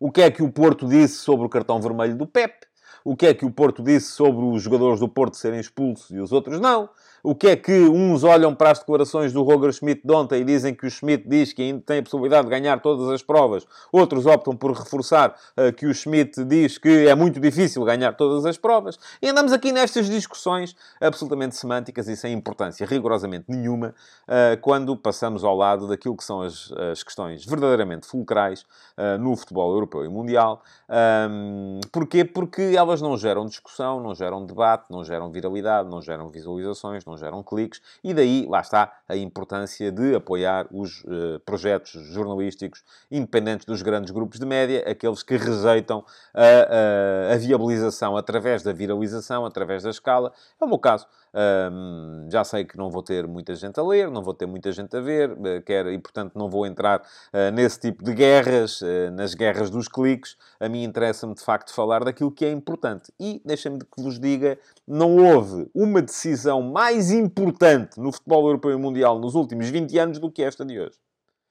O 0.00 0.10
que 0.10 0.22
é 0.22 0.30
que 0.30 0.42
o 0.42 0.50
Porto 0.50 0.88
disse 0.88 1.16
sobre 1.16 1.46
o 1.46 1.50
cartão 1.50 1.80
vermelho 1.80 2.16
do 2.16 2.26
Pep? 2.26 2.66
O 3.04 3.16
que 3.16 3.26
é 3.26 3.34
que 3.34 3.44
o 3.44 3.50
Porto 3.50 3.82
disse 3.82 4.12
sobre 4.12 4.44
os 4.44 4.62
jogadores 4.62 4.98
do 4.98 5.08
Porto 5.08 5.36
serem 5.36 5.60
expulsos 5.60 6.10
e 6.10 6.18
os 6.18 6.32
outros 6.32 6.58
não? 6.58 6.88
O 7.24 7.36
que 7.36 7.46
é 7.46 7.56
que 7.56 7.72
uns 7.72 8.24
olham 8.24 8.52
para 8.52 8.72
as 8.72 8.80
declarações 8.80 9.32
do 9.32 9.44
Roger 9.44 9.72
Schmidt 9.72 10.02
de 10.04 10.12
ontem 10.12 10.40
e 10.40 10.44
dizem 10.44 10.74
que 10.74 10.84
o 10.84 10.90
Schmidt 10.90 11.28
diz 11.28 11.52
que 11.52 11.62
ainda 11.62 11.80
tem 11.80 12.00
a 12.00 12.02
possibilidade 12.02 12.48
de 12.48 12.50
ganhar 12.50 12.80
todas 12.80 13.08
as 13.10 13.22
provas. 13.22 13.64
Outros 13.92 14.26
optam 14.26 14.56
por 14.56 14.72
reforçar 14.72 15.36
uh, 15.56 15.72
que 15.72 15.86
o 15.86 15.94
Schmidt 15.94 16.44
diz 16.44 16.78
que 16.78 17.06
é 17.06 17.14
muito 17.14 17.38
difícil 17.38 17.84
ganhar 17.84 18.14
todas 18.14 18.44
as 18.44 18.58
provas. 18.58 18.98
E 19.22 19.28
andamos 19.28 19.52
aqui 19.52 19.70
nestas 19.70 20.06
discussões 20.06 20.74
absolutamente 21.00 21.54
semânticas 21.54 22.08
e 22.08 22.16
sem 22.16 22.32
importância 22.32 22.84
rigorosamente 22.84 23.44
nenhuma 23.48 23.94
uh, 24.26 24.60
quando 24.60 24.96
passamos 24.96 25.44
ao 25.44 25.56
lado 25.56 25.86
daquilo 25.86 26.16
que 26.16 26.24
são 26.24 26.42
as, 26.42 26.72
as 26.72 27.04
questões 27.04 27.44
verdadeiramente 27.44 28.04
fulcrais 28.04 28.62
uh, 28.98 29.16
no 29.20 29.36
futebol 29.36 29.72
europeu 29.72 30.04
e 30.04 30.08
mundial. 30.08 30.60
Um, 30.90 31.80
porquê? 31.92 32.24
Porque 32.24 32.74
elas 32.76 33.00
não 33.00 33.16
geram 33.16 33.46
discussão, 33.46 34.00
não 34.00 34.12
geram 34.12 34.44
debate, 34.44 34.86
não 34.90 35.04
geram 35.04 35.30
viralidade, 35.30 35.88
não 35.88 36.02
geram 36.02 36.28
visualizações, 36.28 37.04
não 37.04 37.11
geram 37.20 37.42
cliques, 37.42 37.80
e 38.02 38.12
daí, 38.14 38.46
lá 38.48 38.60
está, 38.60 38.92
a 39.08 39.16
importância 39.16 39.90
de 39.90 40.14
apoiar 40.14 40.66
os 40.70 41.02
uh, 41.04 41.40
projetos 41.44 41.92
jornalísticos 42.12 42.82
independentes 43.10 43.66
dos 43.66 43.82
grandes 43.82 44.10
grupos 44.10 44.38
de 44.38 44.46
média, 44.46 44.84
aqueles 44.88 45.22
que 45.22 45.36
rejeitam 45.36 46.04
a, 46.34 47.30
a, 47.30 47.34
a 47.34 47.36
viabilização 47.36 48.16
através 48.16 48.62
da 48.62 48.72
viralização, 48.72 49.44
através 49.44 49.82
da 49.82 49.90
escala. 49.90 50.32
É 50.60 50.64
o 50.64 50.68
meu 50.68 50.78
caso. 50.78 51.06
Um, 51.34 52.28
já 52.30 52.44
sei 52.44 52.62
que 52.62 52.76
não 52.76 52.90
vou 52.90 53.02
ter 53.02 53.26
muita 53.26 53.54
gente 53.54 53.80
a 53.80 53.82
ler, 53.82 54.10
não 54.10 54.22
vou 54.22 54.34
ter 54.34 54.44
muita 54.44 54.70
gente 54.70 54.94
a 54.94 55.00
ver, 55.00 55.32
uh, 55.32 55.62
quer, 55.64 55.86
e 55.86 55.98
portanto 55.98 56.34
não 56.34 56.50
vou 56.50 56.66
entrar 56.66 57.00
uh, 57.00 57.50
nesse 57.54 57.80
tipo 57.80 58.04
de 58.04 58.12
guerras, 58.12 58.82
uh, 58.82 59.10
nas 59.12 59.32
guerras 59.32 59.70
dos 59.70 59.88
cliques. 59.88 60.36
A 60.60 60.68
mim 60.68 60.82
interessa-me 60.82 61.34
de 61.34 61.42
facto 61.42 61.72
falar 61.72 62.04
daquilo 62.04 62.30
que 62.30 62.44
é 62.44 62.50
importante. 62.50 63.10
E 63.18 63.40
deixem-me 63.46 63.78
que 63.78 64.02
vos 64.02 64.20
diga: 64.20 64.58
não 64.86 65.16
houve 65.16 65.70
uma 65.74 66.02
decisão 66.02 66.60
mais 66.60 67.10
importante 67.10 67.98
no 67.98 68.12
futebol 68.12 68.46
europeu 68.46 68.72
e 68.72 68.76
mundial 68.76 69.18
nos 69.18 69.34
últimos 69.34 69.70
20 69.70 69.98
anos 69.98 70.18
do 70.18 70.30
que 70.30 70.42
esta 70.42 70.66
de 70.66 70.78
hoje. 70.78 70.98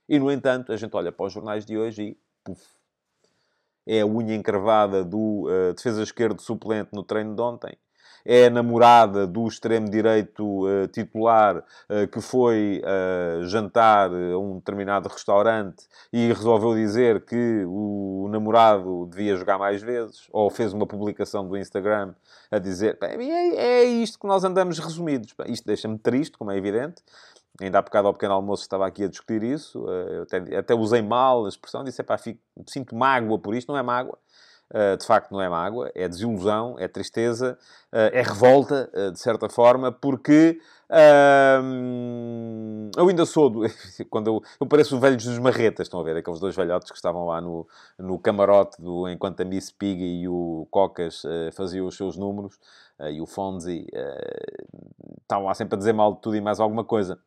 E 0.08 0.20
no 0.20 0.32
entanto, 0.32 0.72
a 0.72 0.78
gente 0.78 0.96
olha 0.96 1.12
para 1.12 1.26
os 1.26 1.34
jornais 1.34 1.66
de 1.66 1.76
hoje 1.76 2.04
e 2.04 2.18
puf, 2.44 2.62
é 3.88 4.02
a 4.02 4.06
unha 4.06 4.36
encravada 4.36 5.04
do 5.04 5.48
defesa 5.76 6.04
esquerdo 6.04 6.40
suplente 6.40 6.90
no 6.94 7.04
treino 7.04 7.36
de 7.36 7.42
ontem 7.42 7.76
é 8.26 8.50
namorada 8.50 9.26
do 9.26 9.48
extremo-direito 9.48 10.66
uh, 10.66 10.88
titular 10.88 11.58
uh, 11.58 12.08
que 12.12 12.22
foi 12.22 12.82
uh, 12.84 13.44
jantar 13.46 14.10
a 14.10 14.38
um 14.38 14.56
determinado 14.56 15.10
restaurante 15.10 15.86
e 16.12 16.28
resolveu 16.28 16.74
dizer 16.76 17.26
que 17.26 17.64
o 17.66 18.28
namorado 18.30 19.08
devia 19.08 19.36
jogar 19.36 19.58
mais 19.58 19.82
vezes, 19.82 20.28
ou 20.32 20.50
fez 20.50 20.74
uma 20.74 20.86
publicação 20.86 21.48
do 21.48 21.58
Instagram 21.58 22.14
a 22.50 22.60
dizer... 22.60 22.98
É, 23.02 23.16
é 23.16 23.84
isto 23.84 24.20
que 24.20 24.28
nós 24.28 24.44
andamos 24.44 24.80
resumidos. 24.80 25.34
Isto 25.48 25.66
deixa-me 25.66 25.98
triste, 25.98 26.38
como 26.38 26.52
é 26.52 26.58
evidente. 26.58 27.02
Ainda 27.62 27.80
há 27.80 27.82
bocado 27.82 28.08
ao 28.08 28.14
pequeno 28.14 28.34
almoço 28.34 28.64
estava 28.64 28.88
aqui 28.88 29.04
a 29.04 29.08
discutir 29.08 29.44
isso. 29.44 29.86
Até, 30.24 30.58
até, 30.58 30.74
usei 30.74 31.02
mal 31.02 31.46
a 31.46 31.50
expressão. 31.50 31.84
Disse, 31.84 32.02
pá, 32.02 32.18
fico, 32.18 32.40
sinto 32.68 32.96
mágoa 32.96 33.38
por 33.38 33.54
isto. 33.54 33.70
Não 33.70 33.78
é 33.78 33.84
mágoa. 33.84 34.18
Uh, 34.74 34.96
de 34.96 35.06
facto 35.06 35.32
não 35.32 35.42
é 35.42 35.50
mágoa, 35.50 35.92
é 35.94 36.08
desilusão, 36.08 36.78
é 36.80 36.88
tristeza, 36.88 37.58
uh, 37.92 38.10
é 38.14 38.22
revolta, 38.22 38.90
uh, 38.94 39.12
de 39.12 39.20
certa 39.20 39.50
forma, 39.50 39.92
porque 39.92 40.62
eu 42.98 43.08
ainda 43.08 43.26
sou, 43.26 43.50
do, 43.50 43.62
quando 44.10 44.28
eu, 44.28 44.42
eu 44.60 44.68
pareço 44.68 44.96
o 44.96 45.00
velho 45.00 45.16
dos 45.18 45.40
marretas, 45.40 45.88
estão 45.88 46.00
a 46.00 46.04
ver, 46.04 46.18
aqueles 46.18 46.40
dois 46.40 46.56
velhotes 46.56 46.90
que 46.90 46.98
estavam 46.98 47.26
lá 47.26 47.42
no, 47.42 47.68
no 47.98 48.18
camarote, 48.18 48.82
do, 48.82 49.10
enquanto 49.10 49.42
a 49.42 49.46
Miss 49.46 49.72
Piggy 49.72 50.22
e 50.22 50.28
o 50.28 50.68
Cocas 50.70 51.24
faziam 51.54 51.88
os 51.88 51.96
seus 51.96 52.18
números, 52.18 52.58
e 53.10 53.22
o 53.22 53.26
Fonzi 53.26 53.88
estavam 55.22 55.46
lá 55.46 55.54
sempre 55.54 55.76
a 55.76 55.78
dizer 55.78 55.94
mal 55.94 56.14
de 56.14 56.22
tudo 56.22 56.36
e 56.36 56.42
mais 56.42 56.60
alguma 56.60 56.84
coisa. 56.84 57.18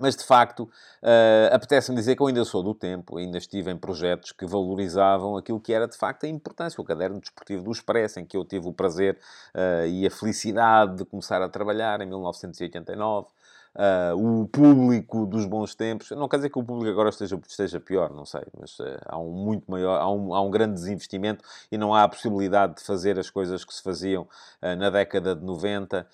Mas, 0.00 0.16
de 0.16 0.24
facto, 0.24 0.60
uh, 0.62 1.54
apetece-me 1.54 1.96
dizer 1.96 2.16
que 2.16 2.22
eu 2.22 2.26
ainda 2.26 2.44
sou 2.44 2.62
do 2.62 2.74
tempo, 2.74 3.18
ainda 3.18 3.38
estive 3.38 3.70
em 3.70 3.76
projetos 3.76 4.32
que 4.32 4.46
valorizavam 4.46 5.36
aquilo 5.36 5.60
que 5.60 5.72
era, 5.72 5.86
de 5.86 5.96
facto, 5.96 6.24
a 6.24 6.28
importância. 6.28 6.80
O 6.80 6.84
caderno 6.84 7.20
desportivo 7.20 7.62
do 7.62 7.70
Expresso, 7.70 8.20
em 8.20 8.24
que 8.24 8.36
eu 8.36 8.44
tive 8.44 8.68
o 8.68 8.72
prazer 8.72 9.18
uh, 9.54 9.86
e 9.86 10.06
a 10.06 10.10
felicidade 10.10 10.96
de 10.96 11.04
começar 11.04 11.42
a 11.42 11.48
trabalhar 11.48 12.00
em 12.00 12.06
1989 12.06 13.28
uh, 13.74 14.42
o 14.42 14.46
público 14.48 15.26
dos 15.26 15.44
bons 15.44 15.74
tempos. 15.74 16.10
Não 16.10 16.28
quer 16.28 16.36
dizer 16.36 16.50
que 16.50 16.58
o 16.58 16.64
público 16.64 16.90
agora 16.90 17.08
esteja, 17.08 17.38
esteja 17.46 17.80
pior, 17.80 18.12
não 18.12 18.24
sei, 18.24 18.42
mas 18.58 18.78
uh, 18.80 18.98
há 19.06 19.18
um 19.18 19.30
muito 19.30 19.70
maior, 19.70 20.00
há 20.00 20.10
um, 20.10 20.34
há 20.34 20.40
um 20.40 20.50
grande 20.50 20.74
desinvestimento 20.74 21.44
e 21.70 21.78
não 21.78 21.94
há 21.94 22.02
a 22.04 22.08
possibilidade 22.08 22.76
de 22.76 22.82
fazer 22.82 23.18
as 23.18 23.30
coisas 23.30 23.64
que 23.64 23.74
se 23.74 23.82
faziam 23.82 24.22
uh, 24.22 24.76
na 24.76 24.90
década 24.90 25.34
de 25.34 25.44
90. 25.44 26.06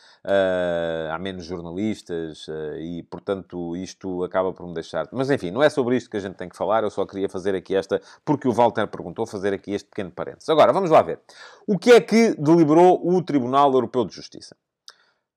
há 1.12 1.18
menos 1.18 1.44
jornalistas 1.44 2.46
e, 2.78 3.02
portanto, 3.04 3.76
isto 3.76 4.22
acaba 4.24 4.52
por 4.52 4.66
me 4.66 4.74
deixar. 4.74 5.08
Mas, 5.12 5.30
enfim, 5.30 5.50
não 5.50 5.62
é 5.62 5.68
sobre 5.68 5.96
isto 5.96 6.10
que 6.10 6.16
a 6.16 6.20
gente 6.20 6.34
tem 6.34 6.48
que 6.48 6.56
falar, 6.56 6.82
eu 6.82 6.90
só 6.90 7.06
queria 7.06 7.28
fazer 7.28 7.54
aqui 7.54 7.74
esta, 7.74 8.00
porque 8.24 8.48
o 8.48 8.52
Walter 8.52 8.86
perguntou, 8.86 9.26
fazer 9.26 9.52
aqui 9.52 9.72
este 9.72 9.88
pequeno 9.88 10.10
parênteses. 10.10 10.48
Agora, 10.48 10.72
vamos 10.72 10.90
lá 10.90 11.02
ver. 11.02 11.20
O 11.66 11.78
que 11.78 11.92
é 11.92 12.00
que 12.00 12.34
deliberou 12.34 13.00
o 13.06 13.22
Tribunal 13.22 13.72
Europeu 13.72 14.04
de 14.04 14.14
Justiça? 14.14 14.56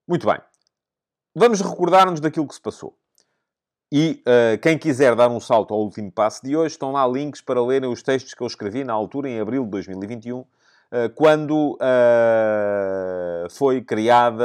Muito 0.07 0.25
bem. 0.25 0.39
Vamos 1.37 1.61
recordar-nos 1.61 2.19
daquilo 2.19 2.47
que 2.47 2.55
se 2.55 2.61
passou. 2.61 2.97
E 3.91 4.23
uh, 4.25 4.57
quem 4.59 4.75
quiser 4.75 5.15
dar 5.15 5.29
um 5.29 5.39
salto 5.39 5.71
ao 5.71 5.79
último 5.81 6.11
passo 6.11 6.43
de 6.43 6.57
hoje, 6.57 6.73
estão 6.73 6.91
lá 6.91 7.07
links 7.07 7.41
para 7.41 7.63
lerem 7.63 7.87
os 7.87 8.01
textos 8.01 8.33
que 8.33 8.41
eu 8.41 8.47
escrevi 8.47 8.83
na 8.83 8.91
altura, 8.91 9.29
em 9.29 9.39
abril 9.39 9.63
de 9.63 9.69
2021, 9.69 10.39
uh, 10.39 10.47
quando 11.13 11.75
uh, 11.75 13.49
foi 13.51 13.81
criada 13.83 14.43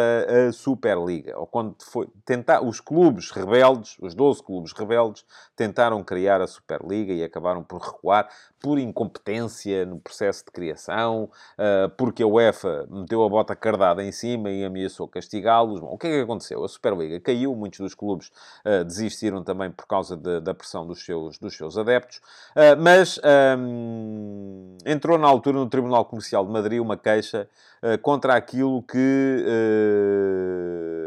a 0.48 0.52
Superliga. 0.52 1.38
Ou 1.38 1.46
quando 1.46 1.76
foi 1.83 2.09
tentar, 2.26 2.61
os 2.61 2.78
clubes 2.78 3.31
rebeldes, 3.31 3.96
os 3.98 4.14
12 4.14 4.42
clubes 4.42 4.72
rebeldes, 4.72 5.24
tentaram 5.57 6.05
criar 6.05 6.42
a 6.42 6.46
Superliga 6.46 7.14
e 7.14 7.24
acabaram 7.24 7.64
por 7.64 7.81
recuar 7.81 8.28
por 8.62 8.79
incompetência 8.79 9.85
no 9.85 9.98
processo 9.98 10.44
de 10.44 10.53
criação, 10.53 11.29
uh, 11.59 11.90
porque 11.96 12.22
a 12.22 12.27
UEFA 12.27 12.87
meteu 12.88 13.25
a 13.25 13.29
bota 13.29 13.57
cardada 13.57 14.05
em 14.05 14.12
cima 14.12 14.51
e 14.51 14.64
ameaçou 14.64 15.09
castigá-los. 15.09 15.81
o 15.83 15.98
que 15.98 16.07
é 16.07 16.11
que 16.11 16.20
aconteceu? 16.20 16.64
A 16.64 16.68
Superliga 16.68 17.18
caiu, 17.18 17.57
muitos 17.57 17.81
dos 17.81 17.94
clubes 17.94 18.31
uh, 18.64 18.85
desistiram 18.85 19.42
também 19.42 19.70
por 19.70 19.87
causa 19.87 20.16
de, 20.16 20.40
da 20.40 20.55
pressão 20.55 20.87
dos 20.87 21.05
seus, 21.05 21.38
dos 21.38 21.57
seus 21.57 21.77
adeptos, 21.77 22.18
uh, 22.18 22.79
mas 22.79 23.18
entrou 24.85 25.18
na 25.18 25.27
altura 25.27 25.59
no 25.59 25.68
Tribunal 25.68 26.05
Comercial 26.05 26.46
de 26.46 26.53
Madrid 26.53 26.81
uma 26.81 26.96
queixa 26.96 27.48
contra 28.01 28.35
aquilo 28.35 28.83
que 28.83 29.44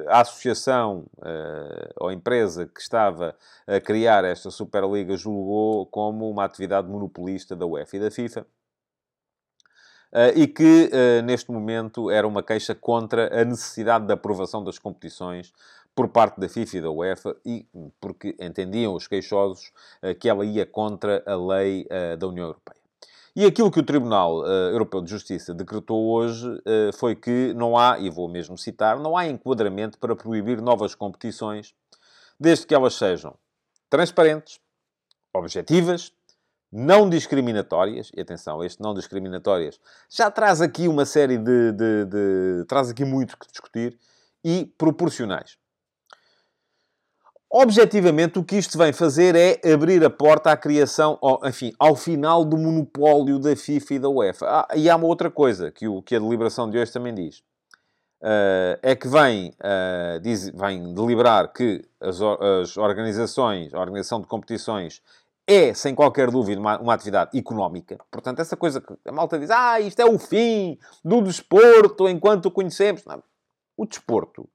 a 0.08 0.22
associação 0.22 1.06
ou 2.00 2.12
empresa 2.12 2.66
que 2.66 2.82
estava 2.82 3.36
a 3.68 3.80
criar 3.80 4.24
esta 4.26 4.52
Superliga 4.52 5.16
julgou 5.16 5.86
como 5.86 6.30
uma 6.30 6.44
atividade 6.44 6.88
monopolista 6.88 7.45
da 7.54 7.66
UEFA 7.66 7.98
e 7.98 8.00
da 8.00 8.10
FIFA. 8.10 8.48
Uh, 10.16 10.32
e 10.34 10.48
que, 10.48 10.90
uh, 10.94 11.22
neste 11.24 11.52
momento, 11.52 12.10
era 12.10 12.26
uma 12.26 12.42
queixa 12.42 12.74
contra 12.74 13.42
a 13.42 13.44
necessidade 13.44 14.06
de 14.06 14.14
aprovação 14.14 14.64
das 14.64 14.80
competições 14.80 15.52
por 15.94 16.08
parte 16.08 16.40
da 16.40 16.48
FIFA 16.48 16.78
e 16.78 16.82
da 16.82 16.90
UEFA, 16.90 17.36
e 17.46 17.66
porque 18.00 18.34
entendiam 18.40 18.94
os 18.94 19.08
queixosos 19.08 19.74
uh, 20.02 20.16
que 20.18 20.30
ela 20.30 20.46
ia 20.46 20.66
contra 20.66 21.22
a 21.26 21.36
lei 21.36 21.86
da 22.18 22.28
União 22.28 22.48
Europeia. 22.48 22.80
E 23.36 23.46
aquilo 23.46 23.70
que 23.70 23.80
o 23.80 23.84
Tribunal 23.84 24.46
Europeu 24.46 25.02
de 25.02 25.10
Justiça 25.10 25.54
decretou 25.54 26.06
hoje 26.06 26.48
foi 26.94 27.18
que 27.18 27.54
não 27.54 27.78
há, 27.78 28.00
e 28.00 28.10
vou 28.10 28.30
mesmo 28.30 28.58
citar, 28.58 28.98
não 28.98 29.18
há 29.18 29.28
enquadramento 29.28 29.98
para 29.98 30.16
proibir 30.16 30.62
novas 30.62 30.96
competições, 30.96 31.76
desde 32.40 32.66
que 32.66 32.74
elas 32.74 32.94
sejam 32.94 33.36
transparentes, 33.90 34.62
objetivas 35.34 36.14
não 36.76 37.10
discriminatórias, 37.10 38.12
e 38.14 38.20
atenção, 38.20 38.62
este 38.62 38.82
não 38.82 38.94
discriminatórias 38.94 39.80
já 40.10 40.30
traz 40.30 40.60
aqui 40.60 40.90
uma 40.90 41.06
série 41.06 41.38
de, 41.38 41.72
de, 41.72 42.06
de, 42.06 42.66
traz 42.68 42.90
aqui 42.90 43.06
muito 43.06 43.38
que 43.38 43.48
discutir, 43.48 43.98
e 44.44 44.66
proporcionais. 44.78 45.58
Objetivamente, 47.50 48.38
o 48.38 48.44
que 48.44 48.58
isto 48.58 48.78
vem 48.78 48.92
fazer 48.92 49.36
é 49.36 49.74
abrir 49.74 50.04
a 50.04 50.10
porta 50.10 50.52
à 50.52 50.58
criação, 50.58 51.18
enfim, 51.46 51.72
ao 51.80 51.96
final 51.96 52.44
do 52.44 52.58
monopólio 52.58 53.40
da 53.40 53.56
FIFA 53.56 53.94
e 53.94 54.00
da 54.00 54.10
UEFA. 54.10 54.46
Ah, 54.46 54.68
e 54.76 54.90
há 54.90 54.96
uma 54.98 55.08
outra 55.08 55.32
coisa 55.32 55.72
que, 55.72 55.88
o, 55.88 56.02
que 56.02 56.16
a 56.16 56.20
deliberação 56.20 56.70
de 56.70 56.78
hoje 56.78 56.92
também 56.92 57.14
diz. 57.14 57.42
Uh, 58.22 58.76
é 58.82 58.96
que 58.96 59.08
vem, 59.08 59.50
uh, 59.50 60.20
diz, 60.20 60.50
vem 60.50 60.94
deliberar 60.94 61.54
que 61.54 61.86
as, 62.02 62.20
as 62.22 62.76
organizações, 62.76 63.74
a 63.74 63.80
organização 63.80 64.20
de 64.20 64.28
competições 64.28 65.02
é, 65.48 65.74
sem 65.74 65.94
qualquer 65.94 66.32
dúvida, 66.32 66.60
uma, 66.60 66.80
uma, 66.80 66.94
atividade 66.94 67.38
económica. 67.38 67.98
Portanto, 68.10 68.40
essa 68.40 68.58
coisa 68.58 68.82
que 68.82 68.96
a 69.06 69.12
malta 69.12 69.38
diz, 69.38 69.52
ah, 69.52 69.80
isto 69.80 70.00
é 70.00 70.06
o 70.06 70.18
fim 70.18 70.78
do 71.04 71.22
desporto 71.22 72.10
enquanto 72.10 72.48
o 72.48 72.52
conhecemos. 72.52 73.06
Não. 73.06 73.22
O 73.78 73.86
desporto, 73.86 74.50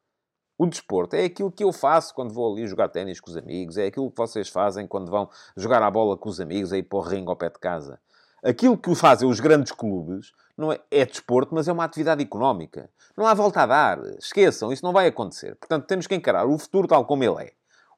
o 0.59 0.67
desporto 0.67 1.15
é 1.15 1.25
aquilo 1.25 1.53
que 1.53 1.63
eu 1.63 1.73
faço 1.73 2.15
quando 2.15 2.35
vou 2.35 2.53
ali 2.53 2.67
jogar 2.67 2.89
ténis 2.89 3.21
com 3.21 3.31
os 3.31 3.37
amigos, 3.37 3.79
é 3.79 3.87
aquilo 3.87 4.11
que 4.11 4.17
vocês 4.17 4.49
fazem 4.49 4.87
quando 4.87 5.11
vão 5.11 5.29
jogar 5.57 5.83
a 5.83 5.91
bola 5.91 6.17
com 6.17 6.29
os 6.29 6.41
amigos, 6.41 6.73
aí 6.73 6.83
para 6.83 6.99
o 6.99 7.03
ringue 7.03 7.29
ao 7.29 7.37
pé 7.37 7.51
de 7.51 7.59
casa. 7.59 8.01
Aquilo 8.43 8.77
que 8.77 8.95
fazem 8.95 9.29
os 9.29 9.39
grandes 9.39 9.71
clubes 9.71 10.33
não 10.57 10.73
é, 10.73 10.81
é 10.91 11.05
desporto, 11.05 11.55
mas 11.55 11.69
é 11.69 11.73
uma 11.73 11.85
atividade 11.85 12.23
económica. 12.23 12.91
Não 13.17 13.27
há 13.27 13.35
volta 13.35 13.63
a 13.63 13.67
dar. 13.67 13.99
Esqueçam, 14.19 14.73
isso 14.73 14.85
não 14.85 14.93
vai 14.93 15.07
acontecer. 15.07 15.55
Portanto, 15.57 15.87
temos 15.87 16.07
que 16.07 16.15
encarar 16.15 16.47
o 16.47 16.59
futuro 16.59 16.89
tal 16.89 17.05
como 17.05 17.23
ele 17.23 17.45
é 17.45 17.53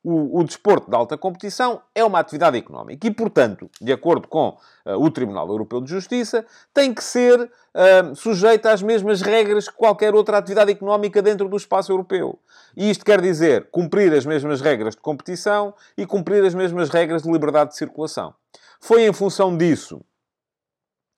o, 0.04 0.40
o, 0.40 0.44
desporto 0.44 0.90
de 0.90 0.96
alta 0.96 1.16
competição 1.16 1.80
é 1.94 2.04
uma 2.04 2.18
atividade 2.18 2.58
económica 2.58 3.06
e, 3.06 3.10
portanto, 3.10 3.70
de 3.80 3.92
acordo 3.92 4.26
com 4.26 4.48
uh, 4.84 4.92
o 4.96 5.10
Tribunal 5.10 5.48
Europeu 5.48 5.80
de 5.80 5.88
Justiça, 5.88 6.44
tem 6.74 6.92
que 6.92 7.04
ser 7.04 7.40
uh, 7.40 8.14
sujeita 8.16 8.72
às 8.72 8.82
mesmas 8.82 9.22
regras 9.22 9.68
que 9.68 9.74
qualquer 9.74 10.14
outra 10.14 10.38
atividade 10.38 10.72
económica 10.72 11.22
dentro 11.22 11.48
do 11.48 11.56
espaço 11.56 11.92
europeu. 11.92 12.38
E 12.76 12.90
isto 12.90 13.04
quer 13.04 13.20
dizer 13.20 13.68
cumprir 13.70 14.12
as 14.12 14.26
mesmas 14.26 14.60
regras 14.60 14.96
de 14.96 15.00
competição 15.00 15.72
e 15.96 16.04
cumprir 16.04 16.44
as 16.44 16.54
mesmas 16.54 16.88
regras 16.88 17.22
de 17.22 17.30
liberdade 17.30 17.70
de 17.70 17.76
circulação. 17.76 18.34
Foi 18.80 19.06
em 19.06 19.12
função 19.12 19.56
disso 19.56 20.00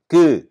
que, 0.09 0.47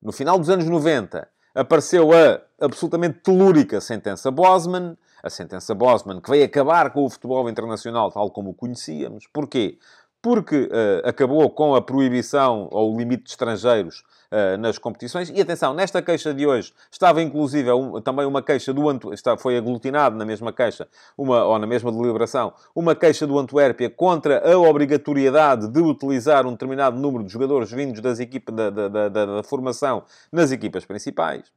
no 0.00 0.12
final 0.12 0.38
dos 0.38 0.48
anos 0.48 0.66
90, 0.66 1.28
apareceu 1.54 2.10
a 2.12 2.40
absolutamente 2.60 3.18
telúrica 3.20 3.80
sentença 3.80 4.30
Bosman, 4.30 4.96
a 5.22 5.30
sentença 5.30 5.74
Bosman, 5.74 6.20
que 6.20 6.30
veio 6.30 6.44
acabar 6.44 6.90
com 6.90 7.04
o 7.04 7.10
futebol 7.10 7.48
internacional 7.48 8.10
tal 8.10 8.30
como 8.30 8.50
o 8.50 8.54
conhecíamos. 8.54 9.26
Porquê? 9.32 9.78
Porque 10.20 10.64
uh, 10.64 11.08
acabou 11.08 11.48
com 11.50 11.74
a 11.74 11.82
proibição 11.82 12.68
ou 12.70 12.94
o 12.94 12.98
limite 12.98 13.24
de 13.24 13.30
estrangeiros 13.30 14.04
uh, 14.30 14.56
nas 14.58 14.78
competições. 14.78 15.30
E 15.30 15.40
atenção, 15.40 15.74
nesta 15.74 16.00
queixa 16.00 16.32
de 16.32 16.46
hoje 16.46 16.72
estava 16.90 17.20
inclusive 17.20 17.70
um, 17.72 18.00
também 18.00 18.24
uma 18.24 18.40
queixa 18.40 18.72
do 18.72 18.88
Antuérpia, 18.88 19.36
foi 19.36 19.56
aglutinado 19.56 20.16
na 20.16 20.24
mesma 20.24 20.52
queixa, 20.52 20.88
uma, 21.18 21.44
ou 21.44 21.58
na 21.58 21.66
mesma 21.66 21.90
deliberação, 21.90 22.52
uma 22.74 22.94
queixa 22.94 23.26
do 23.26 23.36
Antuérpia 23.38 23.90
contra 23.90 24.52
a 24.52 24.58
obrigatoriedade 24.58 25.66
de 25.68 25.80
utilizar 25.80 26.46
um 26.46 26.52
determinado 26.52 26.98
número 26.98 27.24
de 27.24 27.32
jogadores 27.32 27.70
vindos 27.72 28.00
das 28.00 28.20
equipas, 28.20 28.54
da, 28.54 28.70
da, 28.70 28.88
da, 28.88 29.08
da 29.08 29.42
formação 29.42 30.04
nas 30.30 30.52
equipas 30.52 30.84
principais. 30.84 31.48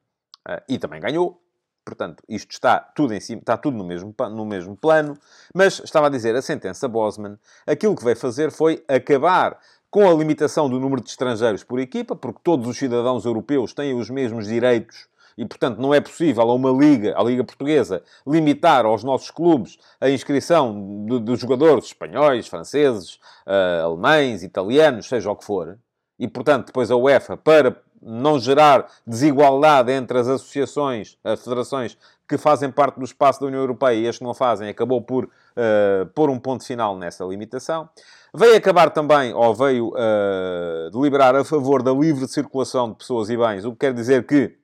Uh, 0.48 0.62
e 0.70 0.78
também 0.78 1.00
ganhou. 1.00 1.45
Portanto, 1.86 2.24
isto 2.28 2.52
está 2.52 2.80
tudo 2.80 3.14
em 3.14 3.20
cima, 3.20 3.42
está 3.42 3.56
tudo 3.56 3.78
no 3.78 3.86
mesmo, 3.86 4.14
no 4.32 4.46
mesmo 4.46 4.76
plano. 4.76 5.16
Mas, 5.54 5.80
estava 5.80 6.08
a 6.08 6.10
dizer, 6.10 6.36
a 6.36 6.42
sentença 6.42 6.88
Bosman, 6.88 7.38
aquilo 7.68 7.96
que 7.96 8.04
veio 8.04 8.18
fazer 8.18 8.52
foi 8.52 8.84
acabar 8.88 9.60
com 9.92 10.10
a 10.10 10.14
limitação 10.14 10.68
do 10.68 10.80
número 10.80 11.02
de 11.02 11.10
estrangeiros 11.10 11.64
por 11.64 11.80
equipa, 11.80 12.16
porque 12.16 12.40
todos 12.44 12.68
os 12.68 12.78
cidadãos 12.78 13.24
europeus 13.24 13.74
têm 13.74 13.94
os 13.94 14.10
mesmos 14.10 14.48
direitos 14.48 15.08
e, 15.38 15.46
portanto, 15.46 15.80
não 15.80 15.94
é 15.94 16.00
possível 16.00 16.50
a 16.50 16.54
uma 16.54 16.72
liga, 16.72 17.14
a 17.18 17.24
Liga 17.24 17.44
Portuguesa, 17.44 18.02
limitar 18.26 18.86
aos 18.86 19.04
nossos 19.04 19.30
clubes 19.32 19.78
a 20.00 20.10
inscrição 20.10 21.06
de, 21.06 21.20
de 21.20 21.36
jogadores 21.36 21.86
espanhóis, 21.86 22.48
franceses, 22.48 23.16
uh, 23.46 23.86
alemães, 23.86 24.44
italianos, 24.44 25.08
seja 25.08 25.30
o 25.30 25.36
que 25.36 25.46
for. 25.46 25.78
E, 26.18 26.28
portanto, 26.28 26.68
depois 26.68 26.90
a 26.90 26.96
UEFA, 26.96 27.36
para 27.36 27.78
não 28.02 28.40
gerar 28.40 28.88
desigualdade 29.06 29.92
entre 29.92 30.20
as 30.20 30.28
associações, 30.28 31.18
as 31.24 31.44
federações 31.44 31.98
que 32.28 32.38
fazem 32.38 32.72
parte 32.72 32.98
do 32.98 33.06
espaço 33.06 33.40
da 33.40 33.48
União 33.48 33.62
Europeia 33.62 33.96
e 33.96 34.08
as 34.08 34.18
que 34.18 34.24
não 34.24 34.34
fazem, 34.34 34.70
acabou 34.70 35.02
por 35.02 35.26
uh, 35.26 36.06
pôr 36.14 36.30
um 36.30 36.40
ponto 36.40 36.64
final 36.64 36.98
nessa 36.98 37.24
limitação. 37.24 37.90
Veio 38.34 38.58
acabar 38.58 38.90
também, 38.92 39.34
ou 39.34 39.54
veio 39.54 39.90
uh, 39.90 40.92
deliberar 40.92 41.36
a 41.36 41.44
favor 41.44 41.82
da 41.82 41.92
livre 41.92 42.28
circulação 42.28 42.90
de 42.90 42.96
pessoas 42.96 43.30
e 43.30 43.38
bens, 43.38 43.66
o 43.66 43.72
que 43.72 43.80
quer 43.80 43.94
dizer 43.94 44.26
que, 44.26 44.56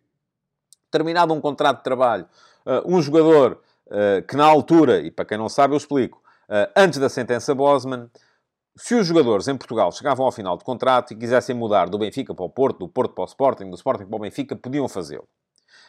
terminado 0.92 1.34
um 1.34 1.42
contrato 1.42 1.78
de 1.78 1.84
trabalho, 1.84 2.26
uh, 2.66 2.82
um 2.86 3.02
jogador 3.02 3.60
que 4.26 4.38
na 4.38 4.46
altura, 4.46 5.02
e 5.02 5.12
para 5.12 5.26
quem 5.26 5.38
não 5.38 5.50
sabe 5.50 5.74
eu 5.74 5.78
explico, 5.78 6.24
antes 6.74 6.98
da 6.98 7.10
sentença 7.10 7.54
Bosman, 7.54 8.10
se 8.76 8.96
os 8.96 9.06
jogadores 9.06 9.48
em 9.48 9.58
Portugal 9.58 9.92
chegavam 9.92 10.26
ao 10.26 10.32
final 10.32 10.58
de 10.58 10.64
contrato 10.64 11.12
e 11.12 11.16
quisessem 11.16 11.56
mudar 11.56 11.90
do 11.90 11.98
Benfica 11.98 12.34
para 12.34 12.46
o 12.46 12.50
Porto, 12.50 12.80
do 12.80 12.88
Porto 12.88 13.14
para 13.14 13.24
o 13.24 13.28
Sporting, 13.28 13.70
do 13.70 13.76
Sporting 13.76 14.06
para 14.06 14.16
o 14.16 14.20
Benfica, 14.20 14.56
podiam 14.56 14.88
fazê-lo. 14.88 15.28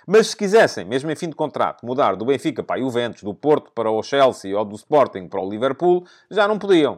Mas 0.07 0.29
se 0.29 0.37
quisessem, 0.37 0.85
mesmo 0.85 1.11
em 1.11 1.17
fim 1.17 1.29
de 1.29 1.37
contrato, 1.37 1.87
mudar 1.87 2.17
do 2.17 2.25
Benfica 2.25 2.63
para 2.63 2.77
a 2.77 2.83
Juventus, 2.83 3.23
do 3.23 3.35
Porto 3.35 3.71
para 3.73 3.91
o 3.91 4.03
Chelsea 4.03 4.57
ou 4.59 4.65
do 4.65 4.75
Sporting 4.75 5.29
para 5.29 5.41
o 5.41 5.49
Liverpool, 5.49 6.05
já 6.31 6.49
não 6.49 6.59
podiam. 6.59 6.95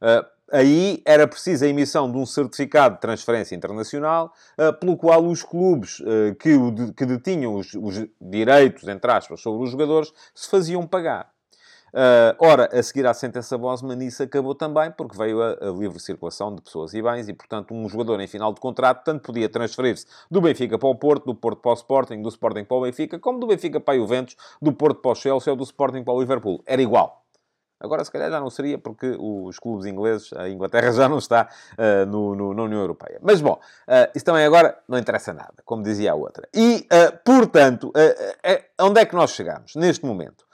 Uh, 0.00 0.24
aí 0.50 1.02
era 1.04 1.26
preciso 1.28 1.64
a 1.64 1.68
emissão 1.68 2.10
de 2.10 2.16
um 2.16 2.24
certificado 2.24 2.94
de 2.94 3.00
transferência 3.02 3.54
internacional, 3.54 4.32
uh, 4.58 4.72
pelo 4.72 4.96
qual 4.96 5.22
os 5.24 5.42
clubes 5.42 6.00
uh, 6.00 6.34
que, 6.40 6.54
o, 6.54 6.94
que 6.94 7.04
detinham 7.04 7.54
os, 7.56 7.74
os 7.74 8.06
direitos, 8.18 8.88
entre 8.88 9.10
aspas, 9.10 9.40
sobre 9.40 9.62
os 9.62 9.70
jogadores, 9.70 10.12
se 10.34 10.48
faziam 10.48 10.86
pagar. 10.86 11.35
Uh, 11.96 12.36
ora, 12.38 12.68
a 12.78 12.82
seguir 12.82 13.06
à 13.06 13.14
sentença 13.14 13.56
Bosman, 13.56 14.06
isso 14.06 14.22
acabou 14.22 14.54
também, 14.54 14.90
porque 14.90 15.16
veio 15.16 15.40
a, 15.40 15.52
a, 15.52 15.70
livre 15.70 15.98
circulação 15.98 16.54
de 16.54 16.60
pessoas 16.60 16.92
e 16.92 17.00
bens, 17.00 17.26
e, 17.26 17.32
portanto, 17.32 17.72
um 17.72 17.88
jogador 17.88 18.20
em 18.20 18.26
final 18.26 18.52
de 18.52 18.60
contrato 18.60 19.02
tanto 19.02 19.22
podia 19.22 19.48
transferir-se 19.48 20.04
do 20.30 20.42
Benfica 20.42 20.78
para 20.78 20.90
o 20.90 20.94
Porto, 20.94 21.24
do 21.24 21.34
Porto 21.34 21.62
para 21.62 21.70
o 21.70 21.74
Sporting, 21.74 22.20
do 22.20 22.28
Sporting 22.28 22.64
para 22.64 22.76
o 22.76 22.82
Benfica, 22.82 23.18
como 23.18 23.40
do 23.40 23.46
Benfica 23.46 23.80
para 23.80 23.94
o 23.94 24.02
Juventus, 24.02 24.36
do 24.60 24.74
Porto 24.74 25.00
para 25.00 25.12
o 25.12 25.14
Chelsea 25.14 25.50
ou 25.50 25.56
do 25.56 25.64
Sporting 25.64 26.04
para 26.04 26.12
o 26.12 26.20
Liverpool. 26.20 26.62
Era 26.66 26.82
igual. 26.82 27.22
Agora, 27.78 28.04
se 28.04 28.10
calhar, 28.10 28.30
já 28.30 28.40
não 28.40 28.48
seria, 28.48 28.78
porque 28.78 29.16
os 29.18 29.58
clubes 29.58 29.86
ingleses, 29.86 30.32
a 30.32 30.48
Inglaterra 30.48 30.92
já 30.92 31.08
não 31.08 31.18
está 31.18 31.48
uh, 31.78 32.06
no, 32.06 32.34
no, 32.34 32.54
na 32.54 32.62
União 32.62 32.80
Europeia. 32.80 33.18
Mas, 33.22 33.40
bom, 33.40 33.52
uh, 33.54 34.10
isso 34.14 34.24
também 34.24 34.44
agora 34.44 34.78
não 34.88 34.98
interessa 34.98 35.32
nada, 35.32 35.54
como 35.64 35.82
dizia 35.82 36.12
a 36.12 36.14
outra. 36.14 36.48
E, 36.54 36.86
uh, 36.92 37.18
portanto, 37.24 37.92
onde 38.80 39.00
é 39.00 39.06
que 39.06 39.14
nós 39.14 39.30
chegamos 39.30 39.74
neste 39.76 40.04
momento? 40.04 40.45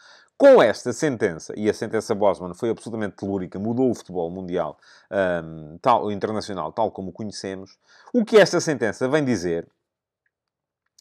Com 0.43 0.61
esta 0.61 0.93
sentença, 0.93 1.55
e 1.57 1.71
a 1.71 1.73
sentença 1.73 2.17
Bosman 2.17 2.53
foi 2.53 2.71
absolutamente 2.71 3.15
telúrica, 3.15 3.61
mudou 3.61 3.89
o 3.89 3.95
futebol 3.95 4.29
mundial, 4.29 4.77
um, 5.09 5.79
tal, 5.79 6.11
internacional, 6.11 6.73
tal 6.73 6.91
como 6.91 7.11
o 7.11 7.13
conhecemos, 7.13 7.79
o 8.13 8.25
que 8.25 8.37
esta 8.37 8.61
sentença 8.61 9.09
vem 9.09 9.25
dizer 9.25 9.69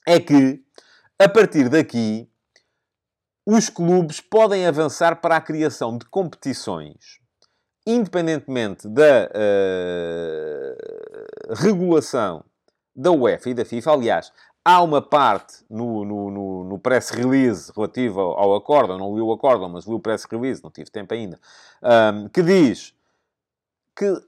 é 0.07 0.19
que, 0.19 0.63
a 1.17 1.27
partir 1.27 1.69
daqui, 1.69 2.29
os 3.43 3.67
clubes 3.67 4.21
podem 4.21 4.67
avançar 4.67 5.19
para 5.19 5.37
a 5.37 5.41
criação 5.41 5.97
de 5.97 6.05
competições, 6.05 7.19
independentemente 7.83 8.87
da 8.87 9.27
uh, 9.27 10.75
regulação 11.55 12.45
da 12.95 13.11
UEFA 13.11 13.49
e 13.49 13.53
da 13.55 13.65
FIFA. 13.65 13.91
Aliás, 13.93 14.31
há 14.63 14.81
uma 14.81 15.01
parte 15.01 15.63
no, 15.69 16.05
no, 16.05 16.31
no, 16.31 16.63
no 16.63 16.79
press 16.79 17.09
release 17.09 17.71
relativa 17.75 18.21
ao, 18.21 18.39
ao 18.39 18.55
acórdão, 18.55 18.97
não 18.97 19.15
li 19.15 19.21
o 19.21 19.31
acórdão, 19.31 19.69
mas 19.69 19.85
li 19.85 19.93
o 19.93 19.99
press 19.99 20.25
release, 20.25 20.63
não 20.63 20.71
tive 20.71 20.89
tempo 20.89 21.13
ainda, 21.13 21.39
um, 22.13 22.29
que 22.29 22.41
diz 22.43 22.93
que 23.95 24.21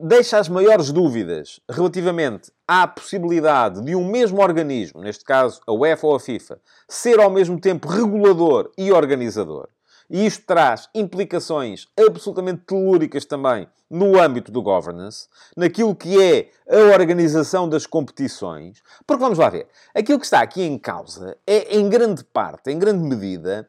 deixa 0.00 0.38
as 0.38 0.48
maiores 0.48 0.90
dúvidas 0.90 1.60
relativamente 1.70 2.50
à 2.66 2.86
possibilidade 2.86 3.82
de 3.82 3.94
um 3.94 4.06
mesmo 4.06 4.40
organismo, 4.40 5.00
neste 5.00 5.24
caso 5.24 5.60
a 5.66 5.72
UEFA 5.72 6.06
ou 6.06 6.16
a 6.16 6.20
FIFA, 6.20 6.60
ser 6.88 7.20
ao 7.20 7.30
mesmo 7.30 7.60
tempo 7.60 7.88
regulador 7.88 8.70
e 8.76 8.92
organizador. 8.92 9.68
E 10.10 10.26
isto 10.26 10.44
traz 10.46 10.88
implicações 10.94 11.86
absolutamente 11.98 12.62
telúricas 12.66 13.24
também 13.24 13.66
no 13.88 14.20
âmbito 14.20 14.50
do 14.50 14.62
governance, 14.62 15.28
naquilo 15.56 15.94
que 15.94 16.20
é 16.20 16.50
a 16.68 16.92
organização 16.92 17.68
das 17.68 17.86
competições. 17.86 18.82
Porque 19.06 19.22
vamos 19.22 19.38
lá 19.38 19.48
ver, 19.48 19.66
aquilo 19.94 20.18
que 20.18 20.26
está 20.26 20.40
aqui 20.40 20.62
em 20.62 20.78
causa 20.78 21.36
é, 21.46 21.76
em 21.76 21.88
grande 21.88 22.24
parte, 22.24 22.70
em 22.70 22.78
grande 22.78 23.02
medida, 23.02 23.68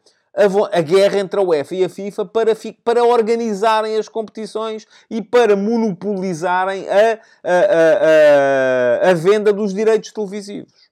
a, 0.72 0.82
guerra 0.82 1.20
entre 1.20 1.40
a 1.40 1.44
UEFA 1.44 1.76
e 1.76 1.84
a 1.86 1.90
FIFA 1.90 2.26
para, 2.26 2.52
para 2.84 3.04
organizarem 3.04 3.96
as 3.98 4.10
competições 4.10 4.86
e 5.10 5.22
para 5.22 5.56
monopolizarem 5.56 6.86
a, 6.90 7.14
a, 7.44 9.08
a, 9.08 9.12
a 9.12 9.14
venda 9.14 9.54
dos 9.54 9.74
direitos 9.74 10.12
televisivos. 10.12 10.90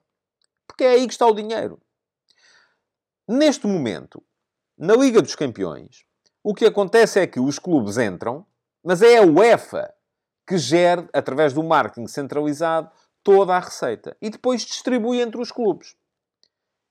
Porque 0.65 0.85
é 0.85 0.91
aí 0.91 1.05
que 1.05 1.13
está 1.13 1.27
o 1.27 1.35
dinheiro. 1.35 1.77
Neste 3.27 3.67
momento, 3.67 4.23
na 4.77 4.95
Liga 4.95 5.21
dos 5.21 5.35
Campeões, 5.35 6.05
o 6.43 6.53
que 6.53 6.65
acontece 6.65 7.19
é 7.19 7.27
que 7.27 7.39
os 7.39 7.59
clubes 7.59 7.97
entram, 7.97 8.45
mas 8.83 9.01
é 9.01 9.17
a 9.17 9.23
UEFA 9.23 9.93
que 10.45 10.57
gera, 10.57 11.07
através 11.13 11.53
do 11.53 11.63
marketing 11.63 12.07
centralizado, 12.07 12.91
toda 13.23 13.55
a 13.55 13.59
receita. 13.59 14.17
E 14.21 14.29
depois 14.29 14.63
distribui 14.63 15.21
entre 15.21 15.39
os 15.39 15.51
clubes. 15.51 15.95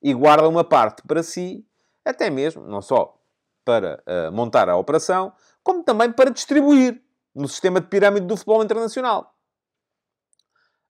E 0.03 0.15
guarda 0.15 0.49
uma 0.49 0.65
parte 0.65 1.03
para 1.07 1.23
si 1.23 1.67
até 2.05 2.31
mesmo, 2.31 2.67
não 2.67 2.81
só 2.83 3.19
para 3.65 4.03
uh, 4.07 4.33
montar 4.33 4.69
a 4.69 4.77
operação, 4.77 5.33
como 5.63 5.85
também 5.85 6.11
para 6.11 6.31
distribuir 6.31 7.01
no 7.35 7.47
sistema 7.47 7.81
de 7.81 7.87
pirâmide 7.87 8.27
do 8.27 8.37
futebol 8.37 8.65
internacional. 8.65 9.37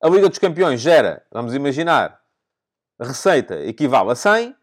A 0.03 0.09
Liga 0.09 0.29
dos 0.29 0.39
Campeões 0.39 0.81
gera, 0.81 1.25
vamos 1.31 1.55
imaginar, 1.55 2.21
receita 3.01 3.61
equivale 3.65 4.11
a 4.11 4.15
100, 4.15 4.57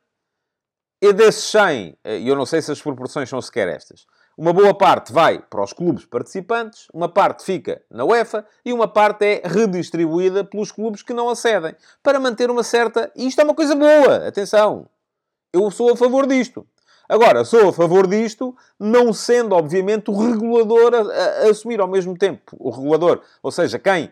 e 1.02 1.14
desses 1.14 1.46
100, 1.46 1.98
eh, 2.04 2.20
e 2.20 2.28
eu 2.28 2.36
não 2.36 2.46
sei 2.46 2.62
se 2.62 2.72
as 2.72 2.82
proporções 2.82 3.30
são 3.30 3.42
sequer 3.42 3.68
estas, 3.68 4.06
uma 4.38 4.54
boa 4.54 4.74
parte 4.74 5.12
vai 5.12 5.40
para 5.40 5.62
os 5.62 5.74
clubes 5.74 6.06
participantes, 6.06 6.88
uma 6.94 7.10
parte 7.10 7.44
fica 7.44 7.82
na 7.92 8.06
UEFA 8.06 8.46
e 8.64 8.72
uma 8.72 8.88
parte 8.88 9.26
é 9.26 9.42
redistribuída 9.44 10.46
pelos 10.46 10.72
clubes 10.72 11.04
que 11.04 11.14
não 11.14 11.30
acedem, 11.30 11.76
para 12.02 12.22
manter 12.22 12.50
uma 12.50 12.64
certa... 12.64 13.12
E 13.18 13.28
isto 13.28 13.42
é 13.42 13.44
uma 13.44 13.54
coisa 13.54 13.76
boa, 13.76 14.26
atenção! 14.26 14.88
Eu 15.52 15.70
sou 15.70 15.92
a 15.92 15.98
favor 15.98 16.26
disto. 16.26 16.66
Agora, 17.10 17.44
sou 17.44 17.70
a 17.70 17.74
favor 17.74 18.06
disto, 18.06 18.56
não 18.80 19.12
sendo, 19.12 19.56
obviamente, 19.56 20.12
o 20.12 20.14
regulador 20.14 20.94
a, 20.94 21.00
a, 21.00 21.50
assumir 21.50 21.82
ao 21.82 21.88
mesmo 21.88 22.16
tempo. 22.16 22.56
O 22.58 22.70
regulador, 22.70 23.22
ou 23.42 23.52
seja, 23.52 23.80
quem 23.80 24.12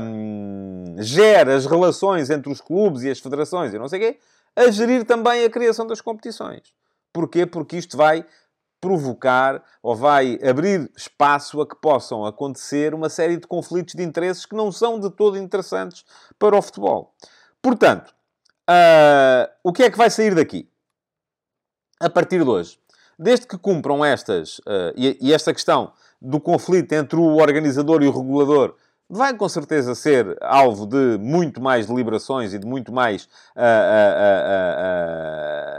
hum, 0.00 0.94
gera 0.98 1.56
as 1.56 1.66
relações 1.66 2.30
entre 2.30 2.50
os 2.50 2.60
clubes 2.60 3.02
e 3.02 3.10
as 3.10 3.18
federações 3.18 3.74
e 3.74 3.78
não 3.78 3.88
sei 3.88 3.98
o 3.98 4.02
quê, 4.02 4.18
a 4.56 4.70
gerir 4.70 5.04
também 5.04 5.44
a 5.44 5.50
criação 5.50 5.86
das 5.86 6.00
competições. 6.00 6.72
Porquê? 7.12 7.46
Porque 7.46 7.76
isto 7.76 7.96
vai 7.96 8.24
provocar 8.80 9.62
ou 9.82 9.96
vai 9.96 10.38
abrir 10.42 10.90
espaço 10.96 11.60
a 11.60 11.66
que 11.66 11.74
possam 11.76 12.24
acontecer 12.24 12.94
uma 12.94 13.08
série 13.08 13.36
de 13.36 13.46
conflitos 13.46 13.94
de 13.94 14.02
interesses 14.02 14.46
que 14.46 14.54
não 14.54 14.70
são 14.70 15.00
de 15.00 15.10
todo 15.10 15.36
interessantes 15.36 16.04
para 16.38 16.56
o 16.56 16.62
futebol. 16.62 17.12
Portanto, 17.60 18.14
Uh, 18.68 19.48
o 19.64 19.72
que 19.72 19.82
é 19.82 19.90
que 19.90 19.96
vai 19.96 20.10
sair 20.10 20.34
daqui? 20.34 20.68
A 21.98 22.10
partir 22.10 22.44
de 22.44 22.50
hoje. 22.50 22.78
Desde 23.18 23.46
que 23.46 23.56
cumpram 23.56 24.04
estas, 24.04 24.58
uh, 24.58 24.92
e, 24.94 25.16
e, 25.22 25.32
esta 25.32 25.54
questão 25.54 25.92
do 26.20 26.38
conflito 26.38 26.92
entre 26.92 27.18
o 27.18 27.36
organizador 27.36 28.02
e 28.02 28.06
o 28.06 28.12
regulador 28.12 28.76
vai 29.08 29.34
com 29.34 29.48
certeza 29.48 29.94
ser 29.94 30.36
alvo 30.40 30.86
de 30.86 31.16
muito 31.18 31.60
mais 31.60 31.86
deliberações 31.86 32.52
e 32.52 32.58
de 32.58 32.66
muito 32.66 32.92
mais 32.92 33.28
uh, 33.56 34.28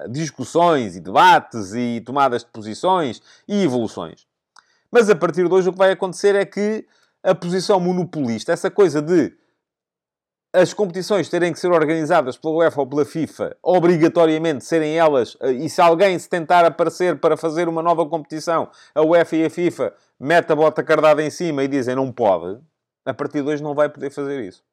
discussões 0.09 0.95
e 0.95 0.99
debates 0.99 1.73
e 1.73 2.01
tomadas 2.05 2.43
de 2.43 2.49
posições 2.49 3.21
e 3.47 3.63
evoluções. 3.63 4.25
Mas 4.91 5.09
a 5.09 5.15
partir 5.15 5.47
de 5.47 5.53
hoje 5.53 5.69
o 5.69 5.71
que 5.71 5.77
vai 5.77 5.91
acontecer 5.91 6.33
é 6.33 6.43
que 6.45 6.85
a 7.21 7.35
posição 7.35 7.79
monopolista, 7.79 8.51
essa 8.51 8.71
coisa 8.71 9.01
de 9.01 9.37
as 10.51 10.73
competições 10.73 11.29
terem 11.29 11.53
que 11.53 11.59
ser 11.59 11.71
organizadas 11.71 12.35
pela 12.35 12.55
UEFA 12.55 12.81
ou 12.81 12.87
pela 12.87 13.05
FIFA, 13.05 13.55
obrigatoriamente 13.61 14.65
serem 14.65 14.97
elas, 14.97 15.37
eh, 15.41 15.51
e 15.51 15.69
se 15.69 15.79
alguém 15.79 16.17
se 16.17 16.27
tentar 16.27 16.65
aparecer 16.65 17.19
para 17.19 17.37
fazer 17.37 17.67
uma 17.69 17.83
nova 17.83 18.03
competição, 18.07 18.67
a 18.95 19.03
UEFA 19.03 19.35
e 19.35 19.45
a 19.45 19.49
FIFA 19.51 19.93
mete 20.19 20.51
a 20.51 20.55
bota 20.55 20.81
cardada 20.83 21.21
em 21.21 21.29
cima 21.29 21.63
e 21.63 21.67
dizem 21.67 21.93
não 21.95 22.11
pode, 22.11 22.59
a 23.05 23.13
partir 23.13 23.41
de 23.41 23.49
hoje 23.49 23.63
não 23.63 23.73
vai 23.73 23.89
poder 23.89 24.09
fazer 24.09 24.41
isso. 24.43 24.63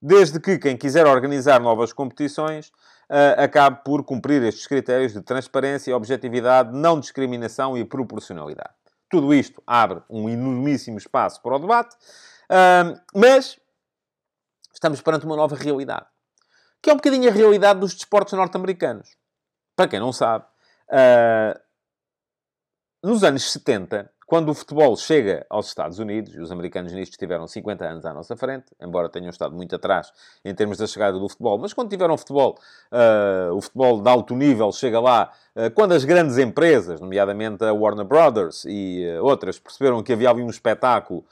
Desde 0.00 0.38
que 0.38 0.58
quem 0.58 0.76
quiser 0.76 1.06
organizar 1.06 1.60
novas 1.60 1.92
competições 1.92 2.68
uh, 3.10 3.42
acabe 3.42 3.82
por 3.84 4.04
cumprir 4.04 4.42
estes 4.42 4.66
critérios 4.66 5.12
de 5.12 5.20
transparência, 5.20 5.96
objetividade, 5.96 6.76
não 6.76 7.00
discriminação 7.00 7.76
e 7.76 7.84
proporcionalidade. 7.84 8.74
Tudo 9.10 9.34
isto 9.34 9.62
abre 9.66 10.02
um 10.08 10.28
enormíssimo 10.28 10.98
espaço 10.98 11.42
para 11.42 11.56
o 11.56 11.58
debate, 11.58 11.96
uh, 11.96 13.00
mas 13.14 13.58
estamos 14.72 15.00
perante 15.00 15.26
uma 15.26 15.36
nova 15.36 15.56
realidade. 15.56 16.06
Que 16.80 16.90
é 16.90 16.92
um 16.92 16.96
bocadinho 16.96 17.28
a 17.28 17.32
realidade 17.32 17.80
dos 17.80 17.94
desportos 17.94 18.34
norte-americanos. 18.34 19.16
Para 19.74 19.88
quem 19.88 19.98
não 19.98 20.12
sabe, 20.12 20.44
uh, 20.90 21.60
nos 23.02 23.24
anos 23.24 23.50
70, 23.50 24.10
quando 24.28 24.50
o 24.50 24.54
futebol 24.54 24.94
chega 24.94 25.46
aos 25.48 25.68
Estados 25.68 25.98
Unidos, 25.98 26.34
e 26.34 26.38
os 26.38 26.52
americanos 26.52 26.92
nisto 26.92 27.16
tiveram 27.16 27.46
50 27.48 27.82
anos 27.82 28.04
à 28.04 28.12
nossa 28.12 28.36
frente, 28.36 28.66
embora 28.78 29.08
tenham 29.08 29.30
estado 29.30 29.56
muito 29.56 29.74
atrás 29.74 30.12
em 30.44 30.54
termos 30.54 30.76
da 30.76 30.86
chegada 30.86 31.18
do 31.18 31.26
futebol, 31.30 31.56
mas 31.56 31.72
quando 31.72 31.88
tiveram 31.88 32.14
futebol, 32.18 32.58
uh, 32.92 33.54
o 33.54 33.60
futebol 33.62 34.02
de 34.02 34.10
alto 34.10 34.36
nível 34.36 34.70
chega 34.70 35.00
lá, 35.00 35.32
uh, 35.56 35.70
quando 35.70 35.92
as 35.92 36.04
grandes 36.04 36.36
empresas, 36.36 37.00
nomeadamente 37.00 37.64
a 37.64 37.72
Warner 37.72 38.04
Brothers 38.04 38.66
e 38.66 39.02
uh, 39.18 39.24
outras, 39.24 39.58
perceberam 39.58 40.02
que 40.02 40.12
havia 40.12 40.28
ali 40.28 40.42
um 40.42 40.50
espetáculo 40.50 41.24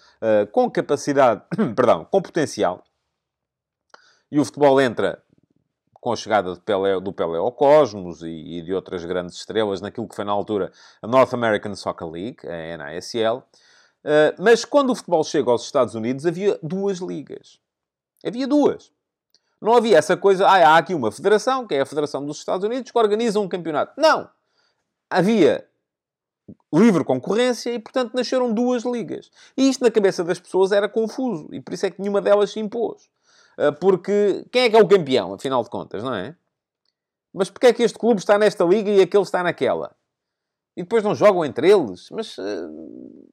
com 0.50 0.70
capacidade, 0.70 1.42
perdão, 1.76 2.06
com 2.10 2.22
potencial, 2.22 2.82
e 4.32 4.40
o 4.40 4.44
futebol 4.44 4.80
entra 4.80 5.22
com 6.06 6.12
a 6.12 6.16
chegada 6.16 6.54
Pelé, 6.64 7.00
do 7.00 7.12
Pelé 7.12 7.36
ao 7.36 7.50
Cosmos 7.50 8.22
e, 8.22 8.28
e, 8.28 8.62
de 8.62 8.72
outras 8.72 9.04
grandes 9.04 9.34
estrelas 9.38 9.80
naquilo 9.80 10.06
que 10.06 10.14
foi 10.14 10.24
na 10.24 10.30
altura 10.30 10.70
a 11.02 11.06
North 11.08 11.34
American 11.34 11.74
Soccer 11.74 12.06
League, 12.06 12.38
a 12.46 12.76
NASL. 12.76 13.38
Uh, 13.38 13.42
eh, 14.04 14.34
mas 14.38 14.64
quando 14.64 14.90
o 14.90 14.94
futebol 14.94 15.24
chega 15.24 15.50
aos 15.50 15.64
Estados 15.64 15.96
Unidos, 15.96 16.24
havia 16.24 16.60
duas 16.62 16.98
ligas. 16.98 17.58
Havia 18.24 18.46
duas. 18.46 18.92
Não 19.60 19.74
havia 19.74 19.98
essa 19.98 20.16
coisa, 20.16 20.46
ah, 20.46 20.74
há 20.74 20.76
aqui 20.76 20.94
uma 20.94 21.10
federação, 21.10 21.66
que 21.66 21.74
é 21.74 21.80
a 21.80 21.86
Federação 21.86 22.24
dos 22.24 22.38
Estados 22.38 22.64
Unidos, 22.64 22.92
que 22.92 22.98
organiza 22.98 23.40
um 23.40 23.48
campeonato. 23.48 24.00
Não! 24.00 24.30
Havia 25.10 25.66
livre 26.72 27.02
concorrência 27.02 27.74
e, 27.74 27.80
portanto, 27.80 28.14
nasceram 28.14 28.52
duas 28.52 28.84
ligas. 28.84 29.28
E 29.56 29.68
isto 29.68 29.82
na 29.82 29.90
cabeça 29.90 30.22
das 30.22 30.38
pessoas 30.38 30.70
era 30.70 30.88
confuso 30.88 31.48
e 31.50 31.60
por 31.60 31.74
isso 31.74 31.84
é 31.84 31.90
que 31.90 32.00
nenhuma 32.00 32.22
delas 32.22 32.52
se 32.52 32.60
impôs. 32.60 33.10
Ah, 33.56 33.72
porque 33.72 34.44
quem 34.52 34.64
é 34.64 34.70
que 34.70 34.76
é 34.76 34.82
o 34.82 34.88
campeão, 34.88 35.34
afinal 35.34 35.62
de 35.62 35.70
contas, 35.70 36.02
não 36.02 36.14
é? 36.14 36.34
Mas 37.32 37.50
porquê 37.50 37.68
é 37.68 37.72
que 37.72 37.82
este 37.82 37.98
clube 37.98 38.20
está 38.20 38.38
nesta 38.38 38.64
liga 38.64 38.90
e 38.90 39.00
aquele 39.00 39.22
está 39.22 39.42
naquela? 39.42 39.94
E 40.76 40.82
depois 40.82 41.02
não 41.02 41.14
jogam 41.14 41.44
entre 41.44 41.70
eles? 41.70 42.08
Mas... 42.10 42.36
Uh... 42.38 43.26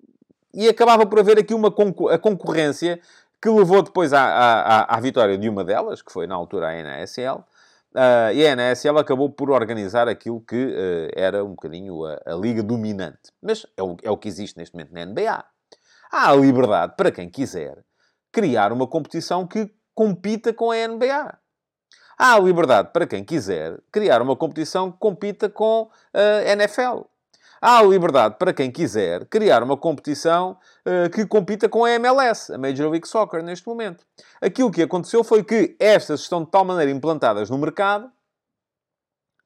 E 0.54 0.70
acabava 0.70 1.06
por 1.06 1.20
haver 1.20 1.40
aqui 1.40 1.54
uma 1.54 1.72
concor 1.72 2.18
concorrência 2.20 3.02
que 3.42 3.50
levou 3.50 3.82
depois 3.82 4.14
à, 4.14 4.24
à, 4.24 4.96
à, 4.96 5.00
vitória 5.02 5.38
de 5.38 5.50
uma 5.50 5.66
delas, 5.66 6.02
que 6.02 6.14
foi 6.14 6.28
na 6.28 6.36
altura 6.36 6.70
a 6.70 6.84
NASL, 6.84 7.40
uh, 7.40 8.32
e 8.34 8.48
a 8.48 8.56
NASL 8.56 8.98
acabou 9.00 9.30
por 9.30 9.50
organizar 9.50 10.08
aquilo 10.08 10.40
que 10.40 10.56
uh, 10.56 11.10
era 11.14 11.44
um 11.44 11.50
bocadinho 11.50 12.06
a, 12.06 12.22
a, 12.26 12.36
liga 12.36 12.62
dominante. 12.62 13.34
Mas 13.42 13.66
é 13.76 13.84
o, 13.84 13.98
é 14.04 14.12
o 14.12 14.18
que 14.18 14.30
existe 14.30 14.58
neste 14.58 14.76
momento 14.76 14.94
na 14.94 15.06
NBA. 15.06 15.44
Há 16.12 16.30
a 16.30 16.36
liberdade 16.36 16.94
para 16.96 17.12
quem 17.12 17.30
quiser 17.30 17.84
criar 18.32 18.72
uma 18.72 18.88
competição 18.88 19.46
que 19.48 19.70
compita 19.94 20.54
com 20.54 20.72
a 20.72 20.88
NBA. 20.88 21.38
Há 22.18 22.40
liberdade 22.40 22.90
para 22.94 23.08
quem 23.08 23.24
quiser 23.24 23.80
criar 23.92 24.22
uma 24.22 24.36
competição 24.36 24.92
que 24.92 24.98
compita 25.00 25.50
com 25.50 25.90
a 26.14 26.52
NFL. 26.52 27.06
Há 27.66 27.82
liberdade 27.82 28.36
para 28.38 28.54
quem 28.54 28.70
quiser 28.70 29.26
criar 29.28 29.64
uma 29.64 29.78
competição 29.78 30.58
uh, 30.86 31.10
que 31.10 31.26
compita 31.26 31.70
com 31.70 31.86
a 31.86 31.92
MLS, 31.92 32.52
a 32.52 32.58
Major 32.58 32.92
League 32.92 33.08
Soccer, 33.08 33.42
neste 33.42 33.66
momento. 33.66 34.06
Aquilo 34.42 34.70
que 34.70 34.82
aconteceu 34.82 35.24
foi 35.24 35.46
que 35.46 35.74
estas 35.80 36.20
estão 36.20 36.44
de 36.44 36.52
tal 36.52 36.66
maneira 36.66 36.92
implantadas 36.92 37.50
no 37.50 37.58
mercado 37.58 38.12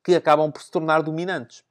que 0.03 0.15
acabam 0.15 0.51
por 0.51 0.63
se 0.63 0.71
tornar 0.71 1.03
dominantes. 1.03 1.63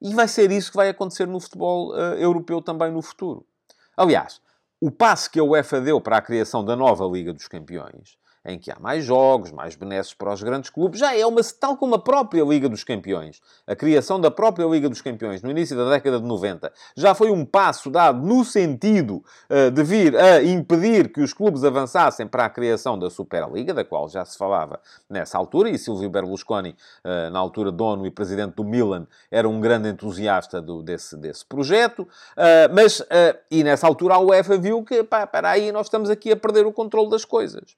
E 0.00 0.14
vai 0.14 0.26
ser 0.26 0.50
isso 0.50 0.70
que 0.70 0.78
vai 0.78 0.88
acontecer 0.88 1.26
no 1.26 1.38
futebol 1.38 1.90
uh, 1.90 2.14
europeu 2.14 2.62
também 2.62 2.90
no 2.90 3.02
futuro. 3.02 3.46
Aliás, 3.94 4.40
o 4.80 4.90
passo 4.90 5.30
que 5.30 5.40
a 5.40 5.44
UEFA 5.44 5.80
deu 5.80 6.00
para 6.00 6.18
a 6.18 6.22
criação 6.22 6.64
da 6.64 6.76
nova 6.76 7.04
Liga 7.06 7.32
dos 7.32 7.48
Campeões 7.48 8.16
em 8.48 8.58
que 8.58 8.70
há 8.70 8.76
mais 8.80 9.04
jogos, 9.04 9.52
mais 9.52 9.76
benesses 9.76 10.14
para 10.14 10.32
os 10.32 10.42
grandes 10.42 10.70
clubes, 10.70 10.98
já 10.98 11.14
é 11.14 11.24
uma, 11.26 11.40
tal 11.60 11.76
como 11.76 11.94
a 11.94 11.98
própria 11.98 12.42
Liga 12.42 12.68
dos 12.68 12.82
Campeões. 12.82 13.40
A 13.66 13.76
criação 13.76 14.18
da 14.18 14.30
própria 14.30 14.64
Liga 14.64 14.88
dos 14.88 15.02
Campeões 15.02 15.42
no 15.42 15.50
início 15.50 15.76
da 15.76 15.90
década 15.90 16.18
de 16.18 16.26
90 16.26 16.72
já 16.96 17.14
foi 17.14 17.30
um 17.30 17.44
passo 17.44 17.90
dado 17.90 18.26
no 18.26 18.44
sentido 18.44 19.22
uh, 19.50 19.70
de 19.70 19.82
vir 19.82 20.16
a 20.16 20.42
impedir 20.42 21.12
que 21.12 21.20
os 21.20 21.34
clubes 21.34 21.62
avançassem 21.62 22.26
para 22.26 22.46
a 22.46 22.50
criação 22.50 22.98
da 22.98 23.10
Superliga, 23.10 23.74
da 23.74 23.84
qual 23.84 24.08
já 24.08 24.24
se 24.24 24.38
falava 24.38 24.80
nessa 25.08 25.36
altura, 25.36 25.68
e 25.68 25.78
Silvio 25.78 26.08
Berlusconi, 26.08 26.74
uh, 27.04 27.30
na 27.30 27.38
altura 27.38 27.70
dono 27.70 28.06
e 28.06 28.10
presidente 28.10 28.54
do 28.54 28.64
Milan, 28.64 29.06
era 29.30 29.48
um 29.48 29.60
grande 29.60 29.90
entusiasta 29.90 30.62
do, 30.62 30.82
desse, 30.82 31.16
desse 31.18 31.44
projeto, 31.44 32.00
uh, 32.02 32.74
mas, 32.74 33.02
e 33.50 33.62
nessa 33.62 33.86
altura 33.86 34.14
a 34.14 34.18
UEFA 34.18 34.56
viu 34.56 34.82
que, 34.82 35.04
pá, 35.04 35.26
para 35.26 35.50
aí 35.50 35.70
nós 35.70 35.86
estamos 35.86 36.08
aqui 36.08 36.32
a 36.32 36.36
perder 36.36 36.66
o 36.66 36.72
controle 36.72 37.10
das 37.10 37.24
coisas. 37.24 37.76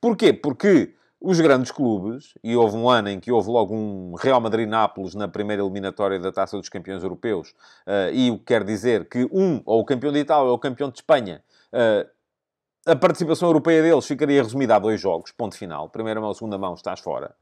Porquê? 0.00 0.32
Porque 0.32 0.94
os 1.20 1.40
grandes 1.40 1.70
clubes, 1.70 2.34
e 2.44 2.54
houve 2.54 2.76
um 2.76 2.88
ano 2.88 3.08
em 3.08 3.18
que 3.18 3.32
houve 3.32 3.48
logo 3.50 3.74
um 3.74 4.14
Real 4.14 4.40
Madrid-Nápoles 4.40 5.14
na 5.14 5.26
primeira 5.26 5.62
eliminatória 5.62 6.18
da 6.18 6.30
Taça 6.30 6.56
dos 6.56 6.68
Campeões 6.68 7.02
Europeus, 7.02 7.50
uh, 7.86 8.12
e 8.12 8.30
o 8.30 8.38
que 8.38 8.44
quer 8.44 8.62
dizer 8.64 9.08
que 9.08 9.28
um, 9.32 9.62
ou 9.64 9.80
o 9.80 9.84
campeão 9.84 10.12
de 10.12 10.18
Itália, 10.18 10.48
ou 10.48 10.54
o 10.54 10.58
campeão 10.58 10.90
de 10.90 10.98
Espanha, 10.98 11.42
uh, 11.72 12.08
a 12.86 12.94
participação 12.94 13.48
europeia 13.48 13.82
deles 13.82 14.06
ficaria 14.06 14.42
resumida 14.42 14.76
a 14.76 14.78
dois 14.78 15.00
jogos, 15.00 15.32
ponto 15.32 15.56
final. 15.56 15.88
Primeira 15.88 16.20
mão, 16.20 16.32
segunda 16.32 16.56
mão, 16.56 16.74
estás 16.74 17.00
fora. 17.00 17.34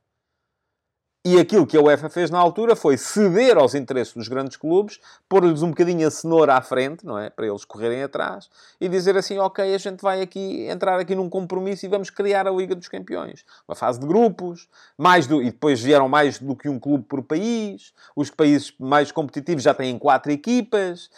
E 1.26 1.40
aquilo 1.40 1.66
que 1.66 1.74
a 1.74 1.80
UEFA 1.80 2.10
fez 2.10 2.28
na 2.28 2.38
altura 2.38 2.76
foi 2.76 2.98
ceder 2.98 3.56
aos 3.56 3.74
interesses 3.74 4.12
dos 4.12 4.28
grandes 4.28 4.58
clubes, 4.58 5.00
pôr-lhes 5.26 5.62
um 5.62 5.70
bocadinho 5.70 6.06
a 6.06 6.10
cenoura 6.10 6.54
à 6.54 6.60
frente, 6.60 7.06
não 7.06 7.18
é? 7.18 7.30
Para 7.30 7.46
eles 7.46 7.64
correrem 7.64 8.02
atrás 8.02 8.50
e 8.78 8.90
dizer 8.90 9.16
assim: 9.16 9.38
ok, 9.38 9.74
a 9.74 9.78
gente 9.78 10.02
vai 10.02 10.20
aqui 10.20 10.66
entrar 10.68 11.00
aqui 11.00 11.14
num 11.14 11.30
compromisso 11.30 11.86
e 11.86 11.88
vamos 11.88 12.10
criar 12.10 12.46
a 12.46 12.50
Liga 12.50 12.74
dos 12.74 12.88
Campeões. 12.88 13.42
Uma 13.66 13.74
fase 13.74 13.98
de 13.98 14.06
grupos, 14.06 14.68
mais 14.98 15.26
do, 15.26 15.40
e 15.40 15.46
depois 15.46 15.80
vieram 15.80 16.10
mais 16.10 16.38
do 16.38 16.54
que 16.54 16.68
um 16.68 16.78
clube 16.78 17.04
por 17.04 17.22
país. 17.22 17.94
Os 18.14 18.28
países 18.28 18.74
mais 18.78 19.10
competitivos 19.10 19.62
já 19.62 19.72
têm 19.72 19.98
quatro 19.98 20.30
equipas, 20.30 21.08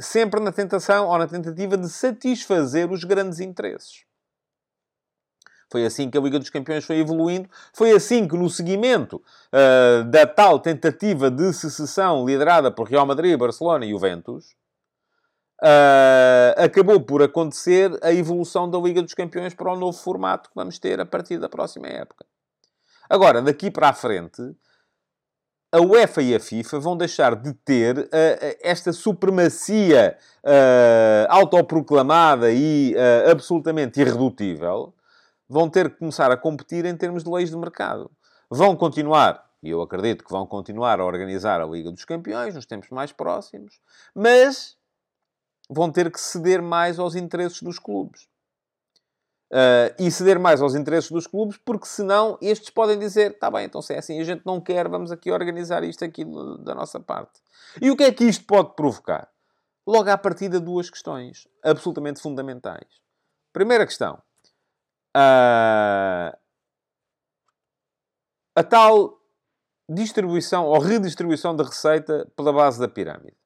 sempre 0.00 0.40
na 0.40 0.50
tentação 0.50 1.06
ou 1.06 1.16
na 1.16 1.28
tentativa 1.28 1.76
de 1.76 1.88
satisfazer 1.88 2.90
os 2.90 3.04
grandes 3.04 3.38
interesses. 3.38 4.07
Foi 5.70 5.84
assim 5.84 6.10
que 6.10 6.16
a 6.16 6.20
Liga 6.20 6.38
dos 6.38 6.50
Campeões 6.50 6.84
foi 6.84 6.98
evoluindo. 6.98 7.48
Foi 7.72 7.90
assim 7.92 8.26
que, 8.26 8.36
no 8.36 8.48
seguimento 8.48 9.22
uh, 9.52 10.04
da 10.04 10.26
tal 10.26 10.58
tentativa 10.58 11.30
de 11.30 11.52
secessão 11.52 12.24
liderada 12.24 12.70
por 12.70 12.88
Real 12.88 13.04
Madrid, 13.04 13.38
Barcelona 13.38 13.84
e 13.84 13.90
Juventus, 13.90 14.54
uh, 15.62 16.54
acabou 16.56 17.00
por 17.00 17.22
acontecer 17.22 17.98
a 18.02 18.12
evolução 18.12 18.70
da 18.70 18.78
Liga 18.78 19.02
dos 19.02 19.14
Campeões 19.14 19.54
para 19.54 19.72
o 19.72 19.76
novo 19.76 19.98
formato 19.98 20.48
que 20.48 20.56
vamos 20.56 20.78
ter 20.78 21.00
a 21.00 21.06
partir 21.06 21.38
da 21.38 21.48
próxima 21.48 21.86
época. 21.86 22.24
Agora, 23.10 23.42
daqui 23.42 23.70
para 23.70 23.90
a 23.90 23.94
frente, 23.94 24.42
a 25.70 25.80
UEFA 25.80 26.22
e 26.22 26.34
a 26.34 26.40
FIFA 26.40 26.78
vão 26.78 26.96
deixar 26.96 27.36
de 27.36 27.52
ter 27.52 27.98
uh, 27.98 28.08
esta 28.62 28.90
supremacia 28.92 30.16
uh, 30.42 31.26
autoproclamada 31.28 32.50
e 32.50 32.94
uh, 32.94 33.30
absolutamente 33.30 34.00
irredutível 34.00 34.94
vão 35.48 35.68
ter 35.70 35.90
que 35.90 35.98
começar 35.98 36.30
a 36.30 36.36
competir 36.36 36.84
em 36.84 36.96
termos 36.96 37.24
de 37.24 37.30
leis 37.30 37.50
de 37.50 37.56
mercado. 37.56 38.10
Vão 38.50 38.76
continuar, 38.76 39.48
e 39.62 39.70
eu 39.70 39.80
acredito 39.80 40.24
que 40.24 40.30
vão 40.30 40.46
continuar 40.46 41.00
a 41.00 41.04
organizar 41.04 41.60
a 41.60 41.66
Liga 41.66 41.90
dos 41.90 42.04
Campeões 42.04 42.54
nos 42.54 42.66
tempos 42.66 42.90
mais 42.90 43.12
próximos, 43.12 43.80
mas 44.14 44.76
vão 45.68 45.90
ter 45.90 46.10
que 46.10 46.20
ceder 46.20 46.62
mais 46.62 46.98
aos 46.98 47.14
interesses 47.14 47.62
dos 47.62 47.78
clubes. 47.78 48.28
Uh, 49.50 49.88
e 49.98 50.10
ceder 50.10 50.38
mais 50.38 50.60
aos 50.60 50.74
interesses 50.74 51.10
dos 51.10 51.26
clubes, 51.26 51.56
porque 51.64 51.86
senão 51.86 52.36
estes 52.42 52.68
podem 52.68 52.98
dizer: 52.98 53.30
está 53.30 53.50
bem, 53.50 53.64
então 53.64 53.80
se 53.80 53.94
é 53.94 53.98
assim, 53.98 54.20
a 54.20 54.24
gente 54.24 54.42
não 54.44 54.60
quer, 54.60 54.86
vamos 54.88 55.10
aqui 55.10 55.30
organizar 55.30 55.82
isto 55.82 56.04
aqui 56.04 56.22
da 56.62 56.74
nossa 56.74 57.00
parte. 57.00 57.40
E 57.80 57.90
o 57.90 57.96
que 57.96 58.04
é 58.04 58.12
que 58.12 58.24
isto 58.24 58.44
pode 58.44 58.74
provocar? 58.74 59.26
Logo 59.86 60.10
à 60.10 60.18
partida, 60.18 60.60
duas 60.60 60.90
questões 60.90 61.48
absolutamente 61.64 62.20
fundamentais. 62.20 63.00
Primeira 63.50 63.86
questão: 63.86 64.20
a, 65.20 66.38
a 68.54 68.62
tal 68.62 69.18
distribuição 69.88 70.66
ou 70.66 70.78
redistribuição 70.78 71.56
da 71.56 71.64
receita 71.64 72.30
pela 72.36 72.52
base 72.52 72.78
da 72.78 72.86
pirâmide. 72.86 73.36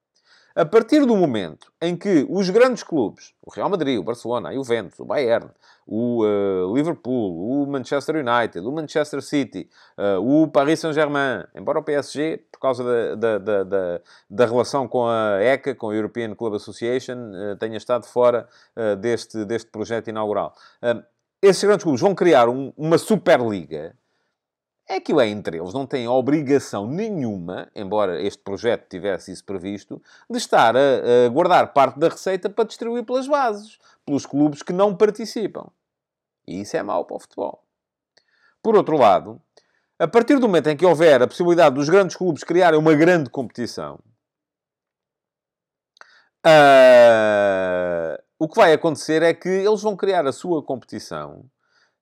A 0.54 0.66
partir 0.66 1.06
do 1.06 1.16
momento 1.16 1.72
em 1.80 1.96
que 1.96 2.26
os 2.28 2.50
grandes 2.50 2.82
clubes, 2.82 3.32
o 3.40 3.50
Real 3.50 3.70
Madrid, 3.70 3.98
o 3.98 4.02
Barcelona, 4.02 4.50
a 4.50 4.52
Juventus, 4.52 4.98
o 4.98 5.04
Bayern, 5.06 5.48
o 5.86 6.22
uh, 6.22 6.76
Liverpool, 6.76 7.62
o 7.62 7.66
Manchester 7.66 8.16
United, 8.16 8.58
o 8.58 8.70
Manchester 8.70 9.22
City, 9.22 9.70
uh, 9.96 10.20
o 10.20 10.46
Paris 10.48 10.80
Saint-Germain, 10.80 11.44
embora 11.54 11.78
o 11.78 11.82
PSG, 11.82 12.44
por 12.52 12.60
causa 12.60 12.84
da, 12.84 13.14
da, 13.14 13.38
da, 13.38 13.64
da, 13.64 14.00
da 14.28 14.46
relação 14.46 14.86
com 14.86 15.06
a 15.06 15.42
ECA, 15.42 15.74
com 15.74 15.88
a 15.88 15.94
European 15.94 16.34
Club 16.34 16.52
Association, 16.52 17.32
uh, 17.32 17.56
tenha 17.56 17.78
estado 17.78 18.04
fora 18.04 18.46
deste, 19.00 19.46
deste 19.46 19.70
projeto 19.70 20.08
inaugural 20.08 20.54
esses 21.42 21.62
grandes 21.64 21.82
clubes 21.82 22.00
vão 22.00 22.14
criar 22.14 22.48
um, 22.48 22.72
uma 22.76 22.96
Superliga, 22.96 23.96
é 24.88 25.00
que 25.00 25.12
é 25.12 25.26
entre 25.26 25.58
eles, 25.58 25.72
não 25.72 25.86
têm 25.86 26.06
obrigação 26.06 26.86
nenhuma, 26.86 27.68
embora 27.74 28.20
este 28.22 28.42
projeto 28.42 28.88
tivesse 28.88 29.32
isso 29.32 29.44
previsto, 29.44 30.00
de 30.30 30.38
estar 30.38 30.76
a, 30.76 31.26
a 31.26 31.28
guardar 31.28 31.72
parte 31.72 31.98
da 31.98 32.08
receita 32.08 32.48
para 32.48 32.64
distribuir 32.64 33.04
pelas 33.04 33.26
bases, 33.26 33.78
pelos 34.04 34.26
clubes 34.26 34.62
que 34.62 34.72
não 34.72 34.94
participam. 34.94 35.68
E 36.46 36.60
isso 36.60 36.76
é 36.76 36.82
mau 36.82 37.04
para 37.04 37.16
o 37.16 37.20
futebol. 37.20 37.64
Por 38.62 38.76
outro 38.76 38.96
lado, 38.96 39.40
a 39.98 40.06
partir 40.06 40.38
do 40.38 40.46
momento 40.46 40.68
em 40.68 40.76
que 40.76 40.86
houver 40.86 41.22
a 41.22 41.26
possibilidade 41.26 41.74
dos 41.74 41.88
grandes 41.88 42.16
clubes 42.16 42.44
criarem 42.44 42.78
uma 42.78 42.94
grande 42.94 43.30
competição, 43.30 43.98
uh, 46.44 48.22
o 48.42 48.48
que 48.48 48.56
vai 48.56 48.72
acontecer 48.72 49.22
é 49.22 49.32
que 49.32 49.48
eles 49.48 49.82
vão 49.82 49.96
criar 49.96 50.26
a 50.26 50.32
sua 50.32 50.60
competição 50.64 51.48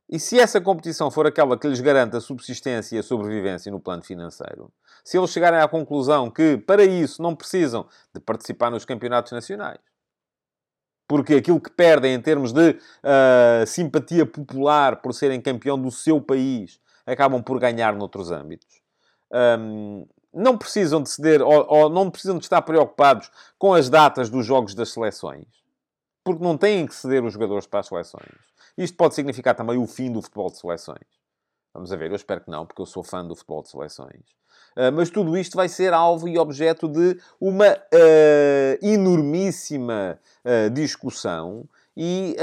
e 0.09 0.19
se 0.19 0.41
essa 0.41 0.59
competição 0.59 1.11
for 1.11 1.27
aquela 1.27 1.59
que 1.59 1.69
lhes 1.69 1.83
garanta 1.83 2.17
a 2.17 2.21
subsistência 2.21 2.97
e 2.97 2.99
a 2.99 3.03
sobrevivência 3.03 3.71
no 3.71 3.79
plano 3.79 4.03
financeiro, 4.03 4.73
se 5.05 5.19
eles 5.19 5.29
chegarem 5.29 5.61
à 5.61 5.69
conclusão 5.69 6.31
que 6.31 6.57
para 6.57 6.83
isso 6.83 7.21
não 7.21 7.37
precisam 7.37 7.87
de 8.15 8.21
participar 8.23 8.71
nos 8.71 8.87
campeonatos 8.87 9.33
nacionais, 9.33 9.81
porque 11.07 11.35
aquilo 11.35 11.61
que 11.61 11.71
perdem 11.71 12.15
em 12.15 12.23
termos 12.23 12.55
de 12.55 12.71
uh, 12.71 13.67
simpatia 13.67 14.25
popular 14.25 15.03
por 15.03 15.13
serem 15.13 15.43
campeão 15.43 15.79
do 15.79 15.91
seu 15.91 16.23
país 16.23 16.81
acabam 17.05 17.43
por 17.43 17.61
ganhar 17.61 17.95
noutros 17.95 18.31
âmbitos. 18.31 18.81
Um, 19.31 20.07
não 20.33 20.57
precisam 20.57 21.03
de 21.03 21.11
ceder 21.11 21.43
ou, 21.43 21.67
ou 21.69 21.91
não 21.91 22.11
precisam 22.11 22.39
de 22.39 22.45
estar 22.45 22.63
preocupados 22.63 23.31
com 23.59 23.75
as 23.75 23.91
datas 23.91 24.31
dos 24.31 24.47
jogos 24.47 24.75
das 24.75 24.89
seleções 24.89 25.60
porque 26.25 26.43
não 26.43 26.57
têm 26.57 26.87
que 26.87 26.95
ceder 26.95 27.25
os 27.25 27.33
jogadores 27.33 27.67
para 27.67 27.81
as 27.81 27.87
seleções. 27.87 28.39
Isto 28.77 28.97
pode 28.97 29.15
significar 29.15 29.55
também 29.55 29.79
o 29.79 29.87
fim 29.87 30.13
do 30.13 30.23
futebol 30.23 30.51
de 30.51 30.59
seleções. 30.59 31.21
Vamos 31.73 31.93
a 31.93 31.97
ver, 31.97 32.11
eu 32.11 32.17
espero 32.17 32.41
que 32.41 32.51
não, 32.51 32.67
porque 32.67 32.83
eu 32.83 32.87
sou 32.87 33.03
fã 33.03 33.25
do 33.25 33.35
futebol 33.37 33.63
de 33.63 33.71
seleções. 33.71 34.41
Uh, 34.77 34.93
mas 34.93 35.11
tudo 35.11 35.37
isto 35.37 35.57
vai 35.57 35.69
ser 35.69 35.93
alvo 35.93 36.29
e 36.29 36.39
objeto 36.39 36.89
de 36.89 37.19
uma 37.41 37.73
uh, 37.73 38.79
enormíssima 38.87 40.19
uh, 40.45 40.71
discussão 40.71 41.69
e 41.97 42.37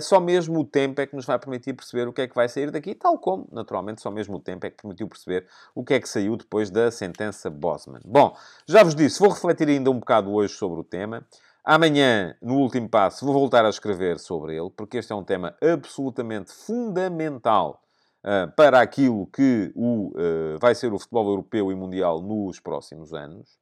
só 0.00 0.18
mesmo 0.20 0.60
o 0.60 0.64
tempo 0.64 0.98
é 1.00 1.06
que 1.06 1.14
nos 1.14 1.26
vai 1.26 1.38
permitir 1.38 1.74
perceber 1.74 2.08
o 2.08 2.14
que 2.14 2.22
é 2.22 2.28
que 2.28 2.34
vai 2.34 2.48
sair 2.48 2.70
daqui, 2.70 2.94
tal 2.94 3.18
como, 3.18 3.46
naturalmente, 3.52 4.00
só 4.00 4.10
mesmo 4.10 4.36
o 4.36 4.40
tempo 4.40 4.64
é 4.64 4.70
que 4.70 4.76
permitiu 4.80 5.06
perceber 5.06 5.46
o 5.74 5.84
que 5.84 5.92
é 5.92 6.00
que 6.00 6.08
saiu 6.08 6.34
depois 6.34 6.70
da 6.70 6.90
sentença 6.90 7.50
Bosman. 7.50 8.00
Bom, 8.06 8.34
já 8.66 8.82
vos 8.82 8.94
disse, 8.94 9.18
vou 9.18 9.28
refletir 9.28 9.68
ainda 9.68 9.90
um 9.90 9.98
bocado 9.98 10.32
hoje 10.32 10.54
sobre 10.54 10.80
o 10.80 10.84
tema. 10.84 11.26
Amanhã, 11.64 12.34
no 12.42 12.56
último 12.56 12.88
passo, 12.88 13.24
vou 13.24 13.32
voltar 13.32 13.64
a 13.64 13.68
escrever 13.68 14.18
sobre 14.18 14.56
ele, 14.56 14.68
porque 14.70 14.96
este 14.96 15.12
é 15.12 15.14
um 15.14 15.22
tema 15.22 15.56
absolutamente 15.62 16.50
fundamental 16.50 17.80
uh, 18.24 18.50
para 18.56 18.80
aquilo 18.80 19.28
que 19.28 19.70
o, 19.76 20.08
uh, 20.08 20.58
vai 20.60 20.74
ser 20.74 20.92
o 20.92 20.98
futebol 20.98 21.28
europeu 21.28 21.70
e 21.70 21.74
mundial 21.76 22.20
nos 22.20 22.58
próximos 22.58 23.14
anos. 23.14 23.60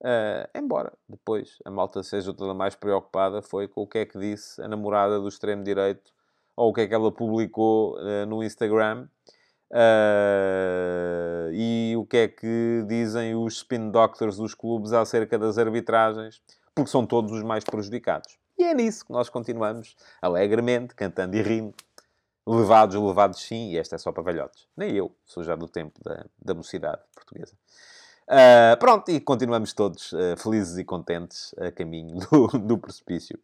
Uh, 0.00 0.50
embora 0.52 0.92
depois 1.08 1.58
a 1.64 1.70
malta 1.70 2.02
seja 2.02 2.32
toda 2.32 2.54
mais 2.54 2.74
preocupada 2.74 3.42
foi 3.42 3.66
com 3.66 3.82
o 3.82 3.86
que 3.86 3.98
é 3.98 4.06
que 4.06 4.18
disse 4.18 4.60
a 4.60 4.66
namorada 4.66 5.20
do 5.20 5.28
extremo-direito 5.28 6.12
ou 6.56 6.70
o 6.70 6.72
que 6.72 6.80
é 6.80 6.88
que 6.88 6.94
ela 6.94 7.12
publicou 7.12 7.96
no 8.26 8.42
Instagram. 8.42 9.06
E 11.52 11.94
o 11.96 12.04
que 12.04 12.16
é 12.16 12.26
que 12.26 12.84
dizem 12.88 13.36
os 13.36 13.58
spin 13.58 13.92
doctors 13.92 14.36
dos 14.38 14.54
clubes 14.54 14.92
acerca 14.92 15.38
das 15.38 15.56
arbitragens, 15.56 16.42
porque 16.78 16.92
são 16.92 17.04
todos 17.04 17.32
os 17.32 17.42
mais 17.42 17.64
prejudicados. 17.64 18.38
E 18.56 18.62
é 18.62 18.72
nisso 18.72 19.04
que 19.04 19.12
nós 19.12 19.28
continuamos, 19.28 19.96
alegremente, 20.22 20.94
cantando 20.94 21.36
e 21.36 21.42
rindo. 21.42 21.74
Levados, 22.46 22.94
levados 22.94 23.40
sim, 23.40 23.72
e 23.72 23.78
esta 23.78 23.96
é 23.96 23.98
só 23.98 24.12
para 24.12 24.22
velhotes. 24.22 24.68
Nem 24.76 24.94
eu, 24.94 25.12
sou 25.24 25.42
já 25.42 25.56
do 25.56 25.66
tempo 25.66 26.00
da, 26.04 26.24
da 26.40 26.54
mocidade 26.54 27.02
portuguesa. 27.12 27.52
Uh, 28.28 28.78
pronto, 28.78 29.10
e 29.10 29.20
continuamos 29.20 29.72
todos 29.72 30.12
uh, 30.12 30.36
felizes 30.36 30.78
e 30.78 30.84
contentes 30.84 31.52
a 31.58 31.72
caminho 31.72 32.20
do, 32.30 32.46
do 32.46 32.78
precipício. 32.78 33.36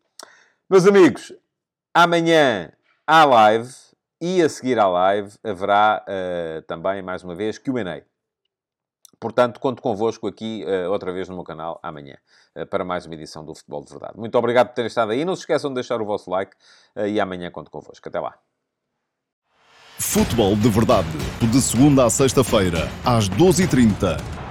Meus 0.71 0.87
amigos, 0.87 1.33
amanhã 1.93 2.73
há 3.05 3.25
live 3.25 3.75
e 4.21 4.41
a 4.43 4.49
seguir 4.49 4.79
à 4.79 4.87
live 4.87 5.37
haverá 5.43 6.05
uh, 6.09 6.63
também, 6.63 7.03
mais 7.03 7.25
uma 7.25 7.35
vez, 7.35 7.59
QA. 7.59 8.05
Portanto, 9.19 9.61
conto 9.61 9.83
convosco 9.83 10.27
aqui 10.27 10.65
uh, 10.65 10.91
outra 10.91 11.13
vez 11.13 11.29
no 11.29 11.35
meu 11.35 11.45
canal 11.45 11.79
amanhã 11.83 12.17
uh, 12.57 12.67
para 12.67 12.85
mais 12.85 13.07
uma 13.07 13.15
edição 13.15 13.45
do 13.45 13.55
Futebol 13.55 13.85
de 13.85 13.91
Verdade. 13.91 14.19
Muito 14.19 14.37
obrigado 14.37 14.69
por 14.69 14.75
terem 14.75 14.89
estado 14.89 15.13
aí. 15.13 15.25
Não 15.25 15.35
se 15.35 15.43
esqueçam 15.43 15.71
de 15.71 15.75
deixar 15.75 16.01
o 16.01 16.05
vosso 16.05 16.31
like 16.31 16.53
uh, 16.97 17.07
e 17.07 17.21
amanhã 17.21 17.51
conto 17.51 17.71
convosco. 17.71 18.09
Até 18.09 18.21
lá. 18.21 18.35
Futebol 19.99 20.57
de 20.57 20.69
Verdade. 20.69 21.09
De 21.51 21.61
segunda 21.61 22.05
a 22.05 22.11
sexta-feira, 22.11 22.89
às 23.05 23.29
12h30 23.29 24.44